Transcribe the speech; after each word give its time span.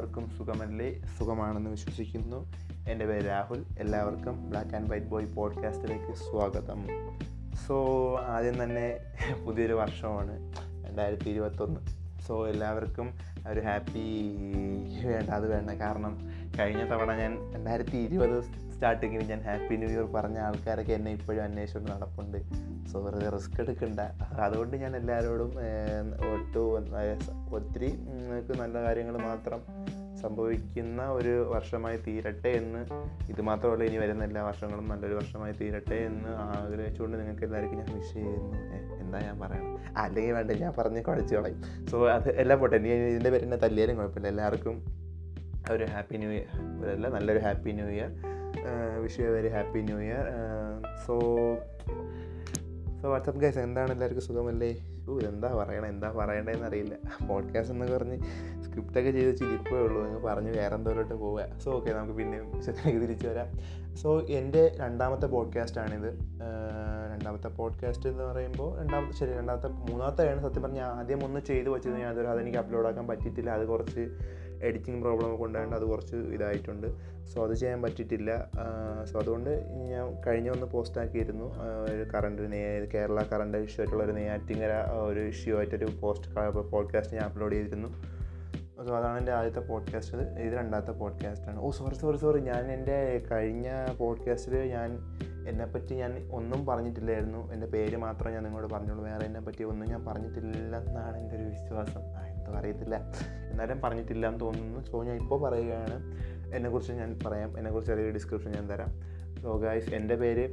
എല്ലാവർക്കും 0.00 0.30
സുഖമല്ലേ? 0.38 1.02
സുഖമാണെന്ന് 1.18 1.70
വിശ്വസിക്കുന്നു. 1.70 2.52
എന്റെ 2.88 3.06
പേര് 3.06 3.26
രാഹുൽ. 3.26 3.64
എല്ലാവർക്കും 3.78 4.50
ബ്ലാക്ക് 4.50 4.74
ആൻഡ് 4.74 4.90
വൈറ്റ് 4.90 5.06
ബോയ് 5.06 5.26
പോഡ്കാസ്റ്റിലേക്ക് 5.26 6.12
സ്വാഗതം. 6.16 6.86
സോ 7.66 7.76
ആദ്യം 8.18 8.64
തന്നെ 8.64 8.98
പുതിയൊരു 9.46 9.72
വർഷമാണ്. 9.72 10.52
രണ്ടായിരത്തി 10.88 11.30
ഇരുപത്തൊന്ന് 11.30 11.80
സോ 12.26 12.48
എല്ലാവർക്കും 12.48 13.14
ഒരു 13.48 13.60
ഹാപ്പി 13.60 14.36
വേണ്ട 15.04 15.30
അത് 15.30 15.52
വേണ്ട. 15.52 15.70
കാരണം 15.70 16.30
കഴിഞ്ഞ 16.58 16.90
തവണ 16.90 17.12
ഞാൻ 17.14 17.52
രണ്ടായിരത്തി 17.54 17.96
ഇരുപത് 17.96 18.42
സ്റ്റാർട്ടിങ്ങിൽ 18.42 19.24
ഞാൻ 19.24 19.40
ഹാപ്പി 19.40 19.76
ന്യൂ 19.76 19.88
ഇയർ 19.88 20.04
പറഞ്ഞ 20.04 20.38
ആൾക്കാരൊക്കെ 20.38 20.92
എന്നെ 20.92 21.12
ഇപ്പോഴും 21.12 21.44
അന്വേഷിച്ചുകൊണ്ട് 21.44 21.92
നടപ്പുണ്ട്. 21.92 22.38
സോ 22.88 23.00
വെറുതെ 23.00 23.28
റിസ്ക് 23.28 23.60
എടുക്കണ്ട. 23.60 24.00
അതുകൊണ്ട് 24.40 24.76
ഞാൻ 24.76 24.96
എല്ലാവരോടും 24.96 25.52
ഒട്ടും 26.32 26.84
ഒത്തിരി 27.54 27.86
നിങ്ങൾക്ക് 27.86 28.60
നല്ല 28.60 28.82
കാര്യങ്ങൾ 28.82 29.16
മാത്രം 29.16 29.60
സംഭവിക്കുന്ന 30.22 31.02
ഒരു 31.18 31.34
വർഷമായി 31.54 31.98
തീരട്ടെ 32.06 32.52
എന്ന് 32.60 32.82
ഇത് 33.32 33.40
മാത്രമല്ല 33.48 33.84
ഇനി 33.84 33.98
വരുന്ന 34.04 34.24
എല്ലാ 34.24 34.42
വർഷങ്ങളും 34.48 34.88
നല്ലൊരു 34.88 35.14
വർഷമായി 35.14 35.54
തീരട്ടെ 35.60 35.98
എന്ന് 36.10 36.32
ആഗ്രഹിച്ചുകൊണ്ട് 36.56 37.16
നിങ്ങൾക്ക് 37.18 37.44
എല്ലാവർക്കും 37.44 37.78
ഞാൻ 37.78 37.90
വിഷ് 37.98 38.14
ചെയ്യുന്നു. 38.14 38.56
എന്താ 39.02 39.20
ഞാൻ 39.26 39.36
പറയണം 39.40 39.76
അല്ലെങ്കിൽ 40.04 40.32
വേണ്ട 40.32 40.50
ഞാൻ 40.64 40.72
പറഞ്ഞ് 40.78 41.02
കുഴച്ച് 41.04 41.34
കളയും. 41.34 41.60
സോ 41.90 42.08
അത് 42.16 42.28
എല്ലാം 42.42 42.58
പോട്ടെ. 42.60 42.76
ഇനി 42.76 42.88
ഇതിന്റെ 43.12 43.30
പേര് 43.30 43.42
എന്നെ 43.42 43.56
തല്ലിയാലും 43.56 43.96
കുഴപ്പമില്ല. 43.96 44.28
എല്ലാവർക്കും 44.28 44.76
ഒരു 45.72 45.84
ഹാപ്പി 45.94 46.16
ന്യൂ 46.16 46.30
ഇയർ 46.30 46.46
അല്ല 46.94 47.08
നല്ലൊരു 47.08 47.40
happy 47.46 47.72
new 47.78 47.88
year 47.96 48.10
wish 49.02 49.20
you 49.20 49.26
very 49.36 49.50
happy 49.56 49.80
new 49.88 49.98
year 50.06 50.26
so 51.06 51.14
so 53.02 53.10
what's up 53.10 53.40
guys 53.40 53.58
എന്താണ് 53.58 53.90
എല്ലാവർക്കും 53.90 54.24
സുഖമല്ലേ? 54.24 54.70
ഓ 55.10 55.18
എന്താ 55.18 55.54
പറയണേ? 55.54 55.88
എന്താ 55.88 56.10
പറയണ്ടതെന്ന് 56.10 56.66
അറിയില്ല. 56.66 57.26
പോഡ്കാസ്റ്റ് 57.26 57.74
എന്നൊക്കെ 57.74 57.96
പറഞ്ഞ് 57.96 58.18
സ്ക്രിപ്റ്റൊക്കെ 58.62 59.10
ചെയ്ത് 59.10 59.36
ചിരിപ്പേ 59.36 59.78
ഉള്ളൂ. 59.78 60.02
നിങ്ങൾ 60.02 60.34
പറഞ്ഞ് 60.34 60.58
വേറെ 60.58 60.74
എന്തോരോട്ട് 60.74 61.14
പോവുക. 61.14 61.46
സോ 61.58 61.72
ഓക്കെ 61.72 61.92
നമുക്ക് 61.92 62.14
പിന്നെയും 62.14 62.56
വിഷയത്തിലേക്ക് 62.56 63.00
തിരിച്ചു 63.00 63.28
വരാം. 63.28 63.46
സോ 63.96 64.20
എന്റെ 64.20 64.76
രണ്ടാമത്തെ 64.76 65.26
പോഡ്കാസ്റ്റാണിത് 65.26 66.12
രണ്ടാമത്തെ 67.12 67.48
പോഡ്കാസ്റ്റ് 67.48 68.08
എന്ന് 68.08 68.22
പറയുമ്പോൾ 68.22 68.78
രണ്ടാമത്തെ 68.80 69.16
ശരി 69.16 69.32
രണ്ടാമത്തെ 69.32 69.68
മൂന്നാമത്തെയാണ് 69.68 70.42
സത്യം 70.42 70.62
പറഞ്ഞാൽ 70.62 70.84
ആദ്യം 70.84 71.24
ഒന്ന് 71.24 71.40
ചെയ്ത് 71.40 71.68
വെച്ചത് 71.68 71.92
ഞാൻ 71.92 72.10
അതൊരു 72.10 72.26
അതെനിക്ക് 72.26 72.58
അപ്ലോഡ് 72.58 72.86
ആക്കാൻ 72.86 73.06
പറ്റിയിട്ടില്ല. 73.06 73.50
അത് 73.50 73.66
കുറച്ച് 73.66 74.00
എഡിറ്റിംഗ് 74.62 75.00
പ്രോബ്ലം 75.02 75.44
ഉണ്ടായതുകൊണ്ട് 75.44 75.80
അത് 75.80 75.90
കുറച്ച് 75.90 76.16
ഇതായിട്ടുണ്ട്. 76.16 76.86
സോ 77.26 77.46
അത് 77.46 77.54
ചെയ്യാൻ 77.54 77.82
പറ്റിയിട്ടില്ല. 77.82 78.50
സോ 79.04 79.20
അതുകൊണ്ട് 79.20 79.50
ഞാൻ 79.90 80.22
കഴിഞ്ഞ 80.26 80.50
ഒന്ന് 80.50 80.66
പോസ്റ്റാക്കിയിരുന്നു 80.66 81.44
ഒരു 81.90 82.02
കറണ്ട് 82.14 82.42
കേരള 82.94 83.22
കറണ്ട് 83.32 83.58
ഇഷ്യൂ 83.58 83.82
ആയിട്ടുള്ള 83.82 84.04
ഒരു 84.04 84.12
നെയ്യാറ്റിങ്ങര 84.12 84.72
ഒരു 84.90 85.20
ഇഷ്യൂ 85.20 85.58
ആയിട്ടൊരു 85.58 85.88
പോസ്റ്റ് 86.00 86.30
പോഡ്കാസ്റ്റ് 86.70 87.16
ഞാൻ 87.16 87.24
അപ്ലോഡ് 87.24 87.54
ചെയ്തിരുന്നു. 87.54 87.90
സോ 88.88 88.96
അതാണ് 88.96 89.18
എന്റെ 89.18 89.32
ആദ്യത്തെ 89.32 89.60
പോഡ്കാസ്റ്റ് 89.60 90.16
ഇത് 90.16 90.54
രണ്ടാമത്തെ 90.58 90.92
പോഡ്കാസ്റ്റാണ് 90.92 91.58
ഓ 91.60 91.70
സോറി 91.70 91.94
സോറി 91.94 92.16
സോറി 92.16 92.40
ഞാൻ 92.40 92.70
എന്റെ 92.72 93.24
കഴിഞ്ഞ 93.32 93.68
പോഡ്കാസ്റ്റിൽ 93.98 94.56
ഞാൻ 94.74 94.90
എന്നെപ്പറ്റി 95.48 95.94
ഞാൻ 95.94 96.12
ഒന്നും 96.32 96.66
പറഞ്ഞിട്ടില്ലായിരുന്നു. 96.66 97.52
എന്റെ 97.52 97.66
പേര് 97.66 97.96
മാത്രമേ 97.96 98.32
ഞാൻ 98.32 98.42
നിങ്ങളോട് 98.44 98.72
പറഞ്ഞുള്ളൂ. 98.74 99.04
വേറെ 99.04 99.26
എന്നെപ്പറ്റി 99.26 99.62
ഒന്നും 99.64 99.88
ഞാൻ 99.88 100.04
പറഞ്ഞിട്ടില്ലെന്നാണ് 100.06 101.16
എന്റെ 101.20 101.36
ഒരു 101.36 101.44
വിശ്വാസം. 101.44 102.02
അറിയത്തില്ല 102.56 103.12
എന്നാലും 103.50 103.80
പറഞ്ഞിട്ടില്ല 103.80 104.28
എന്ന് 104.28 104.40
തോന്നുന്നു. 104.40 104.80
സോ 104.80 105.04
ഞാൻ 105.04 105.16
ഇപ്പോൾ 105.16 105.40
പറയുകയാണ്. 105.40 106.20
എന്നെക്കുറിച്ച് 106.56 106.92
ഞാൻ 106.92 107.18
പറയാം. 107.26 107.58
എന്നെക്കുറിച്ച് 107.58 107.92
ചെറിയൊരു 107.92 108.12
ഡിസ്ക്രിപ്ഷൻ 108.12 108.50
ഞാൻ 108.50 108.70
തരാം. 108.70 108.88
സോ 109.42 109.56
ഗായ്സ് 109.56 109.94
എന്റെ 109.94 110.14
പേര് 110.14 110.52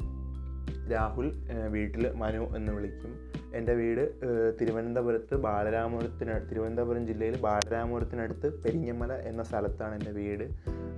രാഹുൽ 0.91 1.33
വീട്ടിൽ 1.69 2.11
മനു 2.11 2.57
എന്ന് 2.57 2.71
വിളിക്കും. 2.71 3.31
എന്റെ 3.55 3.73
വീട് 3.73 4.13
തിരുവനന്തപുരത്ത് 4.61 5.35
ബാലരാമപുരത്തിനടുത്ത് 5.35 6.49
തിരുവനന്തപുരം 6.49 7.07
ജില്ലയിൽ 7.07 7.41
ബാലരാമപുരത്തിനടുത്ത് 7.41 8.63
പെരിഞ്ഞമല 8.63 9.13
എന്ന 9.13 9.43
സ്ഥലത്താണ് 9.43 9.95
എന്റെ 9.95 10.11
വീട്. 10.11 10.43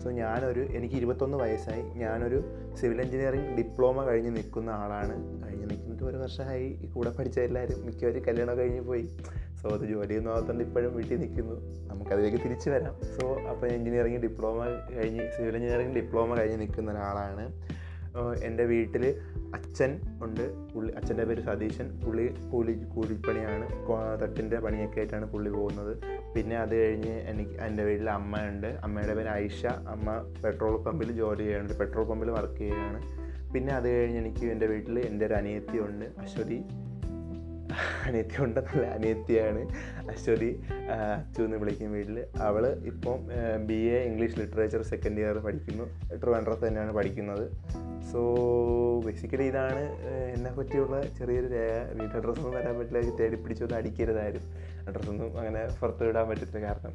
സോ 0.04 0.12
ഞാനൊരു 0.12 0.60
എനിക്ക് 0.60 0.96
ഇരുപത്തൊന്ന് 0.96 1.38
വയസ്സായി. 1.38 1.82
ഞാനൊരു 1.82 2.44
സിവിൽ 2.76 3.02
എഞ്ചിനീയറിംഗ് 3.02 3.56
ഡിപ്ലോമ 3.58 4.06
കഴിഞ്ഞ് 4.06 4.36
നിൽക്കുന്ന 4.36 4.70
ആളാണ്. 4.70 5.44
കഴിഞ്ഞ് 5.44 5.70
നിൽക്കുന്നത് 5.70 6.10
ഒരു 6.10 6.18
വർഷമായി. 6.18 6.92
കൂടെ 6.96 7.10
പഠിച്ച 7.10 7.40
എല്ലാവരും 7.40 7.86
മിക്കവരും 7.86 8.26
കല്യാണം 8.26 8.58
കഴിഞ്ഞ് 8.58 8.82
പോയി. 8.82 9.18
സോ 9.62 9.70
അത് 9.70 9.88
ജോലിയൊന്നും 9.88 10.32
ആകത്തോണ്ട് 10.32 10.64
ഇപ്പോഴും 10.64 10.96
വീട്ടിൽ 10.96 11.18
നിൽക്കുന്നു. 11.18 11.88
നമുക്കതിലേക്ക് 11.88 12.38
തിരിച്ചു 12.38 12.70
വരാം. 12.70 12.96
സോ 13.20 13.36
അപ്പോൾ 13.36 13.68
എഞ്ചിനീയറിംഗ് 13.68 14.22
ഡിപ്ലോമ 14.22 14.66
കഴിഞ്ഞ് 14.96 15.32
സിവിൽ 15.38 15.56
എഞ്ചിനീയറിംഗ് 15.56 15.96
ഡിപ്ലോമ 15.96 16.38
കഴിഞ്ഞ് 16.38 16.60
നിൽക്കുന്ന 16.60 16.92
ഒരാളാണ്. 16.92 17.54
എന്റെ 18.44 18.66
വീട്ടിൽ 18.66 19.16
അച്ഛൻ 19.56 20.00
ഉണ്ട്. 20.24 20.74
പുള്ളി 20.74 20.94
അച്ഛന്റെ 20.94 21.24
പേര് 21.24 21.42
സതീശൻ. 21.42 22.00
പുള്ളി 22.06 22.36
കൂലി 22.52 22.84
കൂലിപ്പണിയാണ്. 22.96 23.68
തട്ടിന്റെ 24.22 24.58
പണിയൊക്കെ 24.58 25.00
ആയിട്ടാണ് 25.00 25.26
പുള്ളി 25.26 25.50
പോകുന്നത്. 25.50 25.98
പിന്നെ 26.36 26.58
അത് 26.58 26.76
കഴിഞ്ഞ് 26.76 27.14
എനിക്ക് 27.14 27.52
എന്റെ 27.52 27.84
വീട്ടിൽ 27.84 28.10
അമ്മയുണ്ട്. 28.10 28.68
അമ്മയുടെ 28.68 29.16
പേര് 29.16 29.30
ഐഷ. 29.30 29.66
അമ്മ 29.66 30.34
പെട്രോൾ 30.44 30.78
പമ്പിൽ 30.78 31.12
ജോലി 31.12 31.44
ചെയ്യുന്നുണ്ട്. 31.44 31.80
പെട്രോൾ 31.80 32.06
പമ്പിൽ 32.06 32.32
വർക്ക് 32.32 32.58
ചെയ്യുകയാണ്. 32.58 33.30
പിന്നെ 33.54 33.74
അത് 33.74 33.90
കഴിഞ്ഞ് 33.90 34.18
എനിക്ക് 34.18 34.46
എന്റെ 34.46 34.66
വീട്ടിൽ 34.66 35.00
എന്റെ 35.00 35.26
ഒരു 35.26 35.34
അനിയത്തിയുണ്ട് 35.34 36.06
അശ്വതി. 36.06 36.62
അനിയത്തി 38.06 38.44
ഉണ്ടെന്നല്ല 38.44 38.88
അനിയത്തിയാണ്. 38.88 39.62
അശ്വതി 40.10 40.64
അച്ചു 41.20 41.42
എന്ന് 41.42 41.58
വിളിക്കും 41.58 41.92
വീട്ടിൽ. 41.94 42.26
അവൾ 42.38 42.68
ഇപ്പം 42.68 43.28
B 43.68 43.74
A 43.74 44.04
English 44.04 44.40
literature 44.40 44.82
second 44.82 45.20
year 45.20 45.38
പഠിക്കുന്നു. 45.38 45.84
ട്രിവാൻഡ്രത്ത് 46.20 46.68
തന്നെയാണ് 46.68 46.94
പഠിക്കുന്നത്. 46.94 47.52
സോ 48.12 48.22
ബേസിക്കലി 49.06 49.44
ഇതാണ് 49.44 49.84
എന്നെ 50.36 50.52
പറ്റിയുള്ള 50.52 51.02
ചെറിയൊരു 51.02 51.48
രേഖ 51.48 52.02
വീട്ട് 52.02 52.16
അഡ്രസ്സൊന്നും 52.16 52.52
വരാൻ 52.52 52.80
പറ്റില്ല. 52.80 53.16
തേടി 53.16 53.36
പിടിച്ചൊന്നും 53.36 53.78
അടിക്കരുതായിരുന്നു. 53.78 54.48
അഡ്രസ്സൊന്നും 54.90 55.40
അങ്ങനെ 55.40 55.68
പുറത്ത് 55.82 56.04
വിടാൻ 56.04 56.30
പറ്റത്തില്ല. 56.30 56.60
കാരണം 56.60 56.94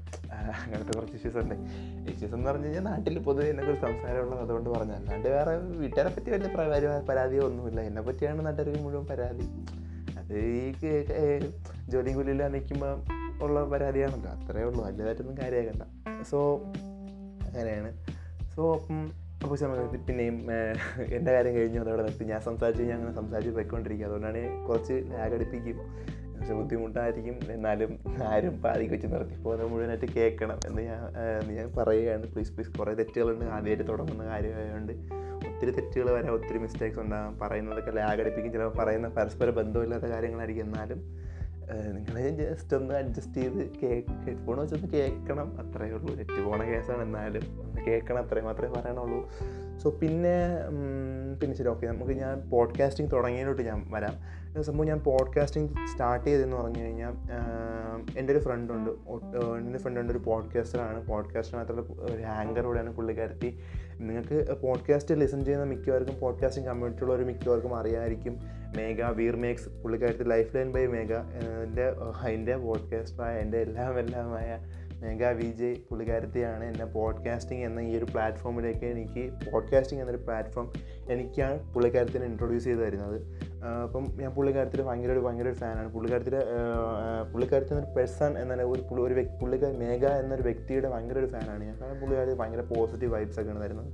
അങ്ങനത്തെ 0.65 0.93
കുറച്ച് 0.93 1.17
ഇഷ്യൂസ് 1.17 1.37
ഉണ്ട്. 1.37 1.55
ഇഷ്യൂസ് 2.11 2.35
എന്ന് 2.35 2.51
പറഞ്ഞു 2.51 2.65
കഴിഞ്ഞാൽ 2.65 2.83
നാട്ടിൽ 2.83 3.19
പൊതുവെ 3.19 3.49
എന്നെക്കുറിച്ച് 3.49 3.87
സംസാരമുള്ളത് 3.87 4.41
അതുകൊണ്ട് 4.41 4.71
പറഞ്ഞു 4.71 4.93
അല്ലാണ്ട് 4.93 5.29
വേറെ 5.29 5.57
വീട്ടുകാരെ 5.57 6.09
പറ്റി 6.09 6.31
വലിയ 6.31 7.07
പരാതിയോ 7.09 7.43
ഒന്നുമില്ല. 7.43 7.81
എന്നെ 7.81 8.03
പറ്റിയാണ് 8.03 8.47
നാട്ടുകാർക്ക് 8.47 8.83
മുഴുവൻ 8.83 9.07
പരാതി. 9.07 9.47
ഈ 10.39 10.73
ജോലിയും 11.89 12.17
കൂലിയില്ല 12.17 12.49
നിൽക്കുമ്പോൾ 12.49 13.01
ഉള്ള 13.43 13.65
പരാതിയാണല്ലോ. 13.65 14.31
അത്രേ 14.31 14.63
ഉള്ളൂ. 14.63 14.87
വലുതായിട്ടൊന്നും 14.87 15.37
കാര്യമാക്കണ്ട 15.43 15.83
സോ 16.23 16.57
അങ്ങനെയാണ്. 17.49 17.93
സോ 18.55 18.73
അപ്പം 18.73 19.25
അപ്പോൾ 19.43 19.57
സമയത്ത് 19.57 20.05
പിന്നെയും 20.05 20.47
എന്റെ 21.15 21.33
കാര്യം 21.33 21.55
കഴിഞ്ഞു 21.55 21.81
അതോടെ 21.81 22.03
നിർത്തി. 22.03 22.25
ഞാൻ 22.25 22.41
സംസാരിച്ച് 22.41 22.83
ഞാൻ 22.83 22.99
അങ്ങനെ 22.99 23.15
സംസാരിച്ച് 23.17 23.55
പോയിക്കൊണ്ടിരിക്കുക 23.55 24.07
അതുകൊണ്ടാണ് 24.07 24.67
കുറച്ച് 24.67 24.93
ലാഗടിപ്പിക്കും 24.93 25.79
പക്ഷെ 26.39 26.55
ബുദ്ധിമുട്ടായിരിക്കും. 26.55 27.39
എന്നാലും 27.51 27.99
ആരും 28.29 28.63
പാതിക്ക് 28.63 28.93
വെച്ച് 28.93 29.07
നിർത്തി. 29.07 29.43
പോകുന്നത് 29.43 29.69
മുഴുവനായിട്ട് 29.71 30.07
കേൾക്കണം 30.07 30.59
എന്ന് 30.67 30.83
ഞാൻ 30.83 31.55
ഞാൻ 31.55 31.73
പറയുകയാണ്. 31.79 32.33
പ്ലീസ് 32.33 32.53
പ്ലീസ് 32.53 32.79
കുറേ 32.79 32.95
തെറ്റുകളുണ്ട്. 32.95 33.45
ആദ്യമായിട്ട് 33.45 33.89
തുടങ്ങുന്ന 33.89 34.27
കാര്യമായതുകൊണ്ട്. 34.27 35.24
ഒത്തിരി 35.65 35.81
തെറ്റുകൾ 35.81 36.11
വരെ 36.11 36.31
ഒത്തിരി 36.31 36.59
മിസ്റ്റേക്സ് 36.59 36.99
ഉണ്ടാകും 36.99 37.39
പറയുന്നതൊക്കെ 37.39 37.91
ലാഗടിപ്പിക്കും 37.91 38.53
ചിലപ്പോൾ 38.53 38.83
പറയുന്ന 38.83 39.09
പരസ്പര 39.09 39.51
ബന്ധമില്ലാത്ത 39.51 40.05
കാര്യങ്ങളായിരിക്കും. 40.05 40.65
എന്നാലും 40.65 41.01
നിങ്ങൾ 41.95 42.29
ജസ്റ്റ് 42.41 42.77
ഒന്ന് 42.77 42.95
അഡ്ജസ്റ്റ് 42.95 43.35
ചെയ്ത് 43.35 43.71
കേക്ക് 43.83 44.15
ഹെഡ്ഫോൺ 44.27 44.59
വെച്ചൊന്ന് 44.59 44.89
കേൾക്കണം. 44.89 45.49
അത്രയേ 45.61 45.93
ഉള്ളൂ. 45.93 46.15
തെറ്റ് 46.15 46.45
പോണ 46.45 46.63
കേസാണ് 46.63 47.03
എന്നാലും 47.03 47.45
ഒന്ന് 47.61 47.85
കേൾക്കണം. 47.87 48.23
അത്രയും 48.25 48.45
മാത്രമേ 48.45 48.73
പറയണുള്ളൂ 48.73 49.21
സോ 49.83 49.91
പിന്നെ 49.91 50.37
പിന്നെ 51.41 51.57
ശരി 51.57 51.69
ഓക്കെ. 51.69 51.87
നമുക്ക് 51.87 52.13
ഞാൻ 52.13 52.51
പോഡ്കാസ്റ്റിംഗ് 52.51 53.13
തുടങ്ങിയതിലോട്ട് 53.13 53.63
ഞാൻ 53.63 53.91
വരാം. 53.91 54.15
സംഭവം 54.63 54.87
ഞാൻ 54.87 55.01
പോഡ്കാസ്റ്റിംഗ് 55.01 55.71
സ്റ്റാർട്ട് 55.93 56.27
ചെയ്തതെന്ന് 56.27 56.57
പറഞ്ഞു 56.57 56.83
കഴിഞ്ഞാൽ 56.83 57.15
എന്റെ 58.19 58.33
ഒരു 58.33 58.41
ഫ്രണ്ടുണ്ട് 58.41 58.91
എന്റെ 59.59 59.79
ഫ്രണ്ടുണ്ട് 59.79 60.13
ഒരു 60.13 60.19
പോഡ്കാസ്റ്ററാണ് 60.19 61.07
പോഡ്കാസ്റ്റർ 61.07 61.57
മാത്രമല്ല 61.59 62.15
ഒരു 62.15 62.23
ആങ്കറോടെയാണ് 62.23 62.95
പുള്ളിക്കാരത്തി. 62.95 63.59
നിങ്ങൾക്ക് 64.01 64.57
പോഡ്കാസ്റ്റ് 64.61 65.15
ലിസൺ 65.15 65.45
ചെയ്യുന്ന 65.45 65.65
മിക്കവർക്കും 65.65 66.21
പോഡ്കാസ്റ്റിംഗ് 66.21 66.69
കമ്മ്യൂണിറ്റിയുള്ള 66.69 67.15
ഒരു 67.15 67.25
മിക്കവർക്കും 67.25 67.79
അറിയാമായിരിക്കും 67.79 68.37
മേഘ 68.77 69.11
വീർ 69.11 69.37
മേക്സ് 69.37 69.69
പുള്ളിക്കാരത്തി 69.69 70.25
ലൈഫ് 70.25 70.57
ലൈൻ 70.57 70.73
ബൈ 70.73 70.87
മേഘ 70.87 71.13
എന്റെ 71.65 71.85
അതിന്റെ 72.21 72.57
പോഡ്കാസ്റ്ററായ 72.57 73.39
എന്റെ 73.39 73.59
എല്ലാം 73.59 73.99
എല്ലാമായ 73.99 74.49
മേഘ 75.05 75.31
വിജയ് 75.31 75.75
പുള്ളിക്കാരത്തെയാണ് 75.89 76.65
എന്നെ 76.65 76.85
പോഡ്കാസ്റ്റിംഗ് 76.85 77.65
എന്ന 77.65 77.81
ഈ 77.81 77.97
ഒരു 77.97 78.05
പ്ലാറ്റ്ഫോമിലേക്ക് 78.05 78.85
എനിക്ക് 78.85 79.25
പോഡ്കാസ്റ്റിംഗ് 79.51 80.03
എന്നൊരു 80.03 80.23
പ്ലാറ്റ്ഫോം 80.23 80.73
എനിക്കാണ് 81.11 81.73
പുള്ളിക്കാരത്തിനെ 81.73 82.27
ഇൻട്രൊഡ്യൂസ് 82.27 82.65
ചെയ്ത് 82.65 82.83
തരുന്നത് 82.83 83.19
അപ്പം 83.85 84.05
ഞാൻ 84.21 84.31
പുള്ളിക്കാരത്തിൽ 84.33 84.83
ഭയങ്കര 84.83 85.13
ഒരു 85.13 85.21
ഭയങ്കര 85.21 85.49
ഒരു 85.49 85.55
ഫാനാണ് 85.55 85.89
പുള്ളിക്കാരത്തിൽ 85.89 86.35
പുള്ളിക്കാരത്തിൽ 87.33 87.75
ഒരു 87.75 87.87
പേഴ്സൺ 87.97 88.39
എന്ന 88.39 88.63
ഒരു 88.63 88.83
ഒരു 88.99 89.15
വ്യക്തി 89.15 89.37
പുള്ളിക്കാർ 89.41 89.73
മേഘ 89.73 90.05
എന്നൊരു 90.07 90.43
വ്യക്തിയുടെ 90.43 90.89
ഭയങ്കര 90.89 91.19
ഒരു 91.19 91.27
ഫാനാണ് 91.27 91.65
ഞാൻ. 91.65 91.77
കാരണം 91.81 92.01
പുള്ളിക്കാരത്തിൽ 92.01 92.35
ഭയങ്കര 92.35 92.61
പോസിറ്റീവ് 92.61 93.13
വൈബ്സ് 93.13 93.41
ഒക്കെയാണ് 93.41 93.63
തരുന്നത്. 93.65 93.91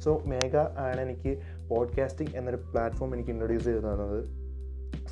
സോ 0.00 0.22
മേഘ 0.26 0.56
ആണ് 0.56 1.00
എനിക്ക് 1.00 1.32
പോഡ്കാസ്റ്റിംഗ് 1.68 2.36
എന്നൊരു 2.36 2.56
പ്ലാറ്റ്ഫോം 2.56 3.14
എനിക്ക് 3.14 3.30
ഇൻട്രൊഡ്യൂസ് 3.30 3.64
ചെയ്ത് 3.64 3.78
തന്നത്. 3.78 4.45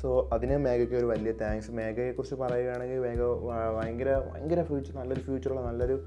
സോ 0.01 0.09
അതിന് 0.33 0.55
മേഘയ്ക്ക് 0.65 0.95
ഒരു 1.01 1.07
വലിയ 1.11 1.31
താങ്ക്സ് 1.41 1.71
മേഘയെക്കുറിച്ച് 1.77 2.35
പറയുകയാണെങ്കിൽ 2.41 2.99
മേഘ 3.05 3.21
ഭയങ്കര 3.77 4.09
ഭയങ്കര 4.31 4.61
ഫ്യൂച്ചർ 4.69 4.93
നല്ലൊരു 4.99 5.21
ഫ്യൂച്ചറുള്ള 5.27 5.61
നല്ലൊരു 5.69 5.97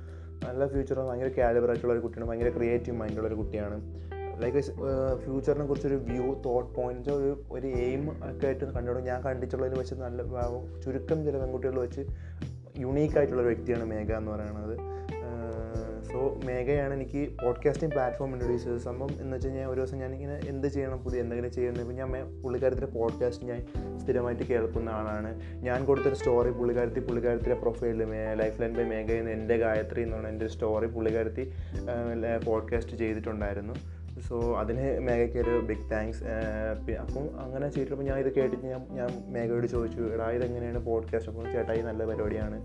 നല്ല 0.44 0.66
ഫ്യൂച്ചറുള്ള 0.72 1.06
ഭയങ്കര 1.10 1.30
കാലിബർ 1.38 1.70
ആയിട്ടുള്ള 1.70 1.94
ഒരു 1.94 2.02
കുട്ടിയാണ്. 2.04 2.28
ഭയങ്കര 2.30 2.50
ക്രിയേറ്റീവ് 2.58 2.96
മൈൻഡുള്ള 3.00 3.28
ഒരു 3.28 3.38
കുട്ടിയാണ്. 3.40 3.78
ലൈക്ക് 4.42 4.60
ഫ്യൂച്ചറിനെ 5.24 5.64
കുറിച്ചൊരു 5.66 5.96
വ്യൂ 6.08 6.26
തോട്ട് 6.44 6.68
പോയിന്റ്സ് 6.76 7.10
ഒരു 7.10 7.30
ഒരു 7.56 7.68
എയിം 7.84 8.02
ഒക്കെ 8.28 8.46
ആയിട്ട് 8.46 8.64
കണ്ടുകൊണ്ട് 8.76 9.02
ഞാൻ 9.10 9.18
കണ്ടിട്ടുള്ളതിൽ 9.24 9.78
വെച്ച് 9.78 9.94
നല്ല 10.04 10.22
ചുരുക്കം 10.84 11.18
ചില 11.26 11.36
പെൺകുട്ടികൾ 11.42 11.78
വെച്ച് 11.86 12.04
യുണീക്കായിട്ടുള്ള 12.84 13.42
വ്യക്തിയാണ് 13.42 13.84
മേഘ 13.94 14.10
എന്ന് 14.20 14.30
പറയുന്നത്. 14.34 14.76
സോ 16.18 16.40
മേഘയാണ് 16.44 16.94
എനിക്ക് 16.94 17.20
പോഡ്കാസ്റ്റിംഗ് 17.44 17.92
പ്ലാറ്റ്ഫോം 17.92 18.32
ഇൻട്രൊഡ്യൂസ് 18.32 18.64
ചെയ്തത്. 18.64 18.78
സംഭവം 18.78 19.10
എന്ന് 19.20 19.36
വെച്ച് 19.36 19.48
കഴിഞ്ഞാൽ 19.48 19.66
ഒരു 19.66 19.80
ദിവസം 19.80 19.98
ഞാനിങ്ങനെ 19.98 20.40
എന്ത് 20.48 20.66
ചെയ്യണം 20.66 20.98
പുതിയ 20.98 21.20
എന്തെങ്കിലും 21.20 21.52
ചെയ്യണം 21.52 21.80
ഇപ്പം 21.80 21.94
ഞാൻ 21.94 22.12
പുള്ളിക്കാരത്തിന്റെ 22.42 22.86
പോഡ്കാസ്റ്റ് 22.86 23.46
ഞാൻ 23.46 23.60
സ്ഥിരമായിട്ട് 23.98 24.42
കേൾക്കുന്ന 24.42 24.88
ആളാണ്. 24.88 25.40
ഞാൻ 25.54 25.84
കൊടുത്തൊരു 25.84 26.14
സ്റ്റോറി 26.14 26.50
പുള്ളിക്കാരത്തി 26.50 27.00
പുള്ളിക്കാരത്തിന്റെ 27.00 27.54
പ്രൊഫൈലിൽ 27.54 28.04
ലൈഫ് 28.34 28.62
ലൈൻ 28.62 28.72
ബൈ 28.72 28.84
മേഘ 28.84 29.12
എന്ന് 29.12 29.30
എന്റെ 29.30 29.56
ഗായത്രി 29.56 30.02
എന്നുള്ള 30.02 30.28
എന്റെ 30.28 30.46
സ്റ്റോറി 30.46 30.86
പുള്ളിക്കാരത്തി 30.86 31.52
പോഡ്കാസ്റ്റ് 32.44 32.96
ചെയ്തിട്ടുണ്ടായിരുന്നു. 32.96 33.74
സോ 34.20 34.58
അതിന് 34.58 35.00
മേഘയ്ക്ക് 35.00 35.38
ഒരു 35.38 35.60
ബിഗ് 35.66 35.90
താങ്ക്സ് 35.90 36.22
അപ്പം 37.00 37.40
അങ്ങനെ 37.44 37.68
ചെയ്തിട്ടപ്പോൾ 37.68 38.04
ഞാൻ 38.04 38.18
ഇത് 38.18 38.32
കേട്ടിട്ട് 38.34 38.66
ഞാൻ 38.66 38.80
ഞാൻ 38.90 39.08
മേഘയോട് 39.28 39.66
ചോദിച്ചു 39.66 40.02
എടാ 40.02 40.30
ഇതെങ്ങനെയാണ് 40.30 40.78
പോഡ്കാസ്റ്റ് 40.78 41.32
അപ്പോൾ 41.32 41.52
ചേട്ടായി 41.52 41.80
നല്ല 41.80 42.04
പരിപാടിയാണ്. 42.04 42.58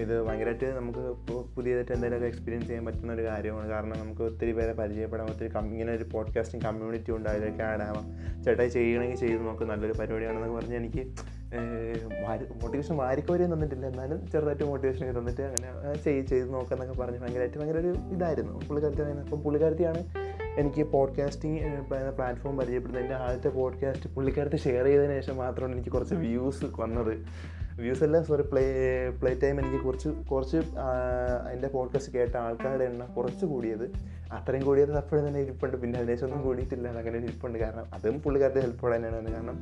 ഇത് 0.00 0.22
ഭയങ്കരമായിട്ട് 0.22 0.64
നമുക്ക് 0.64 0.98
ഇപ്പോൾ 0.98 1.54
പുതിയതായിട്ട് 1.54 1.92
എന്തെങ്കിലുമൊക്കെ 1.92 2.26
എക്സ്പീരിയൻസ് 2.26 2.66
ചെയ്യാൻ 2.66 2.84
പറ്റുന്ന 2.84 3.12
ഒരു 3.12 3.22
കാര്യമാണ്. 3.22 3.68
കാരണം 3.68 3.98
നമുക്ക് 3.98 4.22
ഒത്തിരി 4.22 4.52
പേരെ 4.52 4.72
പരിചയപ്പെടാം 4.72 5.26
ഒത്തിരി 5.26 5.50
ഇങ്ങനെ 5.58 5.92
ഒരു 5.92 6.04
പോഡ്കാസ്റ്റിംഗ് 6.12 6.64
കമ്മ്യൂണിറ്റി 6.64 7.12
ഉണ്ട് 7.12 7.28
അതിലേക്ക് 7.28 7.62
ആഡ് 7.62 7.82
ആവാം. 7.82 8.06
ചേട്ടായി 8.44 8.68
ചെയ്യണമെങ്കിൽ 8.68 9.16
ചെയ്ത് 9.16 9.46
നോക്ക് 9.46 9.62
നല്ലൊരു 9.62 9.92
പരിപാടിയാണെന്നൊക്കെ 9.92 10.56
പറഞ്ഞ് 10.56 10.76
എനിക്ക് 10.76 11.04
മോട്ടിവേഷൻ 12.62 12.96
വാരിക്കോരെയും 12.96 13.54
തന്നിട്ടില്ല. 13.54 13.86
എന്നാലും 13.86 14.30
ചെറുതായിട്ട് 14.30 14.64
മോട്ടിവേഷൻ 14.64 15.10
ഒക്കെ 15.10 15.20
തന്നിട്ട് 15.20 15.42
അങ്ങനെ 15.42 15.94
ചെയ്ത് 16.04 16.26
ചെയ്ത് 16.26 16.54
നോക്കാന്നൊക്കെ 16.54 16.98
പറഞ്ഞ് 16.98 17.18
ഭയങ്കരമായിട്ട് 17.18 17.58
ഭയങ്കര 17.58 17.78
ഒരു 17.78 17.94
ഇതായിരുന്നു. 18.12 18.60
പുള്ളിക്കാരത്തി 18.68 19.02
അപ്പം 19.02 19.42
പുള്ളിക്കാരത്തിയാണ് 19.42 20.23
എനിക്ക് 20.58 20.84
പോഡ്കാസ്റ്റിംഗ് 20.84 21.88
പ്ലാറ്റ്ഫോം 22.10 22.56
പരിചയപ്പെടുന്നത് 22.56 23.02
എന്റെ 23.02 23.14
ആദ്യത്തെ 23.14 23.48
പോഡ്കാസ്റ്റ് 23.48 24.14
പുള്ളിക്കാരത്ത് 24.14 24.56
ഷെയർ 24.56 24.84
ചെയ്തതിന് 24.84 25.20
ശേഷം 25.20 25.36
മാത്രമാണ് 25.36 25.72
എനിക്ക് 25.72 25.90
കുറച്ച് 25.90 26.14
വ്യൂസ് 26.14 26.64
വന്നത്. 26.80 27.26
വ്യൂസ് 27.80 28.04
അല്ല 28.04 28.22
സോറി 28.22 28.42
പ്ലേ 28.42 28.64
പ്ലേ 29.22 29.38
ടൈം 29.42 29.60
എനിക്ക് 29.60 29.84
കുറച്ച് 29.84 30.08
കുറച്ച് 30.08 30.56
എന്റെ 31.52 31.68
പോഡ്കാസ്റ്റ് 31.68 32.12
കേട്ട 32.12 32.36
ആൾക്കാരുടെ 32.36 32.84
എണ്ണം 32.84 33.14
കുറച്ച് 33.14 33.46
കൂടിയത്. 33.46 33.92
അത്രയും 34.32 34.64
കൂടിയത് 34.64 34.96
അപ്പോഴും 34.96 35.28
തന്നെ 35.28 35.40
ഇരിപ്പുണ്ട്. 35.40 35.76
പിന്നെ 35.76 35.98
അതിനേശം 35.98 36.26
ഒന്നും 36.26 36.42
കൂടിയിട്ടില്ല. 36.42 36.88
അങ്ങനെ 36.88 37.18
ഇരിപ്പുണ്ട്. 37.18 37.58
കാരണം 37.58 37.84
അതും 37.94 38.22
പുള്ളിക്കാരത്തെ 38.22 38.60
ഹെൽപ്പ് 38.60 38.96
തന്നെയാണ്. 38.96 39.34
കാരണം 39.34 39.58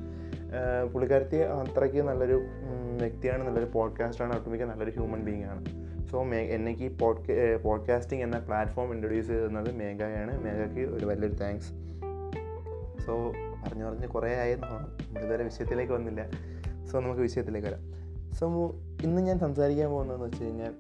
പുള്ളിക്കാരത്തി 0.92 1.36
അത്രയ്ക്ക് 1.36 2.02
നല്ലൊരു 2.02 2.42
വ്യക്തിയാണ് 3.00 3.48
നല്ലൊരു 3.48 3.70
പോഡ്കാസ്റ്റാണ് 3.72 4.38
ഒട്ടുമിക്ക 4.38 4.62
നല്ലൊരു 4.62 4.90
ഹ്യൂമൻ 4.90 5.24
ബീങ് 5.24 5.44
ആണ്. 5.44 5.81
സോ 6.12 6.22
മേ 6.22 6.38
എനിക്ക് 6.38 6.86
പോഡ്കാസ്റ്റിംഗ് 7.64 8.24
എന്ന 8.24 8.38
പ്ലാറ്റ്ഫോം 8.38 8.92
ഇൻട്രൊഡ്യൂസ് 8.92 9.26
ചെയ്തിരുന്നത് 9.26 9.70
മേഘയാണ്. 9.76 10.32
മേഘയ്ക്ക് 10.44 10.80
ഒരു 10.94 11.06
വലിയൊരു 11.06 11.34
താങ്ക്സ് 11.34 11.70
സോ 13.06 13.32
പറഞ്ഞു 13.64 13.84
പറഞ്ഞ് 13.84 14.08
കുറേ 14.08 14.36
ആയെന്ന് 14.36 14.66
തോന്നുന്നു. 14.66 14.90
നമ്മളിതുവരെ 15.06 15.44
വിഷയത്തിലേക്ക് 15.44 15.92
വന്നില്ല. 15.92 16.26
സോ 16.90 17.00
നമുക്ക് 17.00 17.20
വിഷയത്തിലേക്ക് 17.20 17.68
വരാം. 17.68 17.80
സോ 18.32 18.70
ഇന്ന് 19.02 19.22
ഞാൻ 19.22 19.38
സംസാരിക്കാൻ 19.38 19.90
പോകുന്നതെന്ന് 19.90 20.26
വെച്ച് 20.26 20.44
കഴിഞ്ഞാൽ 20.44 20.72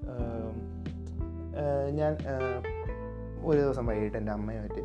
ഞാൻ 1.90 2.16
ഒരു 3.44 3.60
ദിവസം 3.60 3.86
വൈകിട്ട് 3.86 4.18
എന്റെ 4.18 4.32
അമ്മയുമായിട്ട് 4.32 4.82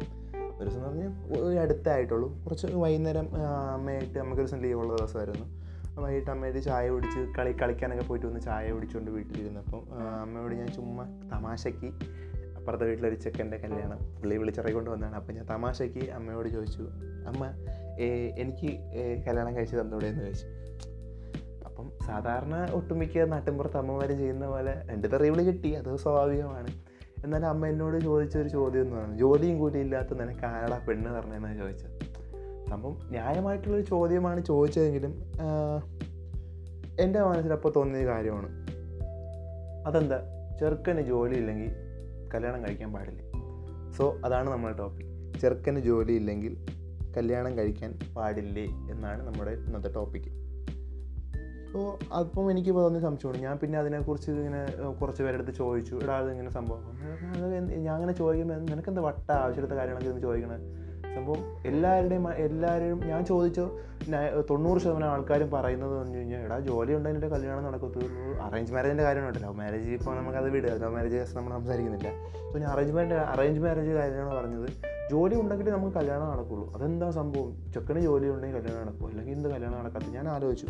ഒരു 0.59 0.69
ദിവസം 0.69 0.77
എന്ന് 0.77 0.87
പറഞ്ഞാൽ 0.87 1.59
അടുത്തായിട്ടുള്ളൂ. 1.59 2.43
കുറച്ച് 2.43 2.67
വൈകുന്നേരം 2.67 3.27
അമ്മയായിട്ട് 3.73 4.19
നമുക്കൊരു 4.19 4.47
ദിവസം 4.47 4.61
ലീവുള്ള 4.61 4.95
ദിവസമായിരുന്നു. 4.95 5.66
വൈകിട്ട് 6.01 6.31
അമ്മയായിട്ട് 6.31 6.61
ചായ 6.61 6.89
കുടിച്ച് 6.89 7.19
കളി 7.37 7.51
കളിക്കാനൊക്കെ 7.61 8.05
പോയിട്ട് 8.07 8.25
വന്ന് 8.25 8.41
ചായ 8.41 8.71
കുടിച്ചുകൊണ്ട് 8.71 9.11
വീട്ടിലിരുന്നു. 9.11 9.59
അപ്പം 9.59 9.83
അമ്മയോട് 10.23 10.55
ഞാൻ 10.55 10.67
ചുമ്മാ 10.67 11.05
തമാശയ്ക്ക് 11.33 11.89
അപ്പുറത്തെ 12.57 12.85
വീട്ടിലൊരു 12.85 13.15
ചെക്കന്റെ 13.15 13.57
കല്യാണം 13.57 13.99
പുള്ളി 14.19 14.37
വിളിച്ചിറങ്ങിക്കൊണ്ട് 14.37 14.89
വന്നതാണ്. 14.91 15.15
അപ്പം 15.15 15.35
ഞാൻ 15.35 15.45
തമാശയ്ക്ക് 15.45 16.09
അമ്മയോട് 16.09 16.49
ചോദിച്ചു 16.49 16.81
അമ്മ 17.31 17.51
എനിക്ക് 18.43 18.71
കല്യാണം 19.27 19.55
കഴിച്ച് 19.55 19.75
തന്നൂടെ 19.75 20.07
എന്ന് 20.07 20.21
ചോദിച്ചു. 20.21 20.47
അപ്പം 21.65 21.87
സാധാരണ 22.07 22.55
ഒട്ടുമിക്ക 22.73 23.23
നാട്ടിൻപുറത്ത് 23.33 23.77
അമ്മമാർ 23.77 24.11
ചെയ്യുന്ന 24.11 24.45
പോലെ 24.47 24.73
രണ്ട് 24.89 25.11
തെറിവിളി 25.11 25.43
കിട്ടി 25.43 25.71
അത് 25.73 25.95
സ്വാഭാവികമാണ്. 25.95 26.71
എന്നാലും 27.23 27.47
അമ്മ 27.47 27.67
എന്നോട് 27.67 27.97
ചോദിച്ചൊരു 27.99 28.47
ചോദ്യം 28.47 28.81
എന്ന് 28.81 28.95
പറഞ്ഞു. 28.95 29.17
ജോലിയും 29.17 29.59
കൂലിയില്ലാത്ത 29.59 30.17
നിനക്ക് 30.21 30.45
ആരടാ 30.45 30.77
പെണ്ണ് 30.87 31.11
പറഞ്ഞതെന്നാണ് 31.11 31.57
ചോദിച്ചത്. 31.61 31.93
സംഭവം 32.69 32.97
ന്യായമായിട്ടുള്ളൊരു 33.09 33.85
ചോദ്യമാണ് 33.85 34.45
ചോദിച്ചതെങ്കിലും 34.45 35.13
എന്റെ 36.99 37.19
മനസ്സിലപ്പോൾ 37.23 37.71
തോന്നിയ 37.75 38.05
കാര്യമാണ്. 38.05 38.49
അതെന്താ? 39.87 40.17
ചെറുക്കന് 40.59 41.01
ജോലി 41.01 41.35
ഇല്ലെങ്കിൽ 41.35 41.71
കല്യാണം 42.33 42.63
കഴിക്കാൻ 42.63 42.93
പാടില്ല. 42.93 43.21
സോ 43.97 44.05
അതാണ് 44.25 44.49
നമ്മുടെ 44.49 44.77
ടോപ്പിക് 44.77 45.39
ചെറുക്കന് 45.39 45.79
ജോലി 45.79 46.13
ഇല്ലെങ്കിൽ 46.13 46.53
കല്യാണം 47.17 47.57
കഴിക്കാൻ 47.57 47.99
പാടില്ലേ 48.15 48.65
എന്നാണ് 48.91 49.21
നമ്മുടെ 49.27 49.51
ഇന്നത്തെ 49.51 49.93
ടോപ്പിക് 49.93 50.29
അപ്പോൾ 51.67 52.13
അപ്പം 52.13 52.51
എനിക്ക് 52.51 52.71
തോന്നിയ 52.75 53.01
സംശയമാണ്. 53.01 53.41
ഞാൻ 53.41 53.55
പിന്നെ 53.57 53.79
അതിനെക്കുറിച്ച് 53.79 54.29
ഇങ്ങനെ 54.31 54.61
കുറച്ച് 55.01 55.23
പേരുടെ 55.23 55.41
അടുത്ത് 55.41 55.57
ചോദിച്ചു. 55.57 55.95
ഇടാതെ 55.95 56.29
ഇങ്ങനെ 56.31 56.49
സംഭവം? 56.49 56.83
ഞാൻ 57.85 57.93
അങ്ങനെ 57.95 58.13
ചോദിക്കുമ്പോൾ 58.13 58.61
നിനക്കെന്താ 58.65 59.01
വട്ട 59.01 59.31
ആവശ്യമെടുത്ത 59.31 59.77
കാര്യങ്ങളൊക്കെ 59.79 60.09
ഇന്ന് 60.09 60.27
ചോദിക്കണത് 60.27 60.86
സംഭവം 61.15 61.41
എല്ലാവരുടെയും 61.65 62.25
എല്ലാവരും 62.33 62.99
ഞാൻ 63.07 63.21
ചോദിച്ചോ 63.25 63.65
തൊണ്ണൂറ് 64.49 64.79
ശതമാനം 64.81 65.07
ആൾക്കാരും 65.13 65.49
പറയുന്നത് 65.51 65.93
പറഞ്ഞു 65.99 66.17
കഴിഞ്ഞാൽ 66.17 66.41
എടാ 66.45 66.57
ജോലി 66.67 66.93
ഉണ്ടെങ്കിൽ 66.97 67.27
കല്യാണം 67.27 67.63
നടക്കത്തുള്ളൂ. 67.63 68.09
അറേഞ്ച് 68.47 68.73
മാരേജിന്റെ 68.73 69.03
കാര്യം 69.03 69.29
ലവ് 69.45 69.55
മാരേജ് 69.61 69.89
ഇപ്പോൾ 69.89 70.15
നമുക്കത് 70.17 70.49
വിടുക 70.49 70.69
ലവ് 70.69 70.93
മാരേജ് 70.95 71.37
നമ്മൾ 71.37 71.51
സംസാരിക്കുന്നില്ല. 71.57 72.11
സോ 72.51 72.59
ഞാൻ 72.59 72.69
അറേഞ്ച് 72.75 72.93
മാരേജ് 72.97 73.13
അറേഞ്ച് 73.13 73.61
മാരേജ് 73.65 73.91
കാര്യമാണ് 73.99 74.35
പറഞ്ഞത്. 74.35 74.69
ജോലി 75.11 75.35
ഉണ്ടെങ്കിൽ 75.41 75.67
നമുക്ക് 75.71 75.95
കല്യാണം 75.95 76.27
നടക്കുള്ളൂ. 76.29 76.65
അതെന്താ 76.75 77.09
സംഭവം? 77.19 77.51
ചെക്കന് 77.73 77.99
ജോലി 77.99 78.27
ഉണ്ടെങ്കിൽ 78.29 78.57
കല്യാണം 78.59 78.81
നടക്കും 78.85 79.07
അല്ലെങ്കിൽ 79.09 79.33
എന്ത് 79.33 79.49
കല്യാണം 79.49 79.79
നടക്കാത്ത 79.79 80.09
ഞാൻ 80.15 80.27
ആലോചിച്ചു. 80.27 80.67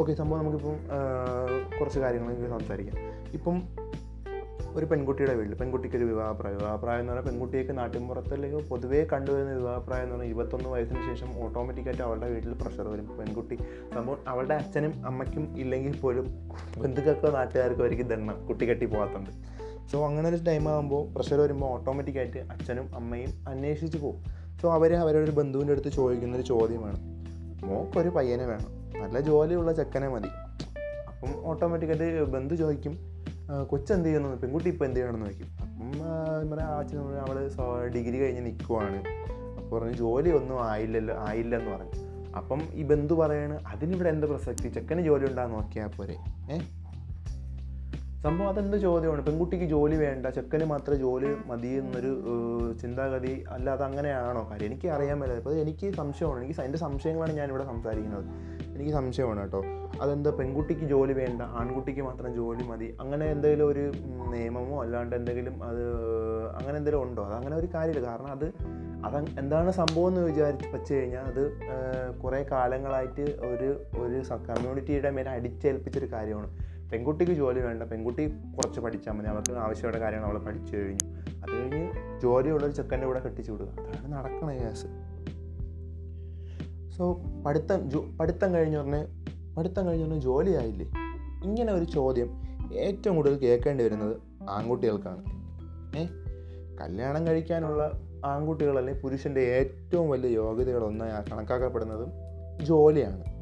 ഓക്കെ 0.00 0.12
സംഭവം 0.12 0.40
നമുക്കിപ്പം 0.40 0.76
കുറച്ച് 1.80 1.98
കാര്യങ്ങൾ 1.98 2.58
സംസാരിക്കാം. 2.58 2.96
ഇപ്പം 3.34 3.56
ഒരു 4.76 4.86
പെൺകുട്ടിയുടെ 4.86 5.34
വീട്ടിൽ 5.34 5.54
പെൺകുട്ടിക്ക് 5.54 5.96
ഒരു 5.96 6.04
വിവാഹപ്രായം. 6.04 6.58
വിവാഹപ്രായം 6.58 7.00
എന്ന് 7.00 7.12
പറഞ്ഞാൽ 7.12 7.32
പെൺകുട്ടിയൊക്കെ 7.32 7.72
നാട്ടിൻപുറത്തിലേക്ക് 7.72 8.68
പൊതുവേ 8.68 9.04
കണ്ടുവരുന്ന 9.04 9.52
വിവാഹപ്രായം 9.52 10.02
എന്ന് 10.02 10.14
പറഞ്ഞാൽ 10.14 10.28
ഇരുപത്തൊന്ന് 10.28 10.68
വയസ്സിന് 10.68 10.98
ശേഷം 10.98 11.44
ഓട്ടോമാറ്റിക്കായിട്ട് 11.44 12.02
അവളുടെ 12.02 12.30
വീട്ടിൽ 12.30 12.52
പ്രഷർ 12.52 12.88
വരും. 12.88 13.18
പെൺകുട്ടി 13.18 13.54
സംഭവം 13.94 14.18
അവളുടെ 14.28 14.54
അച്ഛനും 14.54 15.06
അമ്മയ്ക്കും 15.06 15.58
ഇല്ലെങ്കിൽ 15.58 16.00
പോലും 16.00 16.26
ബന്ധുക്കൾക്കോ 16.78 17.30
നാട്ടുകാർക്കോ 17.30 17.80
ആയിരിക്കും 17.80 18.08
ദണ്ണം 18.08 18.46
കുട്ടി 18.46 18.70
കെട്ടി 18.70 18.86
പോകാത്തുണ്ട് 18.86 19.30
സോ 19.92 20.06
അങ്ങനെ 20.06 20.28
ഒരു 20.28 20.36
ടൈം 20.36 20.68
ആകുമ്പോൾ 20.68 21.14
പ്രഷർ 21.14 21.40
വരുമ്പോൾ 21.40 21.66
ഓട്ടോമാറ്റിക്കായിട്ട് 21.66 22.38
അച്ഛനും 22.38 22.94
അമ്മയും 22.94 23.44
അന്വേഷിച്ച് 23.48 23.98
പോകും. 23.98 24.24
സോ 24.62 24.72
അവർ 24.72 24.94
അവരുടെ 24.94 25.24
ഒരു 25.24 25.30
ബന്ധുവിന്റെ 25.30 25.72
അടുത്ത് 25.72 25.88
ചോദിക്കുന്ന 25.88 26.36
ഒരു 26.36 26.42
ചോദ്യമാണ് 26.42 26.96
മോക്കൊരു 27.64 28.08
പയ്യനെ 28.08 28.46
വേണം. 28.46 29.02
നല്ല 29.02 29.20
ജോലിയുള്ള 29.20 29.72
ചെക്കനെ 29.72 30.08
മതി. 30.08 30.28
അപ്പം 31.08 31.46
ഓട്ടോമാറ്റിക്കായിട്ട് 31.46 32.22
ബന്ധു 32.22 32.54
ചോദിക്കും 32.54 32.92
"ആ, 32.92 33.15
കൊച്ചെന്ത് 33.66 34.06
ചെയ്യുന്നു 34.06 34.42
പെൺകുട്ടി 34.42 34.68
ഇപ്പോൾ 34.70 34.84
എന്ത് 34.84 34.96
ചെയ്യണമെന്ന് 34.96 35.26
നോക്കി 35.26 35.42
അപ്പം 36.44 36.62
ആ 36.62 36.78
അച്ഛൻ 36.78 37.06
പറഞ്ഞു 37.06 37.20
അവൾ 37.60 37.88
ഡിഗ്രി 37.88 38.18
കഴിഞ്ഞ് 38.18 38.46
നിൽക്കുവാണ് 38.46 39.02
അപ്പോൾ 39.56 39.80
പറഞ്ഞു 39.80 39.92
ജോലി 39.92 40.30
ഒന്നും 40.30 40.64
ആയില്ലല്ലോ 40.68 41.14
ആയില്ലെന്ന് 41.28 41.70
പറഞ്ഞു. 41.70 42.06
അപ്പം 42.36 42.62
ഈ 42.72 42.82
ബന്ധു 42.82 43.14
പറയാണ് 43.14 43.66
അതിനിവിടെ 43.66 44.08
എന്ത് 44.08 44.26
പ്രസക്തി? 44.26 44.68
ചെക്കന് 44.68 45.00
ജോലി 45.00 45.26
ഉണ്ടാകാൻ 45.26 45.52
നോക്കിയാൽ 45.52 45.86
പോരെ. 45.86 46.16
ഏ? 46.52 46.58
സംഭവം 48.22 48.48
അതെന്ത് 48.48 48.76
ചോദ്യമാണ്? 48.76 49.26
പെൺകുട്ടിക്ക് 49.26 49.64
ജോലി 49.64 49.96
വേണ്ട 49.96 50.26
ചെക്കന് 50.26 50.64
മാത്രമേ 50.64 50.96
ജോലി 50.96 51.36
മതി 51.46 51.68
എന്നൊരു 51.68 52.22
ചിന്താഗതി 52.82 53.44
അല്ലാതെ 53.50 53.84
അങ്ങനെയാണോ? 53.84 54.50
കാര്യം 54.50 54.66
എനിക്ക് 54.66 54.88
അറിയാൻ 54.88 55.20
പറ്റില്ല 55.20 55.40
അപ്പോൾ 55.40 55.54
എനിക്ക് 55.54 55.94
സംശയമാണ്. 55.94 56.44
എനിക്ക് 56.44 56.60
എന്റെ 56.60 56.78
സംശയങ്ങളാണ് 56.78 57.32
ഞാനിവിടെ 57.32 57.64
സംസാരിക്കുന്നത്. 57.64 58.55
എനിക്ക് 58.76 58.92
സംശയമാണ് 58.92 59.40
കേട്ടോ. 59.40 59.64
അതെന്താ 60.00 60.30
പെൺകുട്ടിക്ക് 60.30 60.82
ജോലി 60.82 61.12
വേണ്ട 61.12 61.42
ആൺകുട്ടിക്ക് 61.42 62.00
മാത്രം 62.00 62.34
ജോലി 62.34 62.62
മതി 62.62 62.96
അങ്ങനെ 63.00 63.26
എന്തെങ്കിലും 63.26 63.68
ഒരു 63.68 63.92
നിയമമോ 64.30 64.82
അല്ലാണ്ട് 64.82 65.16
എന്തെങ്കിലും 65.16 65.64
അത് 65.64 65.82
അങ്ങനെ 66.48 66.78
എന്തെങ്കിലും 66.78 67.02
ഉണ്ടോ? 67.02 67.24
അത് 67.24 67.34
അങ്ങനെ 67.34 67.56
ഒരു 67.56 67.68
കാര്യമില്ല. 67.74 68.08
കാരണം 68.08 68.26
അത് 68.26 68.52
അത് 69.06 69.38
എന്താണ് 69.38 69.70
സംഭവം 69.70 70.08
എന്ന് 70.08 70.20
വിചാരിച്ച് 70.20 70.68
വെച്ച് 70.68 70.94
കഴിഞ്ഞാൽ 70.94 71.20
അത് 71.20 71.42
കുറേ 72.24 72.46
കാലങ്ങളായിട്ട് 72.50 73.22
ഒരു 73.22 73.82
ഒരു 73.98 74.22
കമ്മ്യൂണിറ്റിയുടെ 74.34 75.10
മേലെ 75.10 75.30
അടിച്ചേൽപ്പിച്ചൊരു 75.30 76.12
കാര്യമാണ്. 76.12 76.50
പെൺകുട്ടിക്ക് 76.92 77.32
ജോലി 77.32 77.60
വേണ്ട 77.60 77.82
പെൺകുട്ടി 77.82 78.28
കുറച്ച് 78.56 78.80
പഠിച്ചാൽ 78.80 79.12
മതി 79.12 79.26
അവർക്ക് 79.26 79.52
ആവശ്യമുള്ള 79.52 80.00
കാര്യങ്ങൾ 80.00 80.26
അവൾ 80.26 80.38
പഠിച്ചു 80.38 80.76
കഴിഞ്ഞു. 80.76 81.12
അത് 81.42 81.52
കഴിഞ്ഞ് 81.52 82.20
ജോലിയുള്ളൊരു 82.20 82.72
ചെക്കന്റെ 82.72 83.06
കൂടെ 83.06 83.20
കെട്ടിച്ചു 83.20 83.52
വിടുക. 83.52 83.66
അതാണ് 83.66 84.12
നടക്കണ 84.12 84.50
കേസ് 84.50 85.15
സോ 86.96 87.20
പഠിത്തം 87.46 87.90
ജോ 87.90 88.04
പഠിത്തം 88.20 88.54
കഴിഞ്ഞ 88.54 88.76
ഉടനെ 88.76 89.06
പഠിത്തം 89.58 89.86
കഴിഞ്ഞ 89.86 90.04
ഉടനെ 90.04 90.20
ജോലിയായില്ലേ? 90.20 90.86
ഇങ്ങനെ 91.44 91.72
ഒരു 91.72 91.84
ചോദ്യം 91.84 92.28
ഏറ്റവും 92.74 93.16
കൂടുതൽ 93.16 93.36
കേൾക്കേണ്ടി 93.38 93.84
വരുന്നത് 93.84 94.16
ആൺകുട്ടികൾക്കാണ്. 94.50 95.22
ഏ? 95.98 96.06
കല്യാണം 96.80 97.26
കഴിക്കാനുള്ള 97.26 97.90
ആൺകുട്ടികൾ 98.24 98.78
അല്ലെങ്കിൽ 98.78 99.02
പുരുഷന്റെ 99.02 99.40
ഏറ്റവും 99.40 100.10
വലിയ 100.10 100.30
യോഗ്യതകളൊന്നായി 100.30 101.30
കണക്കാക്കപ്പെടുന്നതും 101.32 102.10
ജോലിയാണ്. 102.64 103.36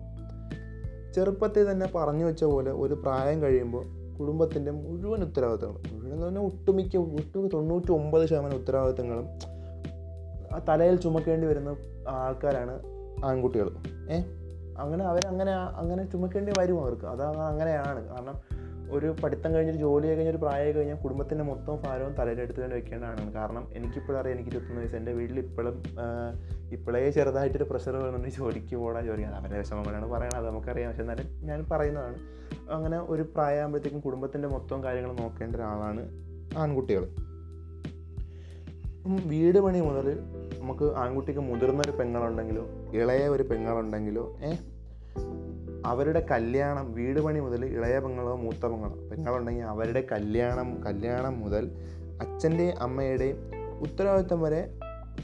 ചെറുപ്പത്തിൽ 1.15 1.71
തന്നെ 1.71 1.87
പറഞ്ഞു 1.95 2.25
വെച്ച 2.25 2.45
പോലെ 2.45 2.73
ഒരു 2.73 2.95
പ്രായം 2.95 3.43
കഴിയുമ്പോൾ 3.43 3.85
കുടുംബത്തിന്റെ 4.19 4.71
മുഴുവൻ 4.71 5.23
ഉത്തരവാദിത്തങ്ങളും 5.23 6.01
മുഴുവൻ 6.01 6.21
പറഞ്ഞാൽ 6.23 6.41
ഒട്ടുമിക്ക 6.41 6.97
ഒട്ടുമിക്ക 6.97 7.53
തൊണ്ണൂറ്റി 7.53 7.93
ഒമ്പത് 7.93 8.29
ശതമാനം 8.29 8.57
ഉത്തരവാദിത്തങ്ങളും 8.57 9.27
തലയിൽ 10.69 10.97
ചുമക്കേണ്ടി 10.97 11.47
വരുന്ന 11.47 11.77
ആൾക്കാരാണ് 12.09 12.94
ആൺകുട്ടികൾ. 13.25 13.71
ഏ? 14.11 14.23
അങ്ങനെ 14.79 15.05
അവരങ്ങനെ 15.05 15.53
അങ്ങനെ 15.53 16.11
ചുമക്കേണ്ടി 16.11 16.53
വരും 16.59 16.81
അവർക്ക്. 16.81 17.05
അത് 17.05 17.23
അങ്ങനെയാണ്. 17.23 18.09
കാരണം 18.09 18.65
ഒരു 18.91 19.15
പഠിത്തം 19.25 19.55
കഴിഞ്ഞൊരു 19.55 19.79
ജോലി 19.79 20.07
കഴിഞ്ഞൊരു 20.07 20.37
പ്രായം 20.37 20.75
കഴിഞ്ഞാൽ 20.75 20.97
കുടുംബത്തിന്റെ 20.97 21.45
മൊത്തം 21.45 21.83
ഭാരവും 21.83 22.13
തലയിലെടുത്ത് 22.13 22.65
തന്നെ 22.65 22.77
വെക്കേണ്ടതാണ് 22.77 23.33
കാരണം 23.33 23.69
എനിക്കിപ്പോഴും 23.73 24.21
അറിയാം 24.21 24.35
എനിക്ക് 24.35 24.51
ഇരുപത്തൊന്ന് 24.51 24.81
വയസ്സ്. 24.81 24.97
എന്റെ 24.97 25.13
വീട്ടിൽ 25.13 25.39
ഇപ്പോഴും 25.39 25.83
ഇപ്പോഴേ 26.73 27.11
ചെറുതായിട്ടൊരു 27.11 27.65
പ്രഷർ 27.65 27.97
വരുന്നുണ്ട്. 27.97 28.29
ജോലിക്ക് 28.29 28.77
പോകാൻ 28.77 29.07
ജോലി 29.07 29.23
അവരുടെ 29.23 29.59
വിഷമങ്ങളാണ് 29.59 30.11
പറയണത് 30.11 30.47
നമുക്കറിയാം. 30.47 30.89
പക്ഷെ 30.89 31.03
എന്നാലും 31.03 31.47
ഞാൻ 31.47 31.67
പറയുന്നതാണ് 31.71 32.17
അങ്ങനെ 32.71 32.99
ഒരു 32.99 33.23
പ്രായമാകുമ്പോഴത്തേക്കും 33.23 34.01
കുടുംബത്തിന്റെ 34.01 34.49
മൊത്തം 34.49 34.85
കാര്യങ്ങൾ 34.85 35.13
നോക്കേണ്ട 35.13 35.57
ഒരാളാണ് 35.57 36.09
ആൺകുട്ടികൾ. 36.59 37.09
വീട് 39.27 39.59
പണി 39.59 39.81
മുതൽ 39.81 40.19
നമുക്ക് 40.59 40.97
ആൺകുട്ടിക്ക് 40.97 41.41
മുതിർന്നൊരു 41.41 41.91
പെങ്ങളുണ്ടെങ്കിലോ 41.91 42.67
ഇളയ 42.95 43.29
ഒരു 43.29 43.43
പെങ്ങളുണ്ടെങ്കിലോ 43.43 44.37
ഏ? 44.45 44.53
അവരുടെ 45.87 46.27
കല്യാണം 46.31 46.93
വീട് 46.93 47.21
പണി 47.21 47.41
മുതൽ 47.41 47.65
ഇളയ 47.65 47.99
പെങ്ങളോ 47.99 48.37
മൂത്ത 48.37 48.67
പെങ്ങളോ 48.67 49.09
പെങ്ങളുണ്ടെങ്കിൽ 49.11 49.65
അവരുടെ 49.65 50.07
കല്യാണം 50.13 50.83
കല്യാണം 50.87 51.41
മുതൽ 51.41 51.65
അച്ഛന്റെയും 52.21 52.83
അമ്മയുടെയും 52.83 53.39
ഉത്തരവാദിത്വം 53.81 54.43
വരെ 54.43 54.79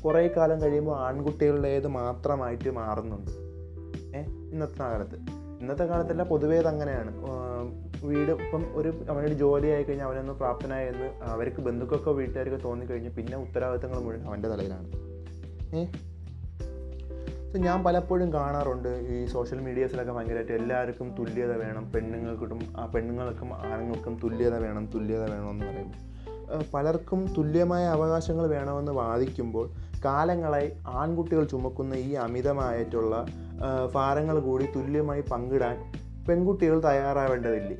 കുറേ 0.04 0.28
കാലം 0.36 0.62
കഴിയുമ്പോൾ 0.62 1.00
ആൺകുട്ടികളുടേത് 1.00 1.86
മാത്രമായിട്ട് 1.88 2.70
മാറുന്നുണ്ട്. 2.70 3.30
ഏ? 4.16 4.20
ഇന്നത്തെ 4.52 4.82
കാലത്ത്. 4.82 5.16
ഇന്നത്തെ 5.60 5.84
കാലത്തല്ല 5.84 6.22
പൊതുവേ 6.22 6.58
അതങ്ങനെയാണ് 6.58 7.12
വീട് 8.04 8.30
ഇപ്പം 8.30 8.66
ഒരു 8.74 8.94
അവനൊരു 9.08 9.34
ജോലി 9.34 9.66
ആയി 9.66 9.82
കഴിഞ്ഞാൽ 9.82 10.06
അവനൊന്ന് 10.06 10.32
പ്രാപ്തനായി 10.32 10.86
എന്ന് 10.86 11.22
അവർക്ക് 11.22 11.60
ബന്ധുക്കൾക്കോ 11.60 12.12
വീട്ടുകാർക്കോ 12.12 12.56
തോന്നിക്കഴിഞ്ഞാൽ 12.56 13.10
പിന്നെ 13.10 13.36
ഉത്തരവാദിത്തങ്ങൾ 13.36 14.00
മുഴുവൻ 14.00 14.26
അവന്റെ 14.26 14.48
തലയിലാണ്. 14.48 14.88
ഏ? 15.74 15.84
സോ 17.52 17.58
ഞാൻ 17.58 17.84
പലപ്പോഴും 17.84 18.32
കാണാറുണ്ട് 18.32 18.88
ഈ 18.88 19.26
സോഷ്യൽ 19.26 19.60
മീഡിയസിലൊക്കെ 19.60 20.12
ഭയങ്കരമായിട്ട് 20.12 20.52
എല്ലാവർക്കും 20.52 21.14
തുല്യത 21.18 21.56
വേണം 21.56 21.92
പെണ്ണുങ്ങൾക്കും 21.92 22.60
ആ 22.78 22.86
പെണ്ണുങ്ങൾക്കും 22.86 23.54
ആണുങ്ങൾക്കും 23.54 24.20
തുല്യത 24.24 24.58
വേണം 24.58 24.86
തുല്യത 24.86 25.30
വേണമെന്ന് 25.30 25.66
പറയുമ്പോൾ 25.66 26.10
പലർക്കും 26.74 27.26
തുല്യമായ 27.38 27.84
അവകാശങ്ങൾ 27.84 28.46
വേണമെന്ന് 28.46 28.92
വാദിക്കുമ്പോൾ 28.92 29.70
കാലങ്ങളായി 30.04 30.70
ആൺകുട്ടികൾ 30.86 31.44
ചുമക്കുന്ന 31.44 31.94
ഈ 31.94 32.12
അമിതമായിട്ടുള്ള 32.12 33.26
ഭാരങ്ങൾ 33.94 34.38
കൂടി 34.38 34.66
തുല്യമായി 34.76 35.20
പങ്കിടാൻ 35.20 35.76
പെൺകുട്ടികൾ 36.28 36.82
തയ്യാറാവേണ്ടതില്ലേ? 36.82 37.76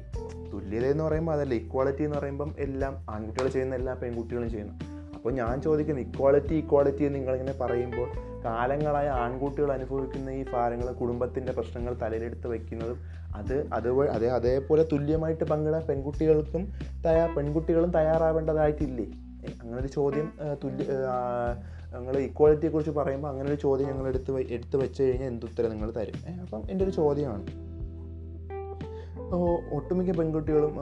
തുല്യത 0.52 0.86
എന്ന് 0.86 1.04
പറയുമ്പോൾ 1.04 1.32
അതല്ല 1.32 1.54
ഇക്വാളിറ്റി 1.54 2.02
എന്ന് 2.02 2.16
പറയുമ്പം 2.16 2.54
എല്ലാം 2.58 3.06
ആൺകുട്ടികൾ 3.10 3.48
ചെയ്യുന്ന 3.48 3.74
എല്ലാ 3.74 3.94
പെൺകുട്ടികളും 3.94 4.50
ചെയ്യുന്നു. 4.50 4.74
അപ്പോൾ 5.14 5.32
ഞാൻ 5.32 5.62
ചോദിക്കുന്നു 5.62 6.02
ഇക്വാളിറ്റി 6.02 6.54
ഇക്വാളിറ്റി 6.54 7.04
എന്ന് 7.04 7.18
നിങ്ങളിങ്ങനെ 7.18 7.52
പറയുമ്പോൾ 7.60 8.29
കാലങ്ങളായ 8.44 9.09
ആൺകുട്ടികൾ 9.23 9.73
അനുഭവിക്കുന്ന 9.73 10.30
ഈ 10.30 10.44
ഭാരങ്ങൾ 10.52 10.92
കുടുംബത്തിന്റെ 10.92 11.52
പ്രശ്നങ്ങൾ 11.52 11.92
തലയിലെടുത്ത് 12.02 12.47
വയ്ക്കുന്നതും 12.47 12.99
അത് 13.35 13.56
അതുവഴി 13.73 14.09
അതേ 14.09 14.28
അതേപോലെ 14.28 14.85
തുല്യമായിട്ട് 14.92 15.44
പങ്കിടാൻ 15.44 15.82
പെൺകുട്ടികൾക്കും 15.88 16.62
തയ്യാ 17.06 17.26
പെൺകുട്ടികളും 17.37 17.90
തയ്യാറാവേണ്ടതായിട്ടില്ലേ? 17.90 19.06
അങ്ങനൊരു 19.62 19.88
ചോദ്യം 19.88 20.26
തുല്യ 20.64 20.85
നിങ്ങൾ 21.94 22.16
ഇക്വാളിറ്റിയെക്കുറിച്ച് 22.18 22.92
പറയുമ്പോൾ 22.99 23.28
അങ്ങനൊരു 23.28 23.54
ഒരു 23.54 23.61
ചോദ്യം 23.61 23.88
ഞങ്ങൾ 23.88 24.06
എടുത്ത് 24.09 24.32
എടുത്ത് 24.52 24.76
വെച്ച് 24.76 25.02
കഴിഞ്ഞാൽ 25.02 25.28
എന്തുത്തരം 25.28 25.70
നിങ്ങൾ 25.70 25.90
തരും? 25.90 26.18
അപ്പം 26.42 26.62
എന്റെ 26.70 26.85
ഒരു 26.85 26.92
ചോദ്യമാണ്. 26.92 27.44
ഒട്ടുമിക്ക 29.70 30.10
പെൺകുട്ടികളും 30.18 30.72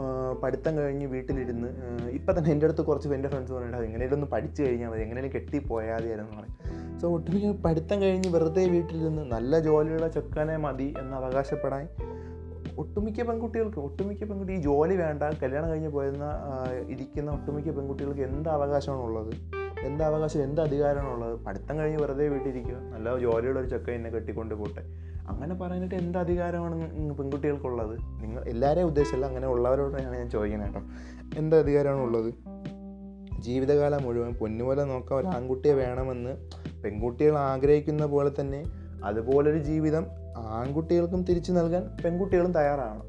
പഠിത്തം 0.43 0.79
കഴിഞ്ഞ് 0.79 1.07
വീട്ടിലിരുന്ന് 1.07 1.69
ഇപ്പം 2.11 2.39
തന്നെ 2.39 2.53
എന്റെ 2.53 2.67
അടുത്ത് 2.67 2.83
കുറച്ച് 2.83 3.09
എന്റെ 3.09 3.29
ഫ്രണ്ട്സ് 3.29 3.53
പറഞ്ഞിട്ട് 3.53 3.85
എങ്ങനെയും 3.85 4.15
ഒന്ന് 4.15 4.27
പഠിച്ചു 4.27 4.63
കഴിഞ്ഞാൽ 4.63 4.91
മതി 4.91 5.01
എങ്ങനെയും 5.01 5.33
കെട്ടിപ്പോയാതെയായിരുന്നു 5.33 6.37
പറയും 6.37 6.55
സോ 7.01 7.09
ഒട്ടുമിക്ക 7.09 7.51
പഠിത്തം 7.65 8.03
കഴിഞ്ഞ് 8.03 8.29
വെറുതെ 8.29 8.67
വീട്ടിലിരുന്ന് 8.67 9.23
നല്ല 9.23 9.59
ജോലിയുള്ള 9.59 10.09
ചെക്കനെ 10.09 10.57
മതി 10.57 10.95
എന്ന് 10.99 11.17
അവകാശപ്പെടാൻ 11.17 11.89
ഒട്ടുമിക്ക 12.79 13.23
പെൺകുട്ടികൾക്ക് 13.23 13.81
ഒട്ടുമിക്ക 13.81 14.25
പെൺകുട്ടി 14.25 14.53
ഈ 14.53 14.61
ജോലി 14.63 14.95
വേണ്ട 14.95 15.23
കല്യാണം 15.23 15.71
കഴിഞ്ഞ് 15.71 15.89
പോയിരുന്ന 15.89 16.27
ഇരിക്കുന്ന 16.89 17.31
ഒട്ടുമിക്ക 17.31 17.71
പെൺകുട്ടികൾക്ക് 17.71 18.21
എന്ത് 18.21 18.49
അവകാശമാണുള്ളത് 18.49 19.33
എന്ത് 19.85 20.05
അവകാശം 20.05 20.43
എന്ത് 20.43 20.61
അധികാരമാണുള്ളത് 20.61 21.45
പഠിത്തം 21.45 21.79
കഴിഞ്ഞ് 21.79 21.99
വെറുതെ 21.99 22.29
വീട്ടിലിരിക്കുക 22.29 22.75
നല്ല 22.75 23.19
ജോലിയുള്ള 23.19 23.61
ഒരു 23.61 23.67
ചെക്ക 23.67 23.91
എന്നെ 23.91 24.11
കെട്ടിക്കൊണ്ട് 24.11 24.55
പോട്ടെ. 24.55 24.83
അങ്ങനെ 25.29 25.55
പറയാനായിട്ട് 25.55 25.95
എന്ത് 25.95 26.19
അധികാരമാണ് 26.19 26.77
പെൺകുട്ടികൾക്കുള്ളത്? 27.19 27.99
നിങ്ങൾ 28.23 28.45
എല്ലാവരെയും 28.45 28.87
ഉദ്ദേശമല്ല 28.87 29.27
അങ്ങനെ 29.27 29.49
ഉള്ളവരോടാണ് 29.49 30.17
ഞാൻ 30.17 30.31
ചോദിക്കുന്നത് 30.31 30.75
കേട്ടോ. 30.75 30.87
എന്ത് 31.39 31.57
അധികാരമാണ് 31.57 32.01
ഉള്ളത്? 32.01 32.35
ജീവിതകാലം 33.41 34.03
മുഴുവൻ 34.03 34.35
പൊന്നുപോലെ 34.35 34.85
നോക്കാൻ 34.85 35.19
ഒരു 35.19 35.27
ആൺകുട്ടിയെ 35.27 35.75
വേണമെന്ന് 35.75 36.33
പെൺകുട്ടികൾ 36.85 37.39
ആഗ്രഹിക്കുന്ന 37.39 38.07
പോലെ 38.07 38.31
തന്നെ 38.41 38.65
അതുപോലൊരു 39.05 39.59
ജീവിതം 39.59 40.07
ആൺകുട്ടികൾക്കും 40.39 41.23
തിരിച്ചു 41.25 41.53
നൽകാൻ 41.53 41.97
പെൺകുട്ടികളും 42.05 42.53
തയ്യാറാണ്. 42.55 43.03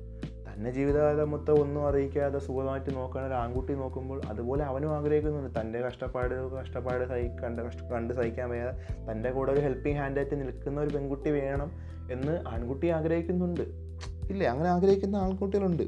തന്നെ 0.59 0.71
ജീവിതകാലം 0.71 1.31
മൊത്തം 1.31 1.61
ഒന്നും 1.61 1.87
അറിയിക്കാതെ 1.87 2.39
സുഖമായിട്ട് 2.39 2.95
നോക്കുന്ന 2.95 3.27
ഒരു 3.27 3.33
ആൺകുട്ടി 3.33 3.73
നോക്കുമ്പോൾ 3.73 4.21
അതുപോലെ 4.29 4.63
അവനും 4.63 4.95
ആഗ്രഹിക്കുന്നുണ്ട്. 4.95 5.59
തന്റെ 5.59 5.81
കഷ്ടപ്പാട് 5.81 6.53
കഷ്ടപ്പാട് 6.53 7.03
സഹി 7.09 7.27
കണ്ട് 7.43 7.61
കഷ്ട 7.61 7.83
കണ്ട് 7.83 8.13
സഹിക്കാൻ 8.13 8.49
വയ്യാതെ 8.49 8.73
തന്റെ 9.11 9.31
കൂടെ 9.31 9.51
ഒരു 9.51 9.59
ഹെൽപ്പിംഗ് 9.59 9.97
ഹാൻഡായിട്ട് 9.97 10.41
നിൽക്കുന്ന 10.41 10.81
ഒരു 10.81 10.97
പെൺകുട്ടി 10.97 11.31
വേണം 11.31 11.71
എന്ന് 12.11 12.47
ആൺകുട്ടി 12.47 12.87
ആഗ്രഹിക്കുന്നുണ്ട്. 12.87 13.61
ഇല്ലേ 14.31 14.45
അങ്ങനെ 14.45 14.69
ആഗ്രഹിക്കുന്ന 14.69 15.15
ആൺകുട്ടികളുണ്ട്. 15.15 15.83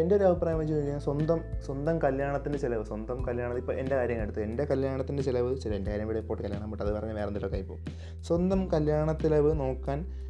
എന്റെ 0.00 0.14
ഒരു 0.16 0.24
അഭിപ്രായം 0.24 0.58
വെച്ച് 0.58 0.74
കഴിഞ്ഞാൽ 0.74 0.98
സ്വന്തം 0.98 1.40
സ്വന്തം 1.66 1.98
കല്യാണത്തിന്റെ 1.98 2.58
ചിലവ് 2.58 2.84
സ്വന്തം 2.84 3.24
കല്യാണം 3.24 3.56
ഇപ്പോൾ 3.56 3.72
എന്റെ 3.72 3.96
കാര്യം 3.96 4.22
എടുത്ത് 4.22 4.40
എന്റെ 4.40 4.64
കല്യാണത്തിന്റെ 4.64 5.22
ചിലവ് 5.22 5.60
ചില 5.60 5.74
എന്റെ 5.74 5.90
കാര്യം 5.90 6.04
ഇവിടെ 6.04 6.20
പോട്ട് 6.20 6.42
കല്യാണം 6.42 6.70
പെട്ടത് 6.70 6.88
അത് 6.88 6.94
പറഞ്ഞാൽ 6.94 7.14
വേറെ 7.14 7.26
എന്തെങ്കിലുമൊക്കെ 7.26 7.56
ആയിപ്പോൾ 7.56 8.22
സ്വന്തം 8.22 8.68
കല്യാണ 8.68 9.12
ചിലവ് 9.12 9.60
നോക്കാൻ 9.60 10.25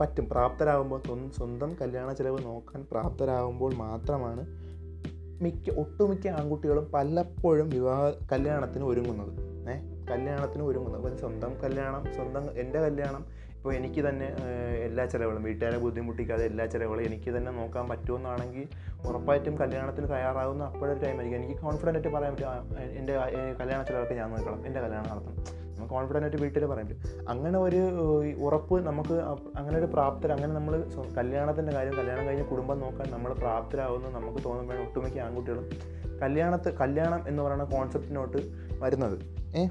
പറ്റും. 0.00 0.28
പ്രാപ്തരാകുമ്പോൾ 0.28 1.30
സ്വന്തം 1.30 1.76
കല്യാണ 1.80 2.12
ചിലവ് 2.12 2.44
നോക്കാൻ 2.44 2.86
പ്രാപ്തരാകുമ്പോൾ 2.90 3.74
മാത്രമാണ് 3.74 4.46
മിക്ക 5.42 5.78
ഒട്ടുമിക്ക 5.78 6.28
ആൺകുട്ടികളും 6.28 6.92
പലപ്പോഴും 6.92 7.70
വിവാഹ 7.70 8.26
കല്യാണത്തിന് 8.32 8.84
ഒരുങ്ങുന്നത്. 8.84 9.32
ഏഹ് 9.70 10.06
കല്യാണത്തിന് 10.08 10.62
ഒരുങ്ങുന്നത്. 10.62 11.02
അപ്പോൾ 11.02 11.16
സ്വന്തം 11.16 11.54
കല്യാണം 11.64 12.04
സ്വന്തം 12.14 12.58
എന്റെ 12.58 12.80
കല്യാണം 12.80 13.26
ഇപ്പോൾ 13.56 13.74
എനിക്ക് 13.74 14.08
തന്നെ 14.08 14.26
എല്ലാ 14.84 15.04
ചിലവുകളും 15.04 15.42
വീട്ടുകാരെ 15.42 15.78
ബുദ്ധിമുട്ടിക്കാതെ 15.78 16.44
എല്ലാ 16.44 16.66
ചിലവുകളും 16.66 17.02
എനിക്ക് 17.02 17.30
തന്നെ 17.36 17.52
നോക്കാൻ 17.52 17.88
പറ്റുമെന്നാണെങ്കിൽ 17.88 18.68
ഉറപ്പായിട്ടും 19.08 19.58
കല്യാണത്തിന് 19.58 20.08
തയ്യാറാകുന്ന 20.08 20.64
അപ്പോഴൊരു 20.64 20.98
ടൈം 20.98 21.16
ആയിരിക്കും. 21.16 21.44
എനിക്ക് 21.44 21.60
കോൺഫിഡന്റ് 21.60 21.98
ആയിട്ട് 21.98 22.08
പറയാൻ 22.08 22.34
പറ്റും 22.34 22.80
എന്റെ 22.80 23.16
കല്യാണ 23.60 23.82
ചിലവൊക്കെ 23.82 24.14
ഞാൻ 24.14 24.30
നോക്കണം 24.30 24.66
എന്റെ 24.66 24.80
കല്യാണം 24.80 25.10
നടത്തണം. 25.10 25.63
നമുക്ക് 25.84 25.94
കോൺഫിഡന്റ് 25.94 26.24
ആയിട്ട് 26.24 26.36
വീട്ടിൽ 26.36 26.66
പറയാൻ 26.66 26.86
പറ്റും. 26.88 27.28
അങ്ങനെ 27.28 27.58
ഒരു 27.58 27.80
ഉറപ്പ് 28.38 28.86
നമുക്ക് 28.86 29.14
അങ്ങനെ 29.56 29.78
ഒരു 29.78 29.86
പ്രാപ്തർ 29.86 30.32
അങ്ങനെ 30.32 30.54
നമ്മൾ 30.54 30.84
കല്യാണത്തിന്റെ 31.16 31.72
കാര്യം 31.72 31.94
കല്യാണം 31.94 32.26
കഴിഞ്ഞ് 32.26 32.44
കുടുംബം 32.44 32.80
നോക്കാൻ 32.80 33.12
നമ്മൾ 33.12 33.32
പ്രാപ്തരാകുമെന്ന് 33.32 34.08
നമുക്ക് 34.18 34.44
തോന്നുമ്പോൾ 34.44 34.74
ഒട്ടുമിക്ക 34.74 35.18
ആൺകുട്ടികളും 35.18 35.66
കല്യാണത്ത് 36.22 36.74
കല്യാണം 36.78 37.28
എന്ന് 37.28 37.42
പറയുന്ന 37.42 37.64
കോൺസെപ്റ്റിനോട്ട് 37.64 38.36
വരുന്നത്. 38.82 39.18
ഏഹ് 39.56 39.70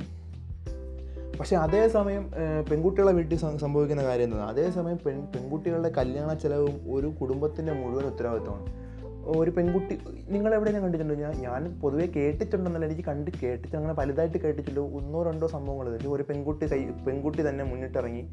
പക്ഷേ 1.39 1.55
അതേസമയം 1.55 2.32
പെൺകുട്ടികളെ 2.72 3.12
വീട്ടിൽ 3.12 3.38
സംഭവിക്കുന്ന 3.58 4.03
കാര്യം 4.03 4.24
എന്താണ്? 4.24 4.50
അതേസമയം 4.50 5.00
പെൺ 5.05 5.27
പെൺകുട്ടികളുടെ 5.36 5.89
കല്യാണ 5.89 6.34
ചെലവും 6.34 6.75
ഒരു 6.96 7.08
കുടുംബത്തിന്റെ 7.08 7.74
മുഴുവൻ 7.74 8.05
ഉത്തരവാദിത്തമാണ് 8.05 8.83
ഒരു 9.25 9.51
പെൺകുട്ടി 9.51 10.00
നിങ്ങൾ 10.30 10.53
എവിടെയാണ് 10.56 10.82
കണ്ടിട്ടുണ്ടോ? 10.82 11.15
ഞാൻ 11.15 11.34
ഞാൻ 11.34 11.80
പൊതുവേ 11.82 12.06
കേട്ടിട്ടുണ്ടെന്നല്ല 12.06 12.86
എനിക്ക് 12.86 13.01
കണ്ട് 13.01 13.32
കേട്ടിട്ട് 13.44 13.75
അങ്ങനെ 13.77 13.94
വലുതായിട്ട് 14.00 14.38
കേട്ടിട്ടുള്ളൂ 14.38 14.98
ഒന്നോ 14.98 15.24
രണ്ടോ 15.24 15.48
സംഭവങ്ങൾ. 15.48 16.08
ഒരു 16.08 16.24
പെൺകുട്ടി 16.24 16.65
കൈ 16.72 16.86
പെൺകുട്ടി 17.08 17.50
തന്നെ 17.50 17.63
മുന്നിട്ടിറങ്ങി 17.63 18.32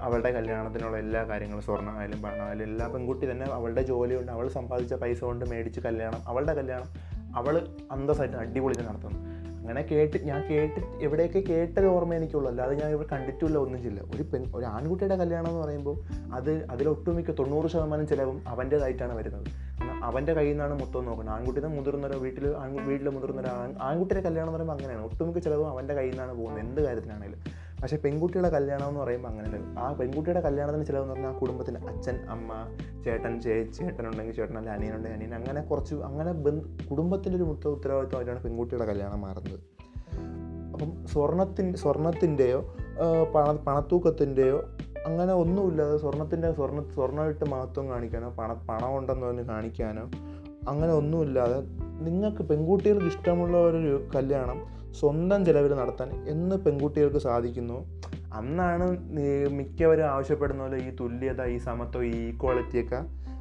അവളുടെ 0.00 0.30
കല്യാണത്തിനുള്ള 0.30 0.96
എല്ലാ 0.96 1.22
കാര്യങ്ങളും 1.22 1.62
സ്വർണമായാലും 1.62 2.22
പണമായാലും 2.22 2.64
എല്ലാ 2.64 2.86
പെൺകുട്ടി 2.86 3.30
തന്നെ 3.30 3.46
അവളുടെ 3.46 3.82
ജോലി 3.82 4.14
കൊണ്ട് 4.14 4.32
അവൾ 4.32 4.48
സമ്പാദിച്ച 4.48 4.94
പൈസ 4.94 5.24
കൊണ്ട് 5.24 5.44
മേടിച്ച് 5.44 5.80
കല്യാണം 5.80 6.20
അവളുടെ 6.26 6.54
കല്യാണം 6.54 6.88
അവൾ 7.36 7.68
അന്തസ്സായിട്ട് 7.90 8.36
അടിപൊളി 8.36 8.74
നടത്തുന്നു. 8.74 9.42
അങ്ങനെ 9.62 9.82
കേട്ട് 9.82 10.18
ഞാൻ 10.24 10.48
കേട്ട് 10.50 11.04
എവിടെയൊക്കെ 11.04 11.38
കേട്ടൊരു 11.38 11.86
ഓർമ്മ 11.86 12.14
എനിക്കുള്ളൂ. 12.14 12.50
അല്ലാതെ 12.50 12.74
ഞാൻ 12.74 12.90
ഇവിടെ 12.90 13.08
കണ്ടിട്ടില്ല 13.12 13.58
ഒന്നും 13.58 13.82
ചില്ല 13.82 14.00
ഒരു 14.00 14.22
പെൺ 14.22 14.52
ഒരു 14.54 14.64
ആൺകുട്ടിയുടെ 14.64 15.16
കല്യാണം 15.16 15.48
എന്ന് 15.48 15.60
പറയുമ്പോൾ 15.60 15.96
അത് 16.34 16.66
അതിലൊട്ടുമിക്ക 16.70 17.30
തൊണ്ണൂറ് 17.30 17.66
ശതമാനം 17.66 18.06
ചിലവും 18.06 18.48
അവന്റേതായിട്ടാണ് 18.48 19.16
വരുന്നത്. 19.16 19.46
അവന്റെ 20.02 20.32
കയ്യിൽ 20.34 20.52
നിന്നാണ് 20.52 20.74
മൊത്തം 20.80 21.04
നോക്കുന്നത്. 21.04 21.34
ആൺകുട്ടിയുടെ 21.36 21.68
മുതിർന്നൊരു 21.68 22.18
വീട്ടിൽ 22.18 22.46
വീട്ടിൽ 22.86 23.08
മുതിർന്നൊരു 23.08 23.48
ആൺ 23.48 23.74
ആൺകുട്ടിയുടെ 23.82 24.22
കല്യാണം 24.24 24.48
എന്ന് 24.48 24.56
പറയുമ്പോൾ 24.56 24.74
അങ്ങനെയാണ്. 24.74 25.04
ഒട്ടുമിക്ക 25.04 25.38
ചിലവും 25.38 25.68
അവന്റെ 25.68 25.94
കയ്യിൽ 25.94 26.10
നിന്നാണ് 26.10 26.32
പോകുന്നത് 26.38 26.64
എന്ത് 26.64 26.80
കാര്യത്തിനാണെങ്കിലും 26.80 27.40
പക്ഷേ 27.82 27.96
പെൺകുട്ടിയുടെ 27.96 28.48
കല്യാണം 28.48 28.88
എന്ന് 28.88 29.00
പറയുമ്പോൾ 29.00 29.28
അങ്ങനെയല്ല. 29.28 29.78
ആ 29.78 29.92
പെൺകുട്ടിയുടെ 29.92 30.40
കല്യാണത്തിന് 30.40 30.84
ചിലവെന്ന് 30.86 31.14
പറഞ്ഞാൽ 31.14 31.30
ആ 31.30 31.38
കുടുംബത്തിന്റെ 31.38 31.80
അച്ഛൻ 31.88 32.16
അമ്മ 32.30 32.52
ചേട്ടൻ 33.04 33.40
ചേ 33.40 33.54
ചേട്ടനുണ്ടെങ്കിൽ 33.78 34.34
ചേട്ടൻ 34.34 34.58
അല്ലെങ്കിൽ 34.58 34.78
അനിയനുണ്ടെങ്കിൽ 34.78 35.16
അനിയൻ 35.16 35.34
അങ്ങനെ 35.34 35.60
കുറച്ച് 35.62 35.94
അങ്ങനെ 35.94 36.32
ബന്ധു 36.32 36.88
കുടുംബത്തിന്റെ 36.90 37.36
ഒരു 37.36 37.44
മുത്ത 37.44 37.66
ഉത്തരവാദിത്വമായിട്ടാണ് 37.68 38.42
പെൺകുട്ടിയുടെ 38.42 38.84
കല്യാണം 38.84 39.20
മാറുന്നത്. 39.20 39.60
അപ്പം 40.72 41.06
സ്വർണത്തിന്റെ 41.06 41.78
സ്വർണത്തിന്റെയോ 41.78 42.60
പണ 43.34 43.56
പണത്തൂക്കത്തിന്റെയോ 43.66 44.58
അങ്ങനെ 45.06 45.32
ഒന്നുമില്ലാതെ 45.32 45.96
സ്വർണത്തിന്റെ 45.96 46.52
സ്വർണ 46.52 46.80
സ്വർണമിട്ട് 46.94 47.44
മഹത്വം 47.44 47.88
കാണിക്കാനോ 47.88 48.30
പണ 48.30 48.52
പണം 48.52 48.96
ഉണ്ടെന്ന് 48.96 49.26
പറഞ്ഞ് 49.26 49.44
കാണിക്കാനോ 49.44 50.10
അങ്ങനെ 50.68 50.92
ഒന്നുമില്ലാതെ 50.92 51.60
നിങ്ങൾക്ക് 52.02 52.42
പെൺകുട്ടികൾക്ക് 52.42 53.06
ഇഷ്ടമുള്ള 53.06 53.56
ഒരു 53.56 54.08
കല്യാണം 54.14 54.82
സ്വന്തം 54.92 55.44
ചിലവിൽ 55.44 55.74
നടത്താൻ 55.74 56.28
എന്ന് 56.28 56.56
പെൺകുട്ടികൾക്ക് 56.56 57.16
സാധിക്കുന്നു. 57.16 57.78
അന്നാണ് 58.34 58.86
മിക്കവരും 59.50 60.02
ആവശ്യപ്പെടുന്ന 60.02 60.62
പോലെ 60.62 60.76
ഈ 60.76 60.96
തുല്യത 61.00 61.44
ഈ 61.44 61.58
സമത്വം 61.58 62.04
ഈ 62.04 62.28
ഈക്വാളിറ്റിയൊക്കെ 62.28 63.00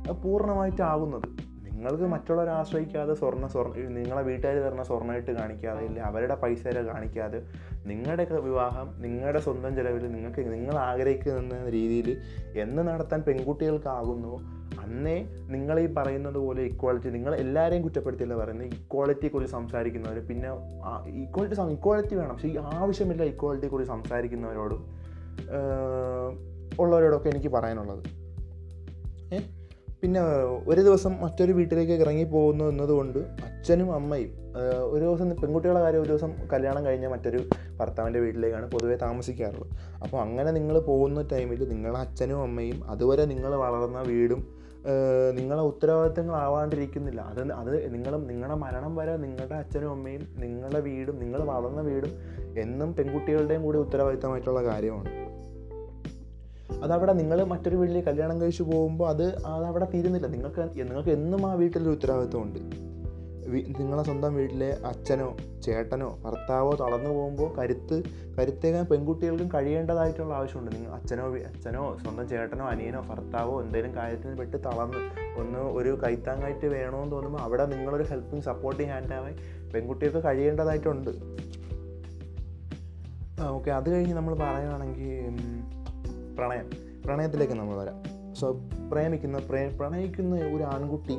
അത് 0.09 0.21
പൂർണമായിട്ട് 0.23 0.81
ആകുന്നത് 0.81 1.50
നിങ്ങൾക്ക് 1.81 2.07
മറ്റുള്ളവരെ 2.13 2.51
ആശ്രയിക്കാതെ 2.51 3.13
സ്വർണ 3.13 3.45
സ്വർണ 3.47 3.71
നിങ്ങളെ 3.95 4.21
വീട്ടുകാർ 4.21 4.55
തരുന്ന 4.57 4.83
സ്വർണമായിട്ട് 4.83 5.31
കാണിക്കാതെ 5.37 5.81
ഇല്ല 5.85 5.99
അവരുടെ 6.09 6.35
പൈസ 6.35 6.61
വരെ 6.67 6.81
കാണിക്കാതെ 6.89 7.39
നിങ്ങളുടെ 7.85 8.25
വിവാഹം 8.45 8.87
നിങ്ങളുടെ 8.99 9.39
സ്വന്തം 9.39 9.71
ചിലവിൽ 9.77 10.03
നിങ്ങൾക്ക് 10.11 10.41
നിങ്ങൾ 10.53 10.75
ആഗ്രഹിക്കുന്ന 10.83 11.55
രീതിയിൽ 11.75 12.09
എന്ന് 12.63 12.81
നടത്താൻ 12.89 13.21
പെൺകുട്ടികൾക്കാകുന്നു. 13.27 14.33
അന്നേ 14.83 15.15
നിങ്ങൾ 15.47 15.79
ഈ 15.79 15.87
പറയുന്നത് 15.95 16.37
പോലെ 16.37 16.61
ഇക്വാളിറ്റി 16.63 17.09
നിങ്ങൾ 17.09 17.35
എല്ലാവരെയും 17.35 17.83
കുറ്റപ്പെടുത്തിയല്ല 17.83 18.35
പറയുന്നത്? 18.41 18.67
ഇക്വാളിറ്റിയെക്കുറിച്ച് 18.77 19.53
സംസാരിക്കുന്നവർ 19.53 20.19
പിന്നെ 20.29 20.51
ഇക്വാളിറ്റി 21.23 21.57
ഇക്വാളിറ്റി 21.77 22.15
വേണം. 22.15 22.33
പക്ഷേ 22.35 22.49
ഈ 22.49 22.57
ആവശ്യമില്ല 22.75 23.23
ഇക്വാളിറ്റിയെക്കുറിച്ച് 23.33 23.93
സംസാരിക്കുന്നവരോടും 23.93 24.83
ഏഹ്, 25.57 26.29
ഉള്ളവരോടൊക്കെ 26.79 27.29
എനിക്ക് 27.29 27.49
പറയാനുള്ളത്. 27.49 28.03
ഏ 29.33 29.39
പിന്നെ 30.03 30.21
ഒരു 30.67 30.81
ദിവസം 30.81 31.13
മറ്റൊരു 31.21 31.51
വീട്ടിലേക്ക് 31.51 31.91
ഇറങ്ങി 31.91 32.23
പോകുന്നു 32.23 32.65
എന്നതുകൊണ്ട് 32.65 33.19
അച്ഛനും 33.47 33.93
അമ്മയും 33.93 34.31
ഒരു 34.91 35.03
ദിവസം 35.05 35.27
പെൺകുട്ടികളുടെ 35.41 35.81
കാര്യം 35.81 36.01
ഒരു 36.01 36.09
ദിവസം 36.09 36.31
കല്യാണം 36.53 36.85
കഴിഞ്ഞ 36.85 37.07
മറ്റൊരു 37.07 37.41
ഭർത്താവിന്റെ 37.79 38.19
വീട്ടിലേക്കാണ് 38.19 38.71
പൊതുവേ 38.71 38.95
താമസിക്കാറുള്ളത്. 38.95 39.69
അപ്പോൾ 40.03 40.21
അങ്ങനെ 40.21 40.51
നിങ്ങൾ 40.51 40.79
പോകുന്ന 40.79 41.21
ടൈമിൽ 41.33 41.69
നിങ്ങളെ 41.69 41.99
അച്ഛനും 41.99 42.41
അമ്മയും 42.41 42.83
അതുവരെ 42.89 43.25
നിങ്ങൾ 43.25 43.55
വളർന്ന 43.55 44.01
വീടും 44.01 44.41
നിങ്ങളെ 45.33 45.61
ഉത്തരവാദിത്തങ്ങളാവാണ്ടിരിക്കുന്നില്ല 45.61 47.21
അത് 47.21 47.51
അത് 47.51 47.93
നിങ്ങളും 47.93 48.27
നിങ്ങളുടെ 48.27 48.55
മരണം 48.55 48.95
വരെ 48.95 49.17
നിങ്ങളുടെ 49.17 49.55
അച്ഛനും 49.55 49.91
അമ്മയും 49.91 50.23
നിങ്ങളുടെ 50.43 50.79
വീടും 50.79 51.19
നിങ്ങൾ 51.19 51.41
വളർന്ന 51.43 51.81
വീടും 51.81 52.13
എന്നും 52.59 52.95
പെൺകുട്ടികളുടെയും 52.95 53.63
കൂടി 53.63 53.77
ഉത്തരവാദിത്തമായിട്ടുള്ള 53.77 54.63
കാര്യമാണ്. 54.63 55.09
അതവിടെ 56.83 57.13
നിങ്ങൾ 57.13 57.43
മറ്റൊരു 57.43 57.75
വീട്ടിൽ 57.75 58.01
കല്യാണം 58.01 58.41
കഴിച്ചു 58.41 58.63
പോകുമ്പോൾ 58.63 59.09
അത് 59.09 59.45
അതവിടെ 59.45 59.87
തീരുന്നില്ല. 59.93 60.27
നിങ്ങൾക്ക് 60.27 60.61
നിങ്ങൾക്ക് 60.61 61.09
എന്നും 61.09 61.45
ആ 61.45 61.53
വീട്ടിലൊരു 61.53 61.89
ഉത്തരവാദിത്വമുണ്ട്. 61.89 62.91
നിങ്ങളെ 63.79 64.03
സ്വന്തം 64.03 64.35
വീട്ടിലെ 64.35 64.77
അച്ഛനോ 64.85 65.37
ചേട്ടനോ 65.63 66.19
ഭർത്താവോ 66.25 66.71
തളർന്നു 66.71 67.09
പോകുമ്പോൾ 67.09 67.55
കരുത്ത് 67.57 68.03
കരുത്തേക്കാൻ 68.37 68.85
പെൺകുട്ടികൾക്കും 68.85 69.49
കഴിയേണ്ടതായിട്ടുള്ള 69.53 70.33
ആവശ്യമുണ്ട്. 70.33 70.75
നിങ്ങൾ 70.75 70.91
അച്ഛനോ 70.91 71.35
അച്ഛനോ 71.35 71.97
സ്വന്തം 72.03 72.29
ചേട്ടനോ 72.29 72.65
അനിയനോ 72.65 73.01
ഭർത്താവോ 73.01 73.61
എന്തെങ്കിലും 73.61 73.95
കാര്യത്തിന് 73.95 74.37
പെട്ട് 74.37 74.57
തളർന്ന് 74.57 74.97
ഒന്ന് 75.39 75.59
ഒരു 75.59 75.97
കൈത്താങ്ങായിട്ട് 76.03 76.65
വേണമെന്ന് 76.65 77.11
തോന്നുമ്പോൾ 77.11 77.39
അവിടെ 77.39 77.65
നിങ്ങളൊരു 77.65 78.03
ഹെൽപ്പിംഗ് 78.03 78.43
സപ്പോർട്ടിങ് 78.43 78.89
ഹാൻഡാവാൻ 78.89 79.35
പെൺകുട്ടികൾക്ക് 79.73 80.27
കഴിയേണ്ടതായിട്ടുണ്ട്. 80.27 81.09
ഓക്കെ. 83.43 83.71
അത് 83.71 83.89
കഴിഞ്ഞ് 83.89 84.13
നമ്മൾ 84.13 84.35
പറയുകയാണെങ്കിൽ 84.35 85.80
പ്രണയം. 86.37 86.69
പ്രണയത്തിലേക്ക് 87.05 87.53
നമ്മൾ 87.53 87.77
വരാം. 87.77 87.97
സോ 88.33 88.51
പ്രേമിക്കുന്ന 88.91 89.37
പ്രേ 89.37 89.69
പ്രണയിക്കുന്ന 89.79 90.35
ഒരു 90.35 90.63
ആൺകുട്ടി 90.63 91.17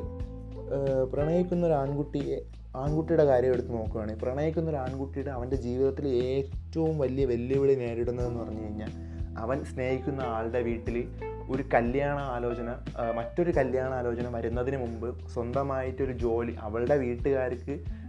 പ്രണയിക്കുന്ന 1.13 1.65
ഒരു 1.65 1.73
ആൺകുട്ടിയെ 1.73 2.37
ആൺകുട്ടിയുടെ 2.75 3.23
കാര്യം 3.23 3.53
എടുത്ത് 3.53 3.73
നോക്കുകയാണെങ്കിൽ 3.73 4.21
പ്രണയിക്കുന്ന 4.21 4.69
ഒരു 4.69 4.77
ആൺകുട്ടിയുടെ 4.77 5.31
അവന്റെ 5.31 5.55
ജീവിതത്തിൽ 5.55 6.07
ഏറ്റവും 6.07 6.99
വലിയ 6.99 7.25
വെല്ലുവിളി 7.25 7.75
നേരിടുന്നതെന്ന് 7.75 8.39
പറഞ്ഞു 8.39 8.63
കഴിഞ്ഞാൽ 8.63 8.91
അവൻ 9.37 9.63
സ്നേഹിക്കുന്ന 9.63 10.21
ആളുടെ 10.21 10.61
വീട്ടിൽ 10.61 11.07
ഒരു 11.51 11.63
കല്യാണ 11.73 12.19
ആലോചന 12.19 12.69
മറ്റൊരു 13.15 13.51
കല്യാണ 13.51 13.93
ആലോചന 13.93 14.27
വരുന്നതിന് 14.29 14.77
മുമ്പ് 14.77 15.27
സ്വന്തമായിട്ടൊരു 15.27 16.11
ജോലി 16.11 16.55
അവളുടെ 16.59 16.97
വീട്ടുകാർക്ക് 16.97 18.02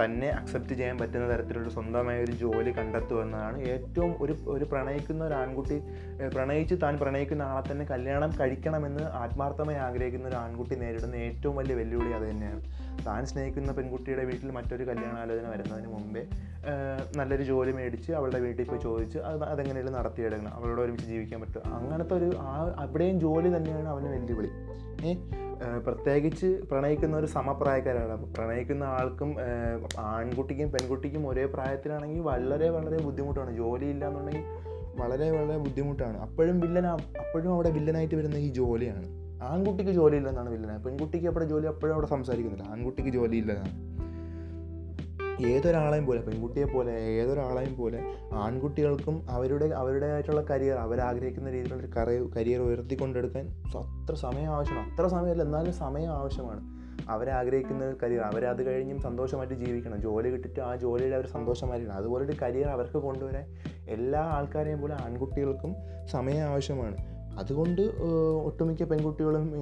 തന്നെ 0.00 0.28
അക്സെപ്റ്റ് 0.28 0.74
ചെയ്യാൻ 0.74 0.98
പറ്റുന്ന 0.98 1.36
തരത്തിലുള്ള 1.36 1.68
സ്വന്തമായ 1.68 2.24
ഒരു 2.24 2.32
ജോലി 2.32 2.70
കണ്ടെത്തുക 2.70 3.22
എന്നതാണ് 3.22 3.62
ഏറ്റവും 3.62 4.14
ഒരു 4.20 4.36
ഒരു 4.46 4.64
പ്രണയിക്കുന്ന 4.64 5.24
ഒരു 5.24 5.34
ആൺകുട്ടി 5.34 5.80
പ്രണയിച്ച് 6.34 6.74
താൻ 6.82 6.98
പ്രണയിക്കുന്ന 6.98 7.42
ആളെ 7.42 7.72
തന്നെ 7.72 7.84
കല്യാണം 7.84 8.30
കഴിക്കണമെന്ന് 8.40 9.00
ആത്മാർത്ഥമായി 9.00 9.78
ആഗ്രഹിക്കുന്ന 9.78 10.28
ഒരു 10.28 10.36
ആൺകുട്ടി 10.36 10.74
നേരിടുന്ന 10.74 11.14
ഏറ്റവും 11.14 11.56
വലിയ 11.56 11.74
വെല്ലുവിളി 11.74 12.12
അത് 12.12 12.30
തന്നെയാണ്. 12.30 12.62
താൻ 13.06 13.26
സ്നേഹിക്കുന്ന 13.26 13.72
പെൺകുട്ടിയുടെ 13.72 14.24
വീട്ടിൽ 14.24 14.50
മറ്റൊരു 14.50 14.84
കല്യാണാലോചന 14.84 15.48
വരുന്നതിന് 15.48 15.86
മുമ്പേ 15.86 16.26
നല്ലൊരു 17.16 17.42
ജോലി 17.42 17.72
മേടിച്ച് 17.72 18.12
അവളുടെ 18.12 18.38
വീട്ടിൽ 18.38 18.64
പോയി 18.64 18.80
ചോദിച്ച് 18.80 19.18
അത് 19.18 19.44
അതെങ്ങനെയും 19.44 19.92
നടത്തിയെടുക്കണം 19.92 20.54
അവളോട് 20.54 20.80
ഒരുമിച്ച് 20.80 21.06
ജീവിക്കാൻ 21.06 21.40
പറ്റും 21.40 21.74
അങ്ങനത്തെ 21.74 22.14
ഒരു 22.14 22.36
ആ 22.38 22.74
അവിടെയും 22.78 23.20
ജോലി 23.20 23.56
തന്നെയാണ് 23.56 23.88
അവന് 23.88 24.06
വെല്ലുവിളി. 24.06 24.50
ഏഹ് 25.06 25.47
പ്രത്യേകിച്ച് 25.86 26.46
പ്രണയിക്കുന്ന 26.46 27.16
ഒരു 27.16 27.26
സമപ്രായക്കാരാണ്. 27.26 28.12
അപ്പോൾ 28.12 28.26
പ്രണയിക്കുന്ന 28.26 28.84
ആൾക്കും 28.84 29.36
ആൺകുട്ടിക്കും 29.98 30.72
പെൺകുട്ടിക്കും 30.72 31.28
ഒരേ 31.28 31.44
പ്രായത്തിലാണെങ്കിൽ 31.44 32.20
വളരെ 32.20 32.68
വളരെ 32.68 32.98
ബുദ്ധിമുട്ടാണ്. 33.02 33.56
ജോലി 33.56 33.84
ഇല്ല 33.84 34.08
എന്നുണ്ടെങ്കിൽ 34.08 34.44
വളരെ 35.02 35.30
വളരെ 35.30 35.58
ബുദ്ധിമുട്ടാണ്. 35.58 36.18
അപ്പോഴും 36.18 36.60
വില്ലന 36.60 36.86
അപ്പോഴും 36.86 37.52
അവിടെ 37.54 37.70
വില്ലനായിട്ട് 37.70 38.14
വരുന്ന 38.14 38.34
ഈ 38.34 38.52
ജോലിയാണ്. 38.52 39.06
ആൺകുട്ടിക്ക് 39.42 39.92
ജോലി 39.92 40.16
ഇല്ലെന്നാണ് 40.16 40.50
വില്ലന. 40.50 40.76
പെൺകുട്ടിക്ക് 40.76 41.26
അവിടെ 41.26 41.44
ജോലി 41.44 41.66
അപ്പോഴും 41.66 41.94
അവിടെ 41.94 42.06
സംസാരിക്കുന്നില്ല. 42.06 42.72
ആൺകുട്ടിക്ക് 42.72 43.10
ജോലി 43.10 43.36
ഏതൊരാളെയും 45.46 46.06
പോലെ 46.06 46.20
പെൺകുട്ടിയെ 46.20 46.64
പോലെ 46.64 46.92
ഏതൊരാളെയും 46.92 47.76
പോലെ 47.76 48.00
ആൺകുട്ടികൾക്കും 48.32 49.30
അവരുടെ 49.30 49.66
അവരുടേതായിട്ടുള്ള 49.66 50.40
കരിയർ 50.40 50.76
അവരാഗ്രഹിക്കുന്ന 50.76 51.50
രീതിയിലുള്ള 51.50 51.82
കറിയർ 51.82 52.22
കറിയ 52.22 52.30
കരിയർ 52.36 52.60
ഉയർത്തിക്കൊണ്ടെടുക്കാൻ 52.60 53.48
അത്ര 53.76 54.14
സമയം 54.14 54.46
ആവശ്യമാണ്. 54.46 54.92
അത്ര 54.92 55.06
സമയമല്ല 55.06 55.42
എന്നാലും 55.42 55.72
സമയം 55.72 56.10
ആവശ്യമാണ്. 56.10 56.60
അവരാഗ്രഹിക്കുന്ന 57.10 57.96
കരിയർ 58.02 58.20
അവരത് 58.20 58.62
കഴിഞ്ഞും 58.66 58.98
സന്തോഷമായിട്ട് 58.98 59.54
ജീവിക്കണം. 59.54 60.00
ജോലി 60.00 60.28
കിട്ടിയിട്ട് 60.30 60.60
ആ 60.60 60.76
ജോലിയിൽ 60.76 61.14
അവർ 61.14 61.26
സന്തോഷമായിരിക്കണം. 61.26 61.96
അതുപോലെ 61.96 62.24
ഒരു 62.24 62.36
കരിയർ 62.42 62.68
അവർക്ക് 62.68 62.98
കൊണ്ടുവരാൻ 62.98 63.56
എല്ലാ 63.88 64.20
ആൾക്കാരെയും 64.20 64.80
പോലെ 64.80 64.94
ആൺകുട്ടികൾക്കും 64.94 65.76
സമയം 66.10 66.40
ആവശ്യമാണ്. 66.40 66.96
അതുകൊണ്ട് 67.38 67.82
ഒട്ടുമിക്ക 68.44 68.82
പെൺകുട്ടികളും 68.82 69.52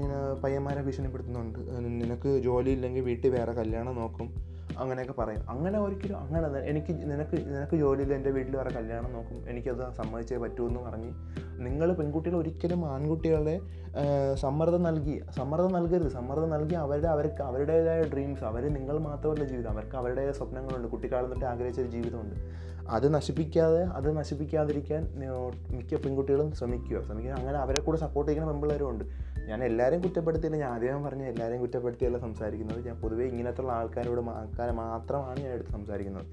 പയ്യന്മാരെ 0.44 0.82
ഭീഷണിപ്പെടുത്തുന്നുണ്ട്. 0.82 1.58
നിനക്ക് 2.02 2.42
ജോലി 2.42 2.70
ഇല്ലെങ്കിൽ 2.70 3.02
വീട്ടിൽ 3.04 3.30
വേറെ 3.30 3.52
കല്യാണം 3.52 3.94
നോക്കും. 3.94 4.55
അങ്ങനെയൊക്കെ 4.78 5.14
പറയും. 5.20 5.42
അങ്ങനെ 5.50 5.78
ഒരിക്കലും 5.78 6.18
അങ്ങനെ 6.20 6.46
എനിക്ക് 6.70 6.92
നിനക്ക് 7.12 7.36
നിനക്ക് 7.54 7.76
ജോലിയിൽ 7.76 8.12
എന്റെ 8.12 8.30
വീട്ടിൽ 8.30 8.56
വേറെ 8.56 8.70
കല്യാണം 8.74 9.12
നോക്കും 9.12 9.38
എനിക്കത് 9.50 9.84
സമ്മതിച്ചേ 9.94 10.36
പറ്റൂ 10.36 10.68
എന്ന് 10.68 10.80
പറഞ്ഞ് 10.80 11.10
നിങ്ങൾ 11.66 11.92
പെൺകുട്ടികൾ 11.92 12.36
ഒരിക്കലും 12.36 12.80
ആൺകുട്ടികളെ 12.94 13.56
സമ്മർദ്ദം 14.34 14.82
നൽകി 14.82 15.22
സമ്മർദ്ദം 15.36 15.72
നൽകരുത്. 15.72 16.10
സമ്മർദ്ദം 16.12 16.50
നൽകി 16.50 16.74
അവരുടെ 16.74 17.08
അവർക്ക് 17.08 17.42
അവരുടേതായ 17.42 18.02
ഡ്രീംസ് 18.02 18.44
അവർ 18.44 18.64
നിങ്ങൾ 18.74 18.98
മാത്രമല്ല 18.98 19.44
ജീവിതം 19.44 19.70
അവർക്ക് 19.70 19.96
അവരുടേതായ 19.96 20.32
സ്വപ്നങ്ങളുണ്ട് 20.32 20.88
കുട്ടിക്കാലം 20.88 21.28
തൊട്ട് 21.28 21.44
ആഗ്രഹിച്ച 21.44 21.80
ഒരു 21.80 21.88
ജീവിതമുണ്ട്. 21.88 22.36
അത് 22.96 23.06
നശിപ്പിക്കാതെ 23.14 23.82
അത് 23.98 24.08
നശിപ്പിക്കാതിരിക്കാൻ 24.16 25.02
മിക്ക 25.76 25.94
പെൺകുട്ടികളും 26.02 26.52
ശ്രമിക്കുക. 26.52 27.00
ശ്രമിക്കുക. 27.06 27.32
അങ്ങനെ 27.32 27.58
അവരെ 27.58 27.80
കൂടെ 27.82 27.98
സപ്പോർട്ട് 27.98 28.30
ചെയ്യുന്ന 28.30 28.52
പെൺപിള്ളേരും 28.52 28.88
ഉണ്ട്. 28.90 29.04
ഞാൻ 29.48 29.64
എല്ലാവരെയും 29.64 30.02
കുറ്റപ്പെടുത്തിയില്ല. 30.02 30.58
ഞാൻ 30.58 30.70
ആദ്യം 30.70 31.04
പറഞ്ഞ 31.04 31.22
എല്ലാവരെയും 31.22 31.60
കുറ്റപ്പെടുത്തിയല്ല 31.60 32.18
സംസാരിക്കുന്നത്. 32.18 32.86
ഞാൻ 32.86 33.00
പൊതുവേ 33.00 33.24
ഇങ്ങനത്തുള്ള 33.26 33.72
ആൾക്കാരോട് 33.72 34.30
ആൾക്കാരെ 34.30 34.72
മാത്രമാണ് 34.72 35.40
ഞാൻ 35.40 35.52
എടുത്ത് 35.52 35.70
സംസാരിക്കുന്നത്. 35.70 36.26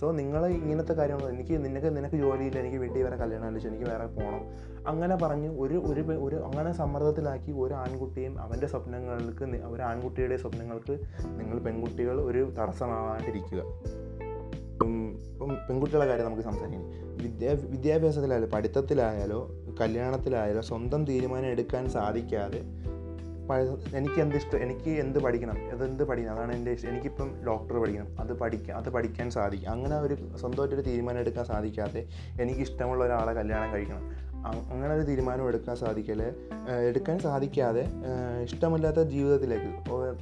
സോ 0.00 0.12
നിങ്ങൾ 0.12 0.46
ഇങ്ങനത്തെ 0.46 0.92
കാര്യങ്ങൾ 0.92 1.28
എനിക്ക് 1.28 1.64
നിനക്ക് 1.64 1.96
നിനക്ക് 1.96 2.16
ജോലിയില്ല 2.16 2.58
എനിക്ക് 2.58 2.76
വീട്ടിൽ 2.76 3.02
വേറെ 3.02 3.16
കല്യാണം 3.16 3.44
ആലോചിച്ചു 3.44 3.68
എനിക്ക് 3.68 3.84
വേറെ 3.84 4.06
പോകണം 4.06 4.40
അങ്ങനെ 4.88 5.16
പറഞ്ഞ് 5.16 5.48
ഒരു 5.60 5.74
ഒരു 5.74 6.00
ഒരു 6.00 6.36
അങ്ങനെ 6.36 6.72
സമ്മർദ്ദത്തിലാക്കി 6.72 7.52
ഒരു 7.52 7.74
ആൺകുട്ടിയും 7.74 8.40
അവന്റെ 8.40 8.66
സ്വപ്നങ്ങൾക്ക് 8.66 9.44
ഒരു 9.44 9.82
ആൺകുട്ടിയുടെ 9.82 10.36
സ്വപ്നങ്ങൾക്ക് 10.36 11.00
നിങ്ങൾ 11.40 11.58
പെൺകുട്ടികൾ 11.58 12.20
ഒരു 12.20 12.52
തടസ്സമാവാണ്ടിരിക്കുക. 12.58 13.62
ഇപ്പം 15.32 15.48
പെൺകുട്ടികളുടെ 15.68 16.06
കാര്യം 16.06 16.26
നമുക്ക് 16.26 16.42
സംസാരിക്കാം. 16.42 16.82
വിദ്യാ 17.22 17.52
വിദ്യാഭ്യാസത്തിലായാലും 17.52 18.50
പഠിത്തത്തിലായാലോ 18.50 19.40
കല്യാണത്തിലായാലോ 19.80 20.60
സ്വന്തം 20.60 21.04
തീരുമാനം 21.04 21.46
എടുക്കാൻ 21.46 21.88
സാധിക്കാതെ 21.88 22.62
എനിക്ക് 23.96 24.20
എന്ത് 24.20 24.36
ഇഷ്ടം? 24.36 24.58
എനിക്ക് 24.62 24.90
എന്ത് 24.90 25.18
പഠിക്കണം? 25.18 25.70
അതെന്ത് 25.70 26.04
പഠിക്കണം? 26.04 26.34
അതാണ് 26.34 26.56
എന്റെ 26.56 26.70
ഇഷ്ടം. 26.70 26.88
എനിക്കിപ്പം 26.88 27.44
ഡോക്ടർ 27.46 27.78
പഠിക്കണം. 27.78 28.06
അത് 28.20 28.32
പഠിക്കാം 28.32 28.76
അത് 28.76 28.90
പഠിക്കാൻ 28.90 29.30
സാധിക്കും. 29.30 29.70
അങ്ങനെ 29.70 30.00
ഒരു 30.00 30.16
സ്വന്തമായിട്ടൊരു 30.36 30.80
തീരുമാനം 30.80 31.18
എടുക്കാൻ 31.18 31.44
സാധിക്കാതെ 31.44 32.06
എനിക്ക് 32.40 32.60
ഇഷ്ടമുള്ള 32.60 33.04
ഒരാളെ 33.04 33.32
കല്യാണം 33.32 33.72
കഴിക്കണം. 33.72 34.32
അങ്ങനെ 34.72 34.94
ഒരു 34.94 35.02
തീരുമാനം 35.02 35.48
എടുക്കാൻ 35.48 35.76
സാധിക്കൽ 35.76 36.22
എടുക്കാൻ 36.88 37.18
സാധിക്കാതെ 37.18 37.86
ഇഷ്ടമില്ലാത്ത 38.42 38.96
ജീവിതത്തിലേക്ക് 38.96 39.70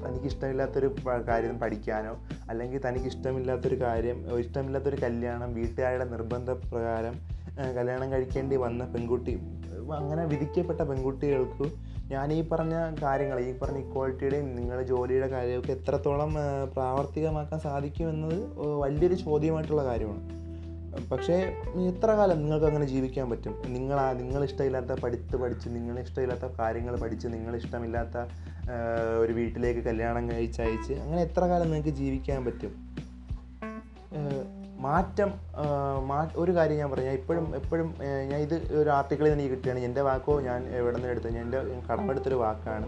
തനിക്കിഷ്ടമില്ലാത്തൊരു 0.06 0.96
കാര്യം 1.28 1.58
പഠിക്കാനോ 1.58 2.16
അല്ലെങ്കിൽ 2.50 2.88
തനിക്ക് 2.88 3.06
ഇഷ്ടമില്ലാത്തൊരു 3.06 3.80
കാര്യം 3.80 4.38
ഇഷ്ടമില്ലാത്തൊരു 4.38 4.96
കല്യാണം 4.96 5.54
വീട്ടുകാരുടെ 5.54 6.04
നിർബന്ധ 6.04 6.50
പ്രകാരം 6.50 7.12
ഏഹ് 7.12 7.29
കല്യാണം 7.76 8.12
കഴിക്കേണ്ടി 8.12 8.56
വന്ന 8.56 8.84
പെൺകുട്ടി. 8.84 9.34
അങ്ങനെ 9.98 10.24
വിധിക്കപ്പെട്ട 10.24 10.80
പെൺകുട്ടികൾക്ക് 10.80 11.66
ഞാൻ 12.12 12.32
ഈ 12.32 12.40
പറഞ്ഞ 12.48 12.74
കാര്യങ്ങൾ 13.02 13.38
ഈ 13.40 13.58
പറഞ്ഞ 13.58 13.78
ഇക്വാളിറ്റിയുടെയും 13.78 14.46
നിങ്ങളുടെ 14.56 14.84
ജോലിയുടെ 14.86 15.28
കാര്യമൊക്കെ 15.28 15.72
എത്രത്തോളം 15.72 16.34
പ്രാവർത്തികമാക്കാൻ 16.74 17.60
സാധിക്കുമെന്നത് 17.60 18.36
വലിയൊരു 18.82 19.14
ചോദ്യമായിട്ടുള്ള 19.14 19.84
കാര്യമാണ്. 19.84 20.22
പക്ഷേ 21.10 21.34
എത്ര 21.90 22.10
കാലം 22.10 22.38
നിങ്ങൾക്ക് 22.42 22.66
അങ്ങനെ 22.66 22.86
ജീവിക്കാൻ 22.86 23.26
പറ്റും. 23.30 23.54
നിങ്ങൾ 24.20 24.44
ഇഷ്ടമില്ലാത്ത 24.44 25.00
പഠിത്ത് 25.02 25.36
പഠിച്ച് 25.36 25.68
നിങ്ങൾ 25.68 25.98
ഇഷ്ടമില്ലാത്ത 25.98 26.46
കാര്യങ്ങൾ 26.58 26.94
പഠിച്ച് 27.00 27.28
നിങ്ങൾ 27.28 27.56
ഇഷ്ടമില്ലാത്ത 27.56 28.16
ഒരു 29.20 29.32
വീട്ടിലേക്ക് 29.32 29.80
കല്യാണം 29.80 30.24
കഴിച്ചയച്ച് 30.30 30.94
അങ്ങനെ 31.04 31.22
എത്ര 31.22 31.44
കാലം 31.52 31.70
നിങ്ങൾക്ക് 31.70 31.96
ജീവിക്കാൻ 32.02 32.44
പറ്റും? 32.44 32.72
മാറ്റം 34.80 35.30
ഒരു 36.36 36.52
കാര്യം 36.52 36.76
ഞാൻ 36.76 36.90
പറഞ്ഞു 36.90 37.10
ഇപ്പോഴും 37.10 37.56
എപ്പോഴും 37.56 37.94
ഞാൻ 38.28 38.40
ഇത് 38.40 38.72
ഒരു 38.72 38.90
ആർട്ടിക്കിളിൽ 38.90 39.30
നിന്ന് 39.30 39.44
കിട്ടിയാണ് 39.44 39.78
എന്റെ 39.78 40.00
വാക്കോ 40.00 40.40
ഞാൻ 40.40 40.68
എവിടെ 40.68 40.96
നിന്ന് 40.96 41.10
എടുത്തത്? 41.10 41.38
എന്റെ 41.38 41.58
കടമെടുത്തൊരു 41.92 42.34
വാക്കാണ്. 42.34 42.86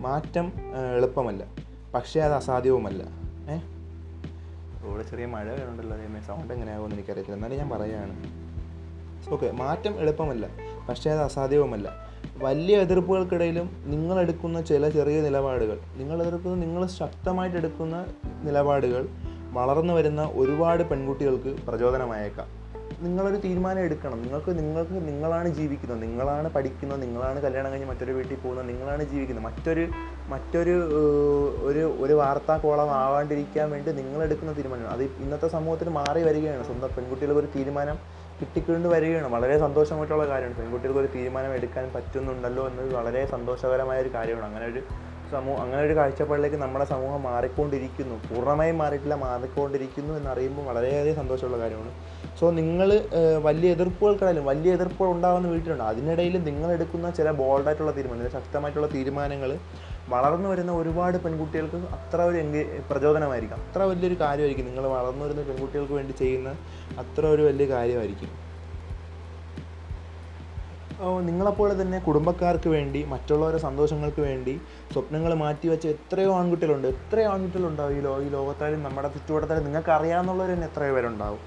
മാറ്റം 0.00 0.52
എളുപ്പമല്ല. 0.96 1.44
പക്ഷേ 1.94 2.20
അത് 2.20 2.32
അസാധ്യവുമല്ല. 2.32 3.02
ഏ? 3.50 3.56
ഇവിടെ 4.86 5.02
ചെറിയ 5.02 5.26
മഴ 5.26 5.50
വരുന്നുണ്ടല്ലോ 5.50 5.96
സൗണ്ട് 6.26 6.54
എങ്ങനെയാകുമെന്ന് 6.54 6.96
എനിക്കറിയത്തില്ല. 6.96 7.36
എന്നാലും 7.36 7.58
ഞാൻ 7.58 7.70
പറയുകയാണ് 7.70 8.40
ഓക്കെ 9.32 9.50
മാറ്റം 9.50 9.98
എളുപ്പമല്ല. 9.98 10.48
പക്ഷേ 10.88 11.10
അത് 11.10 11.20
അസാധ്യവുമല്ല. 11.20 12.10
വലിയ 12.36 12.78
എതിർപ്പുകൾക്കിടയിലും 12.78 13.84
നിങ്ങൾ 13.86 14.20
എടുക്കുന്ന 14.20 14.60
ചില 14.60 14.88
ചെറിയ 14.88 15.20
നിലപാടുകൾ 15.20 15.80
നിങ്ങൾ 15.96 16.22
എതിർക്കുന്ന 16.22 16.56
നിങ്ങൾ 16.56 16.86
ശക്തമായിട്ട് 16.86 17.56
എടുക്കുന്ന 17.56 18.06
നിലപാടുകൾ 18.42 19.08
വളർന്നു 19.52 19.94
വരുന്ന 19.94 20.30
ഒരുപാട് 20.34 20.82
പെൺകുട്ടികൾക്ക് 20.82 21.56
പ്രചോദനമായേക്കാം. 21.66 22.60
നിങ്ങളൊരു 23.00 23.36
തീരുമാനം 23.36 23.80
എടുക്കണം. 23.80 24.22
നിങ്ങൾക്ക് 24.22 24.58
നിങ്ങൾക്ക് 24.58 25.08
നിങ്ങളാണ് 25.08 25.48
ജീവിക്കുന്നത്. 25.48 26.02
നിങ്ങളാണ് 26.02 26.52
പഠിക്കുന്നത്. 26.52 27.02
നിങ്ങളാണ് 27.02 27.40
കല്യാണം 27.40 27.70
കഴിഞ്ഞ് 27.70 27.88
മറ്റൊരു 27.88 28.12
വീട്ടിൽ 28.12 28.36
പോകുന്നത്. 28.36 28.68
നിങ്ങളാണ് 28.68 29.04
ജീവിക്കുന്നത്. 29.04 29.46
മറ്റൊരു 29.46 29.88
മറ്റൊരു 30.28 30.82
ഒരു 31.62 31.96
ഒരു 32.00 32.12
വാർത്താക്കോളം 32.12 32.90
ആവാണ്ടിരിക്കാൻ 32.90 33.70
വേണ്ടി 33.70 33.92
നിങ്ങളെടുക്കുന്ന 33.92 34.56
തീരുമാനമാണ് 34.56 34.92
അത് 34.92 35.02
ഇന്നത്തെ 35.02 35.48
സമൂഹത്തിൽ 35.48 35.88
മാറി 35.88 36.22
വരികയാണ്. 36.22 36.64
സ്വന്തം 36.64 36.88
പെൺകുട്ടികൾക്ക് 36.96 37.40
ഒരു 37.40 37.48
തീരുമാനം 37.56 37.98
കിട്ടിക്കൊണ്ട് 38.40 38.88
വരികയാണ്. 38.88 39.28
വളരെ 39.28 39.58
സന്തോഷമായിട്ടുള്ള 39.58 40.26
കാര്യമാണ്. 40.26 40.56
പെൺകുട്ടികൾക്ക് 40.56 41.00
ഒരു 41.00 41.08
തീരുമാനം 41.14 41.54
എടുക്കാൻ 41.54 41.92
പറ്റുന്നുണ്ടല്ലോ 41.94 42.68
എന്നത് 42.68 42.94
വളരെ 42.94 43.26
സന്തോഷകരമായ 43.26 44.02
ഒരു 44.02 44.14
കാര്യമാണ്. 44.14 44.46
അങ്ങനെ 44.46 44.66
ഒരു 44.66 44.82
സമൂഹം 45.34 45.60
അങ്ങനെ 45.64 45.80
ഒരു 45.88 45.94
കാഴ്ചപ്പാടിലേക്ക് 45.98 46.58
നമ്മുടെ 46.64 46.86
സമൂഹം 46.92 47.20
മാറിക്കൊണ്ടിരിക്കുന്നു. 47.30 48.16
പൂർണമായും 48.28 48.78
മാറിയിട്ടില്ല 48.82 49.16
മാറിക്കൊണ്ടിരിക്കുന്നു 49.26 50.12
എന്നറിയുമ്പോൾ 50.20 50.64
വളരെയധികം 50.70 51.16
സന്തോഷമുള്ള 51.22 51.58
കാര്യമാണ്. 51.62 51.92
സോ 52.40 52.46
നിങ്ങൾ 52.58 52.88
വലിയ 53.46 53.68
എതിർപ്പുകൾ 53.76 53.98
എതിർപ്പുകൾക്കിടയിലും 54.00 54.44
വലിയ 54.50 54.70
എതിർപ്പുകൾ 54.76 55.10
ഉണ്ടാകുന്ന 55.14 55.46
വീട്ടിലുണ്ട്. 55.52 55.84
അതിനിടയിൽ 55.92 56.34
നിങ്ങൾ 56.48 56.68
എടുക്കുന്ന 56.76 57.06
ചില 57.18 57.28
ബോൾഡായിട്ടുള്ള 57.40 57.92
തീരുമാനങ്ങൾ 57.98 58.32
ശക്തമായിട്ടുള്ള 58.36 58.88
തീരുമാനങ്ങൾ 58.96 59.50
വളർന്നു 60.12 60.48
വരുന്ന 60.52 60.72
ഒരുപാട് 60.80 61.16
പെൺകുട്ടികൾക്ക് 61.24 61.78
അത്ര 61.96 62.20
ഒരു 62.30 62.38
എങ്കിൽ 62.42 62.68
പ്രചോദനമായിരിക്കും. 62.90 63.58
അത്ര 63.64 63.80
വലിയൊരു 63.90 64.16
കാര്യമായിരിക്കും 64.22 64.68
നിങ്ങൾ 64.70 64.86
വളർന്നു 64.96 65.24
വരുന്ന 65.24 65.42
പെൺകുട്ടികൾക്ക് 65.50 65.94
വേണ്ടി 65.98 66.14
ചെയ്യുന്ന 66.22 66.52
അത്ര 67.02 67.22
ഒരു 67.34 67.42
വലിയ 67.48 67.66
കാര്യമായിരിക്കും. 67.74 68.30
നിങ്ങളെപ്പോലെ 71.28 71.74
തന്നെ 71.80 71.98
കുടുംബക്കാർക്ക് 72.06 72.68
വേണ്ടി 72.74 73.00
മറ്റുള്ളവരുടെ 73.12 73.60
സന്തോഷങ്ങൾക്ക് 73.66 74.22
വേണ്ടി 74.28 74.54
സ്വപ്നങ്ങൾ 74.94 75.32
മാറ്റിവെച്ച 75.42 75.86
എത്രയോ 75.94 76.30
ആൺകുട്ടികളുണ്ട്. 76.40 76.88
എത്രയോ 76.94 77.28
ആൺകുട്ടികളുണ്ടാവും 77.34 77.94
ഈ 77.98 78.00
ലോ 78.06 78.14
ഈ 78.26 78.28
ലോകത്തായാലും 78.36 78.82
നമ്മുടെ 78.86 79.08
ചുറ്റുവട്ടത്തായാലും 79.14 79.66
നിങ്ങൾക്ക് 79.68 79.92
അറിയാമെന്നുള്ളവർ 79.98 80.50
തന്നെ 80.54 80.68
എത്രയോ 80.70 80.94
പേരുണ്ടാവും. 80.96 81.40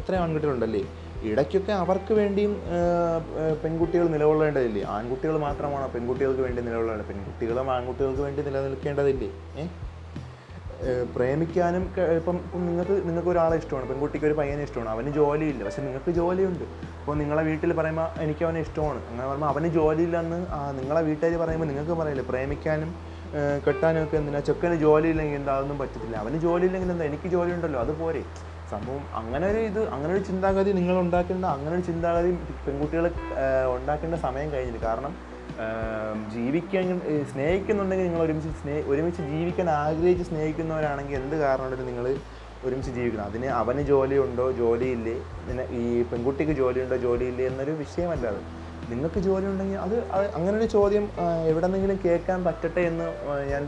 എത്രയോ 0.00 0.20
ആൺകുട്ടികളുണ്ടല്ലേ? 0.24 0.82
ഇടയ്ക്കൊക്കെ 1.30 1.72
അവർക്ക് 1.82 2.12
വേണ്ടിയും 2.20 2.52
പെൺകുട്ടികൾ 3.64 4.06
നിലകൊള്ളേണ്ടതില്ലേ? 4.14 4.82
ആൺകുട്ടികൾ 4.96 5.36
മാത്രമാണോ 5.46 5.86
പെൺകുട്ടികൾക്ക് 5.94 6.42
വേണ്ടി 6.46 6.60
നിലകൊള്ളേണ്ടത്? 6.68 7.08
പെൺകുട്ടികളും 7.10 7.68
ആൺകുട്ടികൾക്ക് 7.76 8.22
വേണ്ടി 8.26 8.42
നിലനിൽക്കേണ്ടതില്ലേ? 8.48 9.30
ഏഹ് 9.62 9.72
പ്രേമിക്കാനും 11.14 11.84
ഇപ്പം 12.18 12.36
നിങ്ങൾക്ക് 12.68 12.94
നിങ്ങൾക്ക് 13.08 13.30
ഒരാളെ 13.32 13.56
ഇഷ്ടമാണ് 13.60 13.86
പെൺകുട്ടിക്ക് 13.90 14.26
ഒരു 14.28 14.36
പയ്യനെ 14.40 14.62
ഇഷ്ടമാണ് 14.68 14.90
അവന് 14.94 15.10
ജോലിയില്ല 15.18 15.62
പക്ഷെ 15.66 15.82
നിങ്ങൾക്ക് 15.86 16.12
ജോലിയുണ്ട്. 16.18 16.64
അപ്പോൾ 17.00 17.16
നിങ്ങളെ 17.22 17.42
വീട്ടിൽ 17.50 17.72
പറയുമ്പോൾ 17.80 18.08
എനിക്ക് 18.24 18.44
അവനെ 18.46 18.60
ഇഷ്ടമാണ്. 18.66 19.00
അങ്ങനെ 19.08 19.26
പറയുമ്പോൾ 19.28 19.50
അവന് 19.52 19.68
ജോലിയില്ലെന്ന് 19.78 20.38
നിങ്ങളെ 20.78 21.02
വീട്ടുകാർ 21.08 21.34
പറയുമ്പോൾ 21.42 21.68
നിങ്ങൾക്ക് 21.72 21.96
പറയില്ല 22.00 22.24
പ്രേമിക്കാനും 22.30 22.92
കെട്ടാനും 23.66 24.00
ഒക്കെ 24.04 24.16
എന്തിനാ? 24.20 24.40
ചെക്കന് 24.48 24.76
ജോലിയില്ലെങ്കിൽ 24.86 25.38
എന്താ 25.40 25.52
അതൊന്നും 25.58 25.78
പറ്റത്തില്ല. 25.82 26.16
അവന് 26.22 26.38
ജോലിയില്ലെങ്കിൽ 26.46 26.90
എന്താ 26.94 27.06
എനിക്ക് 27.10 27.28
ജോലി 27.34 27.52
ഉണ്ടല്ലോ 27.56 27.80
അതുപോരെ 27.84 28.22
സംഭവം 28.72 29.02
അങ്ങനെ 29.20 29.46
ഒരു 29.52 29.60
ഇത് 29.70 29.80
അങ്ങനെ 29.94 30.10
ഒരു 30.16 30.22
ചിന്താഗതി 30.28 30.70
നിങ്ങൾ 30.78 30.96
ഉണ്ടാക്കേണ്ട 31.04 31.46
അങ്ങനെ 31.56 31.72
ഒരു 31.78 31.84
ചിന്താഗതി 31.90 32.30
പെൺകുട്ടികൾ 32.66 33.06
ഉണ്ടാക്കേണ്ട 33.76 34.18
സമയം 34.26 34.50
കാരണം 34.86 35.14
ജീവിക്കാൻ 36.34 36.86
സ്നേഹിക്കുന്നുണ്ടെങ്കിൽ 37.32 38.06
നിങ്ങൾ 38.06 38.22
ഒരുമിച്ച് 38.22 38.50
സ്നേ 38.62 38.76
ഒരുമിച്ച് 38.92 39.22
ജീവിക്കാൻ 39.22 39.70
ആഗ്രഹിച്ച് 39.70 40.24
സ്നേഹിക്കുന്നവരാണെങ്കിൽ 40.24 41.16
എന്ത് 41.16 41.36
കാരണം 41.36 41.64
കൊണ്ടും 41.64 41.86
നിങ്ങൾ 41.86 42.06
ഒരുമിച്ച് 42.64 42.90
ജീവിക്കണം. 42.90 43.24
അതിന് 43.24 43.46
അവന് 43.46 43.82
ജോലിയുണ്ടോ? 43.82 44.52
ജോലിയില്ലേ? 44.52 45.14
പിന്നെ 45.46 45.64
ഈ 45.80 46.02
പെൺകുട്ടിക്ക് 46.02 46.52
ജോലിയുണ്ടോ? 46.52 46.96
ജോലിയില്ലേ? 46.96 47.46
എന്നൊരു 47.46 47.70
വിഷയമല്ല 47.70 48.26
അത്. 48.26 48.42
നിങ്ങൾക്ക് 48.90 49.20
ജോലി 49.26 49.46
ഉണ്ടെങ്കിൽ 49.46 49.78
അത് 49.78 49.94
അങ്ങനെ 50.36 50.54
ഒരു 50.58 50.68
ചോദ്യം 50.76 51.04
എവിടെന്നെങ്കിലും 51.50 51.98
കേൾക്കാൻ 52.04 52.44
പറ്റട്ടെ 52.44 52.80
എന്ന് 52.80 53.06
ഞാൻ 53.50 53.62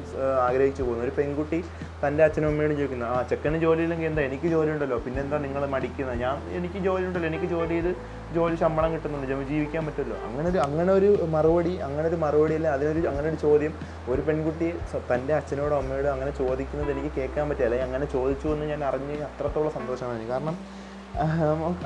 ആഗ്രഹിച്ചു 0.47 0.83
പോകുന്നു. 0.83 1.05
ഒരു 1.05 1.13
പെൺകുട്ടി 1.19 1.59
തന്റെ 2.05 2.23
അച്ഛനും 2.27 2.49
അമ്മയോടും 2.51 2.77
ചോദിക്കുന്നത് 2.81 3.11
ആ 3.15 3.19
ചെക്കന് 3.31 3.59
ജോലിയില്ലെങ്കിൽ 3.65 4.07
എന്താ? 4.11 4.23
എനിക്ക് 4.29 4.49
ജോലി 4.55 4.71
ഉണ്ടല്ലോ. 4.75 4.99
പിന്നെന്താ 5.07 5.37
നിങ്ങൾ 5.47 5.63
മടിക്കുന്നത്? 5.75 6.19
ഞാൻ 6.25 6.37
എനിക്ക് 6.59 6.79
ജോലി 6.87 7.05
ഉണ്ടല്ലോ. 7.09 7.29
എനിക്ക് 7.33 7.49
ജോലി 7.55 7.75
ചെയ്ത് 7.77 7.91
ജോലി 8.37 8.57
ശമ്പളം 8.63 8.91
കിട്ടുന്നുണ്ട്. 8.95 9.45
ജീവിക്കാൻ 9.53 9.83
പറ്റുമല്ലോ. 9.89 10.17
അങ്ങനെ 10.29 10.47
ഒരു 10.53 10.61
അങ്ങനെ 10.67 10.93
ഒരു 10.99 11.11
മറുപടി 11.35 11.75
അങ്ങനെ 11.89 12.07
ഒരു 12.13 12.19
മറുപടി 12.25 12.55
അല്ല 12.59 12.69
അതിനൊരു 12.77 13.09
അങ്ങനെ 13.13 13.27
ഒരു 13.33 13.39
ചോദ്യം 13.47 13.75
ഒരു 14.13 14.21
പെൺകുട്ടി 14.29 14.69
തന്റെ 15.11 15.35
അച്ഛനോടോ 15.41 15.77
അമ്മയോടോ 15.83 16.11
അങ്ങനെ 16.15 16.33
ചോദിക്കുന്നത് 16.41 16.91
എനിക്ക് 16.95 17.13
കേൾക്കാൻ 17.19 17.45
പറ്റില്ല. 17.51 17.69
അല്ലെങ്കിൽ 17.69 17.89
അങ്ങനെ 17.89 18.09
ചോദിച്ചു 18.17 18.49
എന്ന് 18.55 18.67
ഞാൻ 18.73 18.83
അറിഞ്ഞ് 18.91 19.19
അത്രത്തോളം 19.31 19.75
സന്തോഷമാണ് 19.79 20.17
എനിക്ക്. 20.19 20.33
കാരണം 20.37 20.57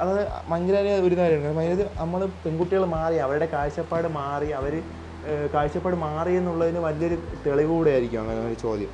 അത് 0.03 0.13
ഭയങ്കര 0.51 0.77
ഒരു 1.07 1.15
കാര്യമാണ്. 1.21 1.53
അതായത് 1.57 1.85
നമ്മൾ 2.03 2.21
പെൺകുട്ടികൾ 2.45 2.85
മാറി 2.97 3.17
അവരുടെ 3.27 3.49
കാഴ്ചപ്പാട് 3.55 4.09
മാറി 4.21 4.49
അവർ 4.61 4.75
കാഴ്ചപ്പാട് 5.55 5.97
മാറി 6.05 6.33
എന്നുള്ളതിന് 6.41 6.81
വലിയൊരു 6.87 7.17
തെളിവ് 7.47 7.73
കൂടെ 7.77 7.91
ആയിരിക്കും 7.95 8.21
അങ്ങനെ 8.23 8.41
ഒരു 8.51 8.57
ചോദ്യം. 8.65 8.93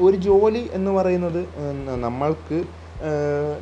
ഒരു 0.00 0.16
ജോലി 0.16 0.70
എന്ന് 0.72 0.90
പറയുന്നത് 0.90 1.40
നമ്മൾക്ക് 2.00 2.64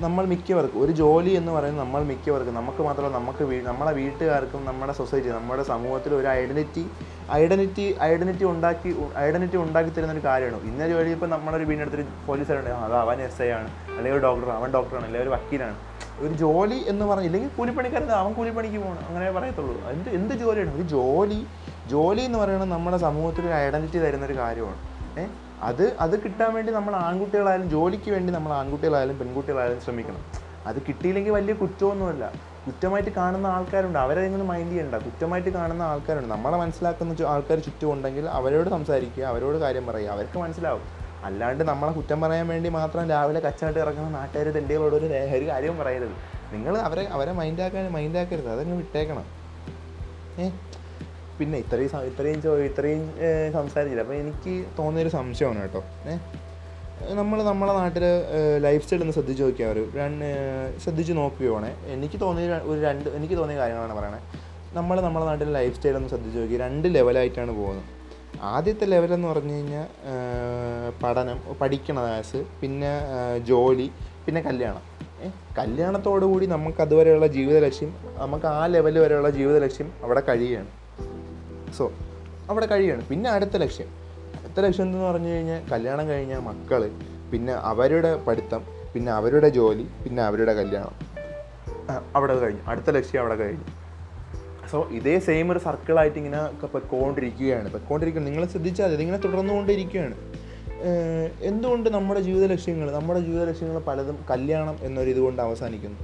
നമ്മൾ 0.00 0.24
മിക്കവർക്കും 0.26 0.82
ഒരു 0.82 0.92
ജോലി 0.92 1.30
എന്ന് 1.30 1.52
പറയുന്നത് 1.52 1.84
നമ്മൾ 1.84 2.02
മിക്കവർക്കും 2.04 2.54
നമുക്ക് 2.54 2.82
മാത്രമല്ല 2.82 3.16
നമുക്ക് 3.16 3.44
വീ 3.44 3.60
നമ്മളെ 3.60 3.92
വീട്ടുകാർക്കും 3.92 4.64
നമ്മുടെ 4.64 4.92
സൊസൈറ്റി 4.92 5.28
നമ്മുടെ 5.28 5.62
സമൂഹത്തിൽ 5.62 6.14
ഒരു 6.14 6.26
ഐഡന്റിറ്റി 6.26 6.86
ഐഡന്റിറ്റി 7.32 7.96
ഐഡന്റിറ്റി 8.02 8.44
ഉണ്ടാക്കി 8.44 8.96
ഐഡന്റിറ്റി 9.18 9.56
ഉണ്ടാക്കി 9.56 9.90
തരുന്ന 9.90 10.12
ഒരു 10.12 10.24
കാര്യമാണ്. 10.24 10.62
ഇന്ന 10.62 10.88
ജോലി 10.88 11.10
ഇപ്പോൾ 11.10 11.26
നമ്മളൊരു 11.26 11.64
വീടിനടുത്തൊരു 11.64 12.04
പോലീസുകാരുണ്ട് 12.26 12.70
അത് 12.70 12.94
അവൻ 12.94 13.22
എസ് 13.22 13.42
ഐ 13.42 13.48
ആണ് 13.48 13.68
അല്ലെങ്കിൽ 13.88 14.18
ഒരു 14.18 14.22
ഡോക്ടർ 14.26 14.50
അവൻ 14.50 14.70
ഡോക്ടറാണ് 14.70 15.04
അല്ലെങ്കിൽ 15.04 15.28
ഒരു 15.28 15.34
വക്കീലാണ്. 15.36 15.76
ഒരു 16.20 16.32
ജോലി 16.34 16.84
എന്ന് 16.86 17.04
പറഞ്ഞ 17.04 17.24
ഇല്ലെങ്കിൽ 17.24 17.50
കൂലിപ്പണിക്കാരൻ 17.58 18.10
അവൻ 18.10 18.32
കൂലിപ്പണിക്ക് 18.32 18.76
പോകണം 18.76 19.06
അങ്ങനെ 19.08 19.30
പറയത്തുള്ളൂ. 19.30 19.74
എന്ത് 19.88 20.08
എന്ത് 20.08 20.34
ജോലിയാണ്? 20.34 20.74
ഒരു 20.74 20.82
ജോലി 20.82 21.46
ജോലി 21.90 22.20
എന്ന് 22.20 22.38
പറയുന്നത് 22.38 22.70
നമ്മുടെ 22.70 22.96
സമൂഹത്തിൽ 22.96 23.46
ഒരു 23.46 23.54
ഐഡന്റിറ്റി 23.54 23.98
തരുന്ന 23.98 24.26
ഒരു 24.26 24.36
കാര്യമാണ്. 24.38 24.76
ഏ? 25.20 25.26
അത് 25.62 25.96
അത് 26.00 26.24
കിട്ടാൻ 26.24 26.54
വേണ്ടി 26.54 26.72
നമ്മൾ 26.72 26.96
ആൺകുട്ടികളായാലും 26.96 27.70
ജോലിക്ക് 27.70 28.10
വേണ്ടി 28.10 28.32
നമ്മൾ 28.32 28.52
ആൺകുട്ടികളായാലും 28.52 29.18
പെൺകുട്ടികളായാലും 29.18 29.80
ശ്രമിക്കണം. 29.80 30.24
അത് 30.66 30.82
കിട്ടിയില്ലെങ്കിൽ 30.82 31.30
വലിയ 31.30 31.54
കുറ്റമൊന്നുമല്ല. 31.54 32.32
കുറ്റമായിട്ട് 32.66 33.10
കാണുന്ന 33.10 33.46
ആൾക്കാരുണ്ട്. 33.46 33.98
അവരെ 33.98 34.20
എങ്ങനെ 34.20 34.44
മൈൻഡ് 34.44 34.70
ചെയ്യണ്ട. 34.70 34.94
കുറ്റമായിട്ട് 34.94 35.50
കാണുന്ന 35.50 35.82
ആൾക്കാരുണ്ട്. 35.82 36.28
നമ്മളെ 36.28 36.56
മനസ്സിലാക്കുന്ന 36.56 37.16
ആൾക്കാർ 37.26 37.58
ചുറ്റും 37.58 37.92
ഉണ്ടെങ്കിൽ 37.92 38.26
അവരോട് 38.26 38.68
സംസാരിക്കുക 38.68 39.24
അവരോട് 39.24 39.56
കാര്യം 39.56 39.86
പറയുക. 39.86 40.10
അവർക്ക് 40.10 40.38
മനസ്സിലാവും. 40.38 40.82
അല്ലാണ്ട് 41.24 41.64
നമ്മളെ 41.64 41.92
കുറ്റം 41.92 42.20
പറയാൻ 42.20 42.48
വേണ്ടി 42.48 42.68
മാത്രം 42.68 43.08
രാവിലെ 43.08 43.40
കച്ചവടം 43.40 43.80
ഇറങ്ങുന്ന 43.80 44.10
നാട്ടുകാർ 44.10 44.48
തെണ്ടികളോട് 44.48 44.94
ഒരു 44.94 45.06
ഒരു 45.06 45.48
കാര്യം 45.48 45.78
പറയരുത്. 45.78 46.10
നിങ്ങൾ 46.52 46.78
അവരെ 46.78 47.08
അവരെ 47.08 47.32
മൈൻഡാക്കാൻ 47.32 47.92
മൈൻഡാക്കരുത് 47.92 48.48
അതങ്ങ് 48.48 48.76
വിട്ടേക്കണം. 48.76 49.24
ഏ? 50.38 50.50
പിന്നെ 51.40 51.56
ഇത്രയും 51.64 52.06
ഇത്രയും 52.10 52.38
ചോ 52.44 52.52
ഇത്രയും 52.68 53.02
സംസാരിച്ചില്ല. 53.58 54.04
അപ്പോൾ 54.06 54.16
എനിക്ക് 54.22 54.54
തോന്നിയൊരു 54.78 55.12
സംശയമാണ് 55.18 55.60
കേട്ടോ. 55.64 55.82
ഏഹ് 56.12 56.20
നമ്മൾ 57.20 57.38
നമ്മളെ 57.50 57.72
നാട്ടിൽ 57.80 58.04
ലൈഫ് 58.64 58.82
സ്റ്റൈൽ 58.84 59.02
ഒന്ന് 59.04 59.14
ശ്രദ്ധിച്ച് 59.16 59.42
നോക്കിയാൽ 59.44 59.70
ഒരു 59.74 59.82
രണ്ട് 60.00 60.26
ശ്രദ്ധിച്ച് 60.82 61.12
നോക്കുകയാണേ 61.20 61.70
എനിക്ക് 61.94 62.18
തോന്നിയ 62.24 62.58
ഒരു 62.70 62.78
രണ്ട് 62.88 63.08
എനിക്ക് 63.18 63.36
തോന്നിയ 63.38 63.56
കാര്യങ്ങളാണ് 63.60 63.94
പറയണേ. 63.98 64.20
നമ്മൾ 64.78 64.96
നമ്മുടെ 65.06 65.24
നാട്ടിലെ 65.28 65.52
ലൈഫ് 65.58 65.74
സ്റ്റൈൽ 65.76 65.94
ഒന്ന് 66.00 66.10
ശ്രദ്ധിച്ച് 66.12 66.38
നോക്കി. 66.40 66.56
രണ്ട് 66.64 66.86
ലെവലായിട്ടാണ് 66.96 67.52
പോകുന്നത്. 67.60 67.88
ആദ്യത്തെ 68.50 68.84
ലെവലെന്ന് 68.92 69.28
പറഞ്ഞു 69.30 69.54
കഴിഞ്ഞാൽ 69.54 69.86
പഠനം 71.02 71.38
പഠിക്കണ 71.60 71.96
വയസ്സ് 72.06 72.40
പിന്നെ 72.60 72.92
ജോലി 73.50 73.88
പിന്നെ 74.26 74.40
കല്യാണം. 74.48 74.84
കല്യാണത്തോടു 75.58 76.26
കൂടി 76.32 76.46
നമുക്ക് 76.52 76.80
അതുവരെയുള്ള 76.84 77.26
ജീവിത 77.36 77.56
ലക്ഷ്യം 77.64 77.90
നമുക്ക് 78.20 78.48
ആ 78.58 78.60
ലെവൽ 78.74 78.98
വരെയുള്ള 79.04 79.30
ജീവിത 79.38 79.56
ലക്ഷ്യം 79.64 79.88
അവിടെ 80.04 80.22
കഴിയുകയാണ്. 80.28 80.70
സോ 81.78 81.92
അവിടെ 82.50 82.66
കഴിയാണ്. 82.66 83.02
പിന്നെ 83.08 83.30
അടുത്ത 83.30 83.56
ലക്ഷ്യം. 83.56 83.88
അടുത്ത 84.38 84.60
ലക്ഷ്യം 84.66 84.86
എന്ന് 84.86 84.98
പറഞ്ഞു 84.98 85.28
കഴിഞ്ഞാൽ 85.28 85.60
കല്യാണം 85.72 86.08
കഴിഞ്ഞാൽ 86.08 86.40
മക്കൾ 86.40 86.90
പിന്നെ 87.32 87.52
അവരുടെ 87.52 88.16
പഠിത്തം 88.16 88.62
പിന്നെ 88.94 89.12
അവരുടെ 89.12 89.48
ജോലി 89.48 89.86
പിന്നെ 90.04 90.22
അവരുടെ 90.22 90.54
കല്യാണം. 90.54 90.94
അവിടെ 92.16 92.38
കഴിഞ്ഞു. 92.40 92.62
അടുത്ത 92.66 92.90
ലക്ഷ്യം 92.90 93.20
അവിടെ 93.20 93.36
കഴിഞ്ഞു. 93.36 93.66
സോ 94.70 94.88
ഇതേ 94.90 95.18
സെയിം 95.18 95.52
ഒരു 95.52 95.58
സർക്കിളായിട്ട് 95.58 96.16
ഇങ്ങനെ 96.16 96.66
പൊയ്ക്കൊണ്ടിരിക്കുകയാണ്. 96.66 97.68
പൊയ്ക്കൊണ്ടിരിക്കുന്നത് 97.72 98.32
നിങ്ങൾ 98.32 98.46
ശ്രദ്ധിച്ചാൽ 98.46 98.84
മതി. 98.84 98.94
ഇതിങ്ങനെ 98.94 99.18
തുടർന്നുകൊണ്ടിരിക്കുകയാണ് 99.18 100.16
എന്തുകൊണ്ട് 101.42 101.90
നമ്മുടെ 101.90 102.20
ജീവിത 102.20 102.44
ലക്ഷ്യങ്ങൾ 102.50 102.90
നമ്മുടെ 102.90 103.20
ജീവിത 103.20 103.48
ലക്ഷ്യങ്ങൾ 103.48 103.78
പലതും 103.78 104.18
കല്യാണം 104.30 104.76
എന്നൊരു 104.82 105.10
ഇതുകൊണ്ട് 105.10 105.42
അവസാനിക്കുന്നു? 105.42 105.98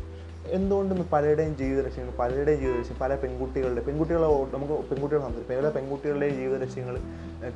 എന്തുകൊണ്ട് 0.52 1.04
പലരുടെയും 1.12 1.56
ജീവിത 1.56 1.84
ലക്ഷ്യങ്ങൾ 1.84 2.12
പലരുടെയും 2.18 2.60
ജീവിത 2.60 2.76
ലക്ഷ്യം 2.76 2.98
പല 3.00 3.14
പെൺകുട്ടികളുടെ 3.14 3.80
പെൺകുട്ടികളെ 3.80 4.26
നമുക്ക് 4.26 4.72
പെൺകുട്ടികളെ 4.72 5.24
സംസാരിക്കും 5.26 5.56
പല 5.56 5.68
പെൺകുട്ടികളുടെയും 5.68 6.34
ജീവിത 6.34 6.58
ലക്ഷ്യങ്ങൾ 6.58 6.96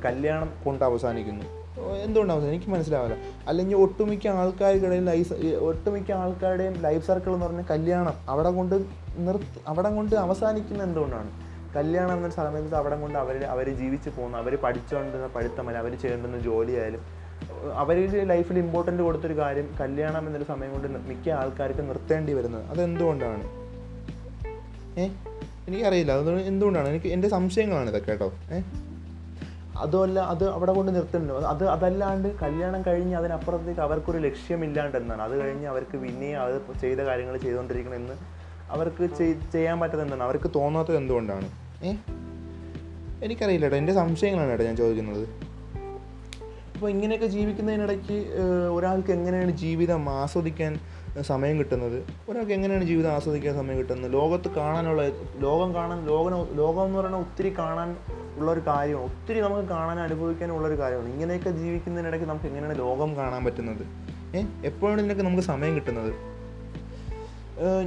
കല്യാണം 0.05 0.53
കൊണ്ട് 0.65 0.85
അവസാനിക്കുന്നു. 0.85 1.43
എന്തുകൊണ്ടാണ് 2.03 2.31
അവസാനം? 2.31 2.53
എനിക്ക് 2.53 2.67
മനസ്സിലാവില്ല. 2.67 3.17
അല്ലെങ്കിൽ 3.47 3.75
ഒട്ടുമിക്ക 3.75 4.27
ആൾക്കാരുടെയും 4.27 5.05
ലൈഫ് 5.05 5.33
ഒട്ടുമിക്ക 5.55 6.11
ആൾക്കാരുടെയും 6.11 6.73
ലൈഫ് 6.73 7.07
സർക്കിൾ 7.07 7.33
എന്ന് 7.33 7.45
പറഞ്ഞാൽ 7.45 7.65
കല്യാണം 7.69 8.13
അവിടെ 8.29 8.49
കൊണ്ട് 8.49 8.75
നിർത്തി 9.17 9.59
അവിടെ 9.67 9.89
കൊണ്ട് 9.89 10.15
അവസാനിക്കുന്ന 10.15 10.83
എന്തുകൊണ്ടാണ്? 10.83 11.31
കല്യാണം 11.75 12.13
എന്ന 12.13 12.29
സമയത്ത് 12.29 12.75
അവിടെ 12.75 12.95
കൊണ്ട് 12.95 13.19
അവർ 13.19 13.43
അവർ 13.43 13.69
ജീവിച്ച് 13.69 14.09
പോകുന്നു 14.09 14.37
അവർ 14.37 14.55
പഠിച്ചുകൊണ്ടിരുന്ന 14.55 15.27
പഠിത്തമല്ല 15.27 15.77
അവർ 15.77 15.95
ചെയ്യേണ്ടുന്ന 15.95 16.37
ജോലിയായാലും 16.39 17.20
അവരുടെ 17.69 18.23
ലൈഫിൽ 18.23 18.59
ഇമ്പോർട്ടന്റ് 18.59 19.03
കൊടുത്തൊരു 19.03 19.37
കാര്യം 19.37 19.75
കല്യാണം 19.79 20.25
എന്നൊരു 20.25 20.43
സമയം 20.43 20.71
കൊണ്ട് 20.71 20.87
മിക്ക 20.87 21.29
ആൾക്കാർക്ക് 21.29 21.89
നിർത്തേണ്ടി 21.89 22.33
വരുന്നത്. 22.33 22.65
അതെന്തുകൊണ്ടാണ്? 22.65 23.43
ഏ? 24.99 25.09
എനിക്കറിയില്ല. 25.67 26.11
അത് 26.11 26.31
എന്തുകൊണ്ടാണ്? 26.31 26.87
എനിക്ക് 26.87 27.05
എന്റെ 27.05 27.27
സംശയങ്ങളാണ് 27.27 27.89
ഇതൊക്കെ 27.89 28.11
കേട്ടോ. 28.11 28.33
ഏ? 28.53 28.61
അതുമല്ല 29.77 30.19
അത് 30.19 30.49
അവിടെ 30.49 30.73
കൊണ്ട് 30.73 30.95
നിർത്തുന്നു 30.95 31.33
അത് 31.33 31.67
അതല്ലാണ്ട് 31.67 32.35
കല്യാണം 32.41 32.81
കഴിഞ്ഞ് 32.81 33.15
അതിനപ്പുറത്തേക്ക് 33.15 33.81
അവർക്കൊരു 33.81 34.17
ലക്ഷ്യമില്ലാണ്ട് 34.17 34.97
എന്നാണ് 34.97 35.21
അത് 35.21 35.39
കഴിഞ്ഞ് 35.39 35.67
അവർക്ക് 35.67 35.97
പിന്നെയും 35.97 36.41
അത് 36.41 36.79
ചെയ്ത 36.81 36.97
കാര്യങ്ങൾ 36.97 37.37
ചെയ്തുകൊണ്ടിരിക്കണമെന്ന് 37.37 38.13
അവർക്ക് 38.69 39.09
ചെയ്യാൻ 39.51 39.79
പറ്റാത്ത 39.79 40.01
എന്താണ്? 40.01 40.23
അവർക്ക് 40.23 40.51
തോന്നാത്തത് 40.55 40.97
എന്തുകൊണ്ടാണ്? 40.97 41.49
ഏ? 41.83 41.95
എനിക്കറിയില്ല 43.23 43.65
കേട്ടോ. 43.65 43.77
എന്റെ 43.77 43.93
സംശയങ്ങളാണ് 43.93 44.49
കേട്ടോ 44.49 44.65
ഞാൻ 44.65 44.75
ചോദിക്കുന്നത്. 44.75 45.50
അപ്പോൾ 46.81 46.89
ഇങ്ങനെയൊക്കെ 46.89 47.27
ജീവിക്കുന്നതിനിടയ്ക്ക് 47.27 48.27
ഒരാൾക്ക് 48.73 49.11
എങ്ങനെയാണ് 49.11 49.51
ജീവിതം 49.51 50.09
ആസ്വദിക്കാൻ 50.09 50.79
സമയം 51.21 51.59
കിട്ടുന്നത്? 51.59 52.03
ഒരാൾക്ക് 52.29 52.51
എങ്ങനെയാണ് 52.51 52.83
ജീവിതം 52.83 53.11
ആസ്വദിക്കാൻ 53.11 53.55
സമയം 53.55 53.77
കിട്ടുന്നത്? 53.77 54.13
ലോകത്ത് 54.13 54.47
കാണാനുള്ള 54.47 55.07
ലോകം 55.39 55.75
കാണാൻ 55.75 56.05
ലോകം 56.05 56.55
ലോകം 56.55 56.85
എന്ന് 56.85 56.99
പറയുന്നത് 56.99 57.21
ഒത്തിരി 57.21 57.49
കാണാൻ 57.57 57.95
ഉള്ള 58.37 58.51
ഒരു 58.51 58.59
കാര്യമാണ്. 58.67 59.05
ഒത്തിരി 59.05 59.39
നമുക്ക് 59.39 59.69
കാണാൻ 59.69 59.99
അനുഭവിക്കാനുള്ള 59.99 60.67
ഒരു 60.67 60.79
കാര്യമാണ്. 60.79 61.09
ഇങ്ങനെയൊക്കെ 61.09 61.49
ജീവിക്കുന്നതിനിടയ്ക്ക് 61.49 62.27
നമുക്ക് 62.27 62.45
എങ്ങനെയാണ് 62.45 62.79
ലോകം 62.79 63.15
കാണാൻ 63.15 63.45
പറ്റുന്നത്? 63.45 63.85
ഏഹ് 64.37 64.47
എപ്പോഴാണ് 64.65 64.99
ഇതിനൊക്കെ 65.01 65.23
നമുക്ക് 65.23 65.43
സമയം 65.43 65.75
കിട്ടുന്നത്? 65.75 66.30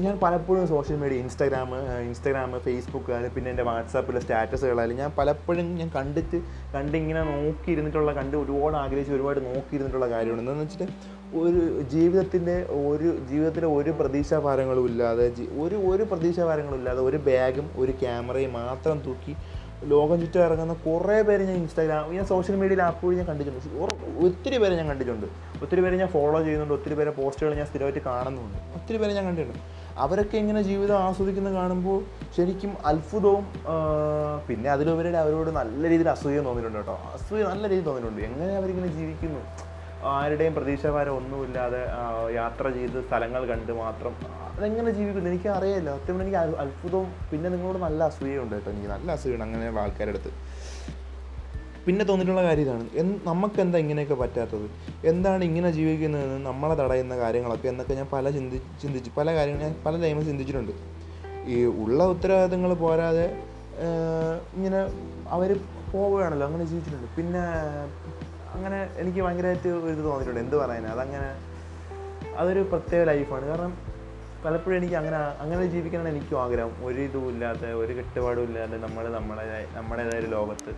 ഞാൻ 0.03 0.15
പലപ്പോഴും 0.23 0.65
social 0.73 0.97
media 0.97 1.23
Instagram 1.23 1.71
Instagram 2.09 2.51
Facebook 2.67 3.15
പിന്നെ 3.35 3.49
എന്റെ 3.53 3.65
വാട്സാപ്പിലെ 3.69 4.21
സ്റ്റാറ്റസുകളായാലും 4.21 4.99
ഞാൻ 5.01 5.11
പലപ്പോഴും 5.19 5.69
ഞാൻ 5.81 5.89
കണ്ടിട്ട് 5.97 6.39
കണ്ടിങ്ങനെ 6.75 7.23
നോക്കിയിരുന്നിട്ടുള്ള 7.33 8.13
കണ്ട് 8.19 8.37
ഒരുപാട് 8.43 8.77
ആഗ്രഹിച്ച് 8.83 9.15
ഒരുപാട് 9.17 9.41
നോക്കിയിരുന്നിട്ടുള്ള 9.49 10.09
കാര്യമാണ്. 10.15 10.43
എന്താണെന്ന് 10.43 10.67
വെച്ചിട്ട് 10.67 10.87
ഒരു 11.41 11.61
ജീവിതത്തിന്റെ 11.93 12.57
ഒരു 12.85 13.09
ജീവിതത്തിലെ 13.31 13.69
ഒരു 13.79 13.93
പ്രതീക്ഷാഭാരങ്ങളും 14.01 14.85
ഇല്ലാതെ 14.91 15.27
ഒരു 15.65 15.77
ഒരു 15.91 16.05
പ്രതീക്ഷാഭാരങ്ങളും 16.13 16.79
ഇല്ലാതെ 16.81 17.03
ഒരു 17.09 17.21
ബാഗും 17.29 17.67
ഒരു 17.83 17.95
ക്യാമറയും 18.03 18.53
മാത്രം 18.61 18.99
തൂക്കി 19.07 19.35
ലോകം 19.92 20.16
ചുറ്റും 20.23 20.42
ഇറങ്ങുന്ന 20.47 20.75
കുറേ 20.87 21.16
പേര് 21.29 21.42
ഞാൻ 21.49 21.57
ഇൻസ്റ്റാഗ്രാം 21.62 22.12
ഞാൻ 22.16 22.27
സോഷ്യൽ 22.33 22.57
മീഡിയയിൽ 22.61 22.83
ആപ്പ് 22.88 23.03
വഴി 23.07 23.16
ഞാൻ 23.20 23.27
കണ്ടിട്ടുണ്ട്. 23.31 23.66
ഒത്തിരി 24.27 24.57
പേരെ 24.62 24.75
ഞാൻ 24.81 24.87
കണ്ടിട്ടുണ്ട്. 24.92 25.27
ഒത്തിരി 25.64 25.81
പേരെ 25.85 25.97
ഞാൻ 26.03 26.11
ഫോളോ 26.14 26.38
ചെയ്യുന്നുണ്ട്. 26.47 26.75
ഒത്തിരി 26.79 26.94
പേരെ 26.99 27.12
പോസ്റ്റുകൾ 27.18 27.53
ഞാൻ 27.61 27.66
സ്ഥിരമായിട്ട് 27.70 28.03
കാണുന്നുണ്ട്. 28.09 28.59
ഒത്തിരി 28.79 28.99
പേരെ 29.03 29.12
ഞാൻ 29.18 29.27
കണ്ടിട്ടുണ്ട്. 29.29 29.61
അവരൊക്കെ 30.05 30.37
ഇങ്ങനെ 30.42 30.61
ജീവിതം 30.70 30.97
ആസ്വദിക്കുന്നത് 31.09 31.55
കാണുമ്പോൾ 31.61 31.99
ശരിക്കും 32.37 32.73
അത്ഭുതവും 32.90 33.44
പിന്നെ 34.49 34.70
അതിലുപരി 34.77 35.12
അവരോട് 35.25 35.51
നല്ല 35.61 35.83
രീതിയിൽ 35.92 36.11
അസൂയം 36.16 36.44
തോന്നിയിട്ടുണ്ട് 36.49 36.81
കേട്ടോ. 36.81 36.97
അസൂയ 37.16 37.42
നല്ല 37.53 37.64
രീതിയിൽ 37.73 37.87
തോന്നിയിട്ടുണ്ട്. 37.90 38.23
എങ്ങനെ 38.31 38.53
അവരിങ്ങനെ 38.62 38.90
ജീവിക്കുന്നു? 38.99 39.42
ആരുടെയും 40.12 40.55
പ്രതീക്ഷാഭാരം 40.57 41.14
ഒന്നുമില്ലാതെ 41.19 41.83
യാത്ര 42.38 42.64
ചെയ്ത് 42.77 42.99
സ്ഥലങ്ങൾ 43.07 43.43
കണ്ട് 43.53 43.73
മാത്രം 43.83 44.14
അതെങ്ങനെ 44.57 44.90
ജീവിക്കുന്നു? 44.99 45.29
എനിക്ക് 45.31 45.49
അറിയില്ല 45.59 45.90
സത്യം 45.97 46.19
എനിക്ക് 46.23 46.38
അത്ഭുതവും 46.64 47.09
പിന്നെ 47.31 47.49
നിങ്ങളോട് 47.55 47.79
നല്ല 47.87 48.01
അസൂയുണ്ട് 48.11 48.55
കേട്ടോ 48.57 48.69
എനിക്ക്. 48.73 48.90
നല്ല 48.97 49.09
അസൂയാണ് 49.17 49.45
അങ്ങനെ 49.47 49.64
ആൾക്കാരുടെ 49.85 50.12
അടുത്ത്. 50.14 50.33
പിന്നെ 51.87 52.05
തോന്നിയിട്ടുള്ള 52.09 52.43
കാര്യം 52.49 52.64
ഇതാണ്. 52.67 52.85
നമുക്ക് 53.31 53.59
എന്താ 53.64 53.79
ഇങ്ങനെയൊക്കെ 53.85 54.17
പറ്റാത്തത്? 54.21 54.67
എന്താണ് 55.11 55.43
ഇങ്ങനെ 55.49 55.71
ജീവിക്കുന്നതെന്ന് 55.79 56.38
നമ്മളെ 56.51 56.75
തടയുന്ന 56.83 57.14
കാര്യങ്ങളൊക്കെ 57.23 57.69
എന്നൊക്കെ 57.73 57.95
ഞാൻ 58.01 58.09
പല 58.12 58.31
ചിന്തി 58.37 58.61
ചിന്തിച്ച് 58.83 59.11
പല 59.19 59.35
കാര്യങ്ങൾ 59.38 59.62
ഞാൻ 59.67 59.75
പല 59.87 60.01
ടൈമിൽ 60.05 60.25
ചിന്തിച്ചിട്ടുണ്ട്. 60.31 60.73
ഈ 61.55 61.57
ഉള്ള 61.83 62.05
ഉത്തരവാദിത്തങ്ങൾ 62.12 62.73
പോരാതെ 62.85 63.27
ഇങ്ങനെ 64.57 64.81
അവർ 65.37 65.51
പോവുകയാണല്ലോ 65.93 66.47
അങ്ങനെ 66.47 66.64
ജീവിച്ചിട്ടുണ്ട്. 66.71 67.09
പിന്നെ 67.17 67.43
അങ്ങനെ 68.55 68.79
എനിക്ക് 68.97 69.21
ഭയങ്കരമായിട്ട് 69.23 69.69
ഒരു 69.69 69.93
ഇത് 69.93 70.05
തോന്നിയിട്ടുണ്ട്. 70.05 70.40
എന്ത് 70.40 70.57
പറയാനാ? 70.57 70.90
അതങ്ങനെ 70.90 71.29
അതൊരു 72.37 72.61
പ്രത്യേക 72.61 73.03
ലൈഫാണ്. 73.05 73.47
കാരണം 73.47 73.73
പലപ്പോഴും 74.45 74.77
എനിക്ക് 74.77 74.95
അങ്ങനെ 74.95 75.17
അങ്ങനെ 75.17 75.67
ജീവിക്കാനാണ് 75.67 76.09
എനിക്കും 76.09 76.43
ആഗ്രഹം. 76.43 76.73
ഒരു 76.85 77.01
ഇതും 77.01 77.29
ഇല്ലാതെ 77.29 77.73
ഒരു 77.73 77.93
കെട്ടുപാടും 77.93 78.43
ഇല്ലാതെ 78.43 78.77
നമ്മൾ 78.77 79.09
നമ്മളെ 79.12 79.67
നമ്മുടേതായ 79.75 80.21
ഒരു 80.21 80.27
ലോകത്ത് 80.27 80.73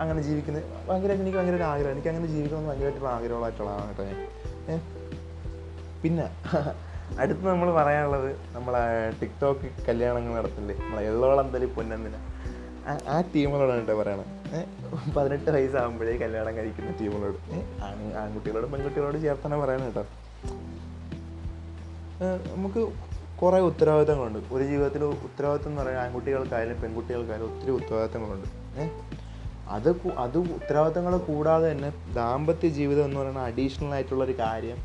അങ്ങനെ 0.00 0.22
ജീവിക്കുന്നത് 0.22 0.64
ഭയങ്കരമായിട്ട് 0.88 1.22
എനിക്ക് 1.22 1.38
ഭയങ്കര 1.38 1.54
ഒരു 1.54 1.62
ആഗ്രഹം. 1.62 1.92
എനിക്ക് 1.92 2.08
അങ്ങനെ 2.08 2.26
ജീവിക്കണമെന്ന് 2.26 2.70
ഭയങ്കരമായിട്ടുള്ള 2.70 3.08
ആഗ്രഹമുള്ളതായിട്ടുള്ളതാണ് 3.08 3.88
കേട്ടോ 3.88 4.04
ഞാൻ. 4.04 4.80
പിന്നെ 6.02 6.26
അടുത്ത് 7.20 7.46
നമ്മൾ 7.48 7.74
പറയാനുള്ളത് 7.74 8.36
നമ്മളെ 8.52 8.82
ടിക്ടോക്ക് 9.20 9.86
കല്യാണങ്ങൾ 9.88 10.32
നടത്തില്ലേ? 10.34 10.74
നമ്മളെ 10.74 11.02
എള്ളോളം 11.06 11.48
തലി 11.50 11.66
പൊന്നെന്തിന. 11.66 12.16
ആ 12.88 13.16
ടീമുകളോടാണ് 13.34 13.80
കേട്ടോ 13.80 13.94
പറയണത് 14.00 14.26
പതിനെട്ട് 15.16 15.50
വയസ്സാകുമ്പോഴേ 15.50 16.16
കല്യാണം 16.16 16.56
കഴിക്കുന്ന 16.56 16.90
ടീമുകളോട് 17.00 17.38
ആൺകുട്ടികളോടും 18.22 18.72
പെൺകുട്ടികളോട് 18.72 19.18
ചേർത്താണ് 19.22 19.56
പറയണത് 19.62 19.86
കേട്ടോ. 19.88 20.04
നമുക്ക് 22.54 22.80
കുറേ 23.42 23.58
ഉത്തരവാദിത്തങ്ങളുണ്ട്. 23.60 24.38
ഒരു 24.54 24.64
ജീവിതത്തിൽ 24.64 25.02
ഉത്തരവാദിത്തം 25.04 25.70
എന്ന് 25.70 25.80
പറയുന്നത് 25.82 26.04
ആൺകുട്ടികൾക്കായാലും 26.04 26.80
പെൺകുട്ടികൾക്കായാലും 26.82 27.46
ഒത്തിരി 27.50 27.70
ഉത്തരവാദിത്തങ്ങളുണ്ട്. 27.70 28.48
അത് 29.76 29.90
അത് 30.18 30.38
ഉത്തരവാദിത്തങ്ങൾ 30.38 31.16
കൂടാതെ 31.30 31.72
തന്നെ 31.72 31.90
ദാമ്പത്യ 32.14 32.68
ജീവിതം 32.68 33.04
എന്ന് 33.04 33.20
പറയുന്ന 33.20 33.40
അഡീഷണൽ 33.40 33.92
ആയിട്ടുള്ളൊരു 33.94 34.32
കാര്യം 34.32 34.78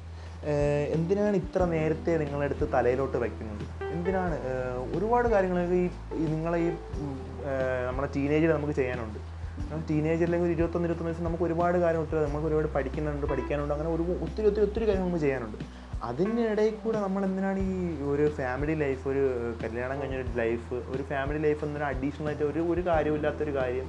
എന്തിനാണ് 0.93 1.35
ഇത്ര 1.35 1.63
നേരത്തെ 1.63 2.13
നിങ്ങളെടുത്ത് 2.17 2.65
തലയിലോട്ട് 2.73 3.17
വയ്ക്കുന്നത് 3.17 3.61
എന്തിനാണ് 3.93 4.35
ഒരുപാട് 4.97 5.27
കാര്യങ്ങൾ 5.27 5.59
ഈ 5.73 6.25
നിങ്ങളെ 6.33 6.57
ഈ 6.59 6.69
നമ്മുടെ 7.87 8.09
ടീനേജിൽ 8.15 8.49
നമുക്ക് 8.49 8.73
ചെയ്യാനുണ്ട്. 8.73 9.19
ടീനേജ് 9.89 10.23
അല്ലെങ്കിൽ 10.23 10.47
ഒരു 10.47 10.53
ഇരുപത്തൊന്ന് 10.53 10.87
ഇരുപത്തൊന്ന് 10.87 11.09
വയസ്സ് 11.09 11.23
നമുക്ക് 11.23 11.43
ഒരുപാട് 11.43 11.77
കാര്യം 11.77 12.01
ഒത്തിരി 12.01 12.19
നമുക്ക് 12.19 12.47
ഒരുപാട് 12.47 12.67
പഠിക്കുന്നുണ്ട് 12.67 13.25
പഠിക്കാനുണ്ട്. 13.25 13.73
അങ്ങനെ 13.73 13.89
ഒരു 13.89 14.03
ഒത്തിരി 14.03 14.47
ഒത്തിരി 14.47 14.61
ഒത്തിരി 14.61 14.87
കാര്യങ്ങൾ 14.87 15.07
നമുക്ക് 15.07 15.21
ചെയ്യാനുണ്ട്. 15.21 15.57
അതിനിടയിൽ 16.03 16.73
കൂടെ 16.75 16.99
നമ്മൾ 16.99 17.25
എന്തിനാണ് 17.25 17.59
ഈ 17.59 18.01
ഒരു 18.01 18.29
ഫാമിലി 18.29 18.73
ലൈഫ് 18.73 19.07
ഒരു 19.07 19.53
കല്യാണം 19.63 20.01
കഴിഞ്ഞൊരു 20.01 20.27
ലൈഫ് 20.35 20.73
ഒരു 20.73 21.03
ഫാമിലി 21.03 21.39
ലൈഫ് 21.39 21.65
എന്നൊരു 21.65 21.83
അഡീഷണൽ 21.83 22.27
ആയിട്ട് 22.27 22.43
ഒരു 22.43 22.59
ഒരു 22.59 22.81
കാര്യമില്ലാത്തൊരു 22.81 23.55
കാര്യം 23.55 23.85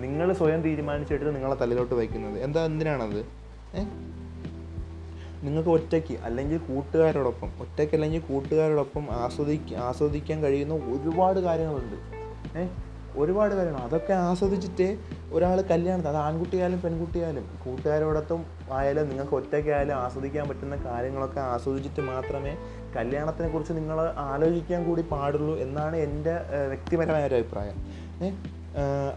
നിങ്ങൾ 0.00 0.32
സ്വയം 0.32 0.62
തീരുമാനിച്ചിട്ട് 0.62 1.34
നിങ്ങളെ 1.34 1.54
തലയിലോട്ട് 1.54 1.94
വയ്ക്കുന്നത്? 1.94 2.38
എന്താ 2.42 2.64
എന്തിനാണത്? 2.64 3.24
നിങ്ങൾക്ക് 5.42 5.68
ഒറ്റയ്ക്ക് 5.68 6.18
അല്ലെങ്കിൽ 6.18 6.58
കൂട്ടുകാരോടൊപ്പം 6.58 7.48
ഒറ്റയ്ക്ക് 7.60 7.94
അല്ലെങ്കിൽ 7.94 8.20
കൂട്ടുകാരോടൊപ്പം 8.20 9.06
ആസ്വദിക്ക 9.10 9.74
ആസ്വദിക്കാൻ 9.74 10.42
കഴിയുന്ന 10.42 10.74
ഒരുപാട് 10.74 11.40
കാര്യങ്ങളുണ്ട്. 11.40 11.96
ഏ? 12.58 12.66
ഒരുപാട് 13.16 13.54
കാര്യങ്ങൾ 13.54 13.82
അതൊക്കെ 13.88 14.14
ആസ്വദിച്ചിട്ട് 14.28 14.88
ഒരാൾ 15.32 15.58
കല്യാണത്തിൽ 15.70 16.10
അത് 16.12 16.18
ആൺകുട്ടിയായാലും 16.26 16.80
പെൺകുട്ടിയായാലും 16.82 17.44
കൂട്ടുകാരോടൊത്തും 17.64 18.40
ആയാലും 18.78 19.08
നിങ്ങൾക്ക് 19.10 19.34
ഒറ്റയ്ക്കായാലും 19.40 19.96
ആസ്വദിക്കാൻ 20.04 20.44
പറ്റുന്ന 20.48 20.76
കാര്യങ്ങളൊക്കെ 20.88 21.40
ആസ്വദിച്ചിട്ട് 21.52 22.02
മാത്രമേ 22.10 22.52
കല്യാണത്തിനെ 22.96 23.48
കുറിച്ച് 23.48 23.74
നിങ്ങൾ 23.78 24.00
ആലോചിക്കാൻ 24.32 24.82
കൂടി 24.88 25.02
പാടുള്ളൂ 25.12 25.54
എന്നാണ് 25.66 25.96
എന്റെ 26.06 26.34
വ്യക്തിപരമായ 26.72 27.28
ഒരു 27.30 27.34
അഭിപ്രായം. 27.34 27.78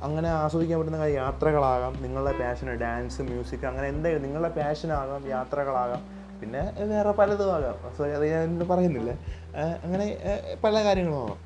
അങ്ങനെ 0.06 0.30
ആസ്വദിക്കാൻ 0.42 0.78
പറ്റുന്ന 0.80 1.00
കാര്യം 1.04 1.20
യാത്രകളാകാം 1.24 1.94
നിങ്ങളുടെ 2.04 2.34
പാഷന് 2.42 2.74
ഡാൻസ് 2.84 3.22
മ്യൂസിക് 3.30 3.66
അങ്ങനെ 3.70 3.88
എന്തെങ്കിലും 3.94 4.24
നിങ്ങളുടെ 4.28 4.52
പാഷനാകാം 4.60 5.24
യാത്രകളാകാം 5.36 6.04
പിന്നെ 6.42 6.62
വേറെ 6.94 7.12
പലതും 7.20 7.52
ആകാം. 7.56 7.78
സോറി 7.98 8.12
അത് 8.18 8.26
ഞാൻ 8.34 8.60
പറയുന്നില്ല. 8.72 9.12
അങ്ങനെ 9.86 10.06
പല 10.66 10.76
കാര്യങ്ങളും 10.88 11.20
ആകാം. 11.24 11.40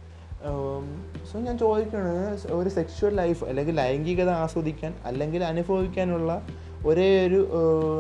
സോ 1.32 1.40
ഞാൻ 1.40 1.58
ചോദിക്കുന്നത് 1.58 2.52
ഒരു 2.52 2.70
സെക്ഷുവൽ 2.70 3.16
ലൈഫ് 3.16 3.44
അല്ലെങ്കിൽ 3.44 3.76
ലൈംഗികത 3.76 4.30
ആസ്വദിക്കാൻ 4.30 4.94
അല്ലെങ്കിൽ 5.06 5.44
അനുഭവിക്കാനുള്ള 5.44 6.48
ഒരേ 6.86 7.28
ഒരു 7.28 7.48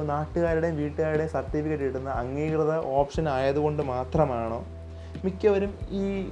നാട്ടുകാരുടെയും 0.05 0.75
വീട്ടുകാരുടെയും 0.75 1.29
സർട്ടിഫിക്കറ്റ് 1.29 1.83
കിട്ടുന്ന 1.83 2.09
അംഗീകൃത 2.09 2.75
ഓപ്ഷൻ 2.75 3.29
ആയതുകൊണ്ട് 3.29 3.83
മാത്രമാണോ 3.83 4.65
മിക്കവരും 5.25 5.73
ഈ 5.91 6.29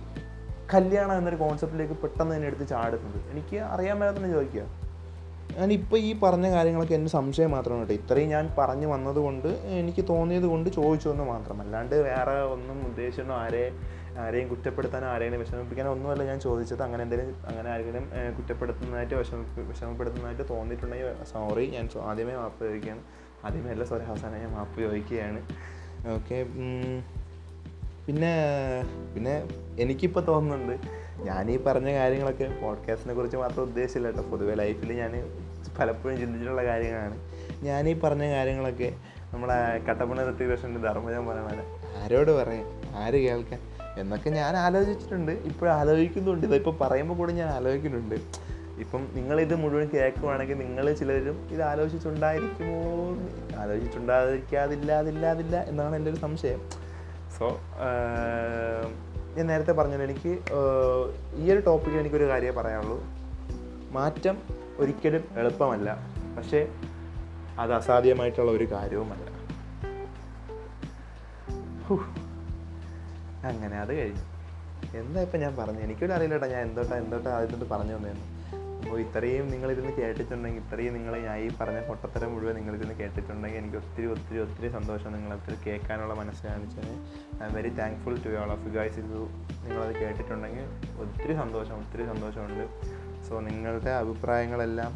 കല്യാണം 0.73 1.17
എന്നൊരു 1.17 1.35
കോൺസെപ്റ്റിലേക്ക് 1.35 1.93
പെട്ടെന്ന് 1.93 2.35
തന്നെ 2.35 2.47
എടുത്ത് 2.47 2.67
ചാടുന്നത്? 2.67 3.31
എനിക്ക് 3.31 3.57
അറിയാൻ 3.57 3.99
മേലാത്തന്നെ 3.99 4.31
ചോദിക്കുക 4.31 4.65
ഞാനിപ്പോൾ 5.57 5.97
ഈ 5.97 6.19
പറഞ്ഞ 6.19 6.51
കാര്യങ്ങളൊക്കെ 6.51 6.93
എന്റെ 6.93 7.11
സംശയം 7.11 7.51
മാത്രമാണ് 7.51 7.89
കേട്ടോ. 7.89 8.03
ഇത്രയും 8.03 8.29
ഞാൻ 8.29 8.53
പറഞ്ഞു 8.57 8.87
വന്നതുകൊണ്ട് 8.87 9.47
എനിക്ക് 9.47 10.05
തോന്നിയത് 10.09 10.43
കൊണ്ട് 10.43 10.69
ചോദിച്ചു 10.69 11.09
എന്ന് 11.09 11.23
മാത്രം. 11.23 11.61
അല്ലാണ്ട് 11.61 11.95
വേറെ 11.95 12.35
ഒന്നും 12.55 12.87
ഉദ്ദേശിച്ചോ 12.87 13.33
ആരെ 13.33 13.71
ആരെയും 14.23 14.47
കുറ്റപ്പെടുത്താനോ 14.49 15.07
ആരെയും 15.07 15.39
വിഷമിപ്പിക്കാനോ 15.39 15.91
ഒന്നുമല്ല 15.91 16.23
ഞാൻ 16.29 16.39
ചോദിച്ചത്. 16.39 16.83
അങ്ങനെ 16.87 17.03
എന്തെങ്കിലും 17.03 17.35
അങ്ങനെ 17.49 17.69
ആരെങ്കിലും 17.73 18.05
കുറ്റപ്പെടുത്തുന്നതായിട്ട് 18.37 19.15
വിഷമി 19.15 19.45
വിഷമപ്പെടുത്തുന്നതായിട്ട് 19.71 20.45
തോന്നിയിട്ടുണ്ടെങ്കിൽ 20.49 21.23
സോറി 21.33 21.65
ഞാൻ 21.75 21.89
ആദ്യമേ 22.09 22.35
മാപ്പ് 22.35 22.61
ചോദിക്കുകയാണ്. 22.65 23.03
ആദ്യമേ 23.45 23.69
അല്ല 23.75 23.83
സോറി 23.91 24.03
അവസാനം 24.03 24.39
ഞാൻ 24.43 24.51
മാപ്പ് 24.51 24.79
ചോദിക്കുകയാണ്. 24.81 25.41
ഓക്കെ 26.15 26.37
പിന്നെ 28.07 28.33
പിന്നെ 29.15 29.33
എനിക്കിപ്പോൾ 29.79 30.23
തോന്നുന്നുണ്ട് 30.25 30.75
ഞാൻ 31.27 31.51
ഈ 31.51 31.55
പറഞ്ഞ 31.63 31.89
കാര്യങ്ങളൊക്കെ 31.99 32.45
പോഡ്കാസ്റ്റിനെ 32.61 33.13
കുറിച്ച് 33.13 33.37
മാത്രം 33.37 33.63
ഉദ്ദേശിച്ചില്ല 33.63 34.07
കേട്ടോ. 34.11 34.23
പൊതുവെ 34.29 34.55
ലൈഫിൽ 34.55 34.93
ഞാൻ 35.01 35.13
പലപ്പോഴും 35.79 36.15
ചിന്തിച്ചിട്ടുള്ള 36.19 36.63
കാര്യങ്ങളാണ്. 36.65 37.17
ഞാൻ 37.65 37.89
ഈ 37.89 37.93
പറഞ്ഞ 37.99 38.25
കാര്യങ്ങളൊക്കെ 38.35 38.89
നമ്മളെ 39.33 39.57
കട്ടപ്പന 39.89 40.29
ഋത്തികൃഷ്ണന്റെ 40.29 40.81
ധർമ്മജം 40.87 41.25
പറയണത് 41.27 41.63
ആരോട് 42.03 42.31
പറയാം? 42.31 42.65
ആര് 43.01 43.19
കേൾക്കാൻ? 43.25 43.59
എന്നൊക്കെ 43.99 44.29
ഞാൻ 44.29 44.57
ആലോചിച്ചിട്ടുണ്ട്. 44.57 45.31
ഇപ്പോഴും 45.31 45.73
ആലോചിക്കുന്നുണ്ട്. 45.73 46.47
ഇതിപ്പോൾ 46.47 46.77
പറയുമ്പോൾ 46.77 47.17
കൂടെ 47.17 47.33
ഞാൻ 47.33 47.49
ആലോചിക്കുന്നുണ്ട്. 47.49 48.15
ഇപ്പം 48.79 49.07
നിങ്ങളിത് 49.13 49.55
മുഴുവൻ 49.55 49.87
കേൾക്കുവാണെങ്കിൽ 49.87 50.57
നിങ്ങൾ 50.57 50.93
ചിലരും 50.93 51.47
ഇത് 51.51 51.61
ആലോചിച്ചിട്ടുണ്ടായിരിക്കുമോ? 51.61 53.61
ആലോചിച്ചിട്ടുണ്ടായിരിക്കാതില്ലാതില്ലാതില്ല 53.61 55.61
എന്നാണ് 55.61 55.95
എന്റെ 55.95 56.11
ഒരു 56.11 56.17
സംശയം. 56.17 56.61
സോ 57.39 57.59
ഞാൻ 59.37 59.47
നേരത്തെ 59.47 59.71
പറഞ്ഞത് 59.71 60.03
എനിക്ക് 60.03 60.39
ഈ 61.35 61.51
ഒരു 61.51 61.59
ടോപ്പിക്കിൽ 61.59 61.99
എനിക്കൊരു 61.99 62.27
കാര്യമേ 62.27 62.61
പറയാനുള്ളൂ. 62.61 63.03
മാറ്റം 63.91 64.37
ഒരിക്കലും 64.77 65.23
എളുപ്പമല്ല. 65.37 66.07
പക്ഷേ 66.37 66.67
അത് 67.59 67.73
അസാധ്യമായിട്ടുള്ള 67.73 68.51
ഒരു 68.51 68.71
കാര്യവുമല്ല. 68.71 69.28
അങ്ങനെ 73.51 73.77
അത് 73.79 73.93
കഴിഞ്ഞു. 73.99 74.25
എന്താ 74.97 75.21
ഇപ്പം 75.21 75.39
ഞാൻ 75.39 75.53
പറഞ്ഞു? 75.57 75.79
എനിക്കൊരു 75.79 76.13
അറിയില്ല 76.13 76.35
കേട്ടോ 76.35 76.47
ഞാൻ 76.47 76.61
എന്തോട്ടാ 76.67 76.95
എന്തോട്ടാ 76.95 77.29
ആദ്യത്തോട്ട് 77.37 77.67
പറഞ്ഞു 77.73 77.95
തന്നേന്ന്. 77.95 78.25
അപ്പോൾ 78.83 78.99
ഇത്രയും 78.99 79.51
നിങ്ങളിരുന്ന് 79.51 79.91
കേട്ടിട്ടുണ്ടെങ്കിൽ 79.91 80.61
ഇത്രയും 80.61 80.93
നിങ്ങൾ 80.93 81.13
ഞാൻ 81.25 81.37
ഈ 81.37 81.49
പറഞ്ഞ 81.61 81.79
പൊട്ടത്തരം 81.87 82.33
മുഴുവൻ 82.33 82.55
നിങ്ങളിരുന്ന് 82.55 82.95
കേട്ടിട്ടുണ്ടെങ്കിൽ 82.95 83.59
എനിക്ക് 83.59 83.77
ഒത്തിരി 83.77 84.07
ഒത്തിരി 84.13 84.39
ഒത്തിരി 84.39 84.69
സന്തോഷം 84.69 85.13
നിങ്ങളത് 85.13 85.51
കേൾക്കാനുള്ള 85.65 86.13
മനസ്സ് 86.13 86.43
കാണിച്ചതിന്. 86.45 86.95
I 87.43 87.47
am 87.47 87.53
very 87.53 87.69
thankful 87.69 88.15
to 88.25 88.29
all 88.29 88.51
of 88.51 88.65
you 88.67 88.71
guys 88.79 88.99
ഇത് 88.99 89.17
നിങ്ങളത് 89.65 89.93
കേട്ടിട്ടുണ്ടെങ്കിൽ 89.95 90.65
ഒത്തിരി 91.01 91.35
സന്തോഷം 91.35 91.75
ഒത്തിരി 91.75 92.05
സന്തോഷമുണ്ട്. 92.05 92.65
സോ 93.27 93.39
നിങ്ങളുടെ 93.39 93.89
അഭിപ്രായങ്ങളെല്ലാം 93.89 94.91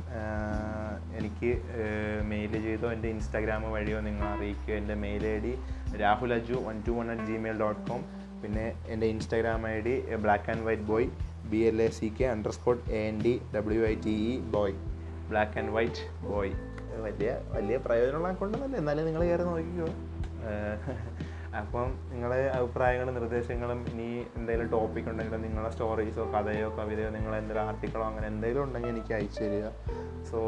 എനിക്ക് 1.19 1.61
മെയിൽ 2.25 2.53
ചെയ്തോ 2.61 2.91
എന്റെ 2.91 3.07
ഇൻസ്റ്റാഗ്രാം 3.09 3.71
വഴിയോ 3.71 3.99
നിങ്ങൾ 3.99 4.27
അറിയിക്കുക. 4.27 4.73
എന്റെ 4.73 4.95
mail 5.05 5.25
I 5.27 5.37
D 5.45 5.53
Rahul 5.97 6.33
Aju 6.33 6.53
one 6.53 6.83
two 6.87 6.91
one 6.91 7.11
at 7.11 7.25
Gmail 7.31 7.59
dot 7.59 7.83
com 7.89 8.03
പിന്നെ 8.43 8.65
എന്റെ 8.87 9.07
Instagram 9.07 9.67
I 9.67 9.75
D 9.79 9.95
black 10.25 10.49
and 10.51 10.65
white 10.67 10.83
boy 10.83 11.09
B 11.51 11.57
L 11.57 11.81
A 11.81 11.89
C 11.89 12.13
K 12.19 12.25
underscore 12.51 12.83
A 12.91 13.01
N 13.09 13.17
D 13.25 13.33
W 13.55 13.81
I 13.85 13.95
T 14.05 14.15
E 14.31 14.39
boy 14.55 14.75
black 15.29 15.57
and 15.59 15.71
white 15.71 16.05
boy 16.29 16.53
വലിയ 17.05 17.29
വലിയ 17.51 17.77
പ്രയോജനമുള്ള 17.77 18.27
അക്കൗണ്ടൊന്നുമല്ല 18.27 18.77
എന്നാലും 18.77 19.05
നിങ്ങൾ 19.05 19.23
കയറി 19.23 19.43
നോക്കിക്കോ. 19.43 19.87
അപ്പം 21.59 21.89
നിങ്ങളെ 22.11 22.39
അഭിപ്രായങ്ങളും 22.49 23.13
നിർദ്ദേശങ്ങളും 23.13 23.79
ഇനി 23.91 24.07
എന്തെങ്കിലും 24.37 24.69
ടോപ്പിക് 24.71 25.09
ഉണ്ടെങ്കിലും 25.09 25.41
നിങ്ങളെ 25.41 25.69
സ്റ്റോറീസോ 25.69 26.23
കഥയോ 26.35 26.69
കവിതയോ 26.77 27.09
നിങ്ങൾ 27.09 27.33
എന്തെങ്കിലും 27.35 27.67
ആർട്ടിക്കിളോ 27.67 28.05
അങ്ങനെ 28.05 28.27
എന്തെങ്കിലും 28.27 28.63
ഉണ്ടെങ്കിൽ 28.63 28.89
എനിക്ക് 28.89 29.13
അയച്ചു 29.13 29.43
തരിക. 29.43 29.67
സോ 30.31 30.39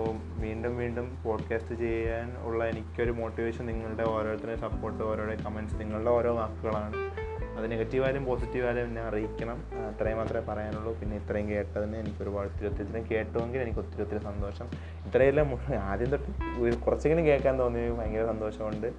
വീണ്ടും 0.44 0.78
വീണ്ടും 0.78 1.08
പോഡ്കാസ്റ്റ് 1.24 1.76
ചെയ്യാൻ 1.76 2.30
ഉള്ള 2.44 2.66
എനിക്കൊരു 2.66 3.12
മോട്ടിവേഷൻ 3.12 3.66
നിങ്ങളുടെ 3.66 4.06
ഓരോരുത്തരുടെ 4.10 4.58
സപ്പോർട്ട് 4.66 5.04
ഓരോരുടെ 5.04 5.38
കമന്റ്സ് 5.46 5.80
നിങ്ങളുടെ 5.82 6.10
ഓരോ 6.10 6.34
വാക്കുകളാണ്. 6.36 7.25
അത് 7.58 7.72
നെഗറ്റീവായാലും 7.72 8.26
പോസിറ്റീവായാലും 8.26 8.82
എന്നെ 8.82 9.02
അറിയിക്കണം. 9.02 9.60
അത്രയും 9.90 10.18
മാത്രമേ 10.18 10.46
പറയാനുള്ളൂ. 10.46 11.00
പിന്നെ 11.00 11.18
ഇത്രയും 11.18 11.50
കേട്ടതിന് 11.50 11.98
എനിക്ക് 11.98 12.24
ഒരുപാട് 12.24 12.48
ഒത്തിരി 12.48 12.68
ഒത്തിരി 12.70 12.88
ഇത്രയും 12.88 13.06
കേട്ടുവെങ്കിൽ 13.12 13.60
എനിക്ക് 13.60 13.80
ഒത്തിരി 13.80 14.02
ഒത്തിരി 14.02 14.20
സന്തോഷം. 14.20 14.68
ഇത്രയെല്ലാം 15.08 15.60
ആദ്യം 15.82 16.10
തൊട്ട് 16.10 16.80
കുറച്ചെങ്കിലും 16.86 17.26
കേൾക്കാൻ 17.26 17.60
തോന്നി 17.60 17.90
ഭയങ്കര 17.90 18.26
സന്തോഷമുണ്ട്. 18.26 18.90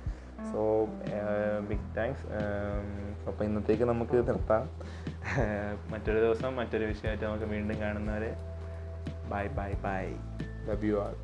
സോ 0.53 0.85
ബിഗ് 1.69 1.97
താങ്ക്സ് 1.97 2.27
അപ്പോൾ 3.29 3.45
ഇന്നത്തേക്ക് 3.45 3.83
നമുക്ക് 3.83 4.29
നിർത്താം. 4.29 4.65
മറ്റൊരു 5.93 6.19
ദിവസം 6.19 6.57
മറ്റൊരു 6.57 6.85
വിഷയമായിട്ട് 6.85 7.25
നമുക്ക് 7.25 7.45
വീണ്ടും 7.45 7.81
കാണുന്നവരെ. 7.81 8.37
Bye 9.31 9.47
bye 9.47 9.73
bye 9.87 10.05
love 10.69 10.85
you 10.85 10.97
all 11.05 11.15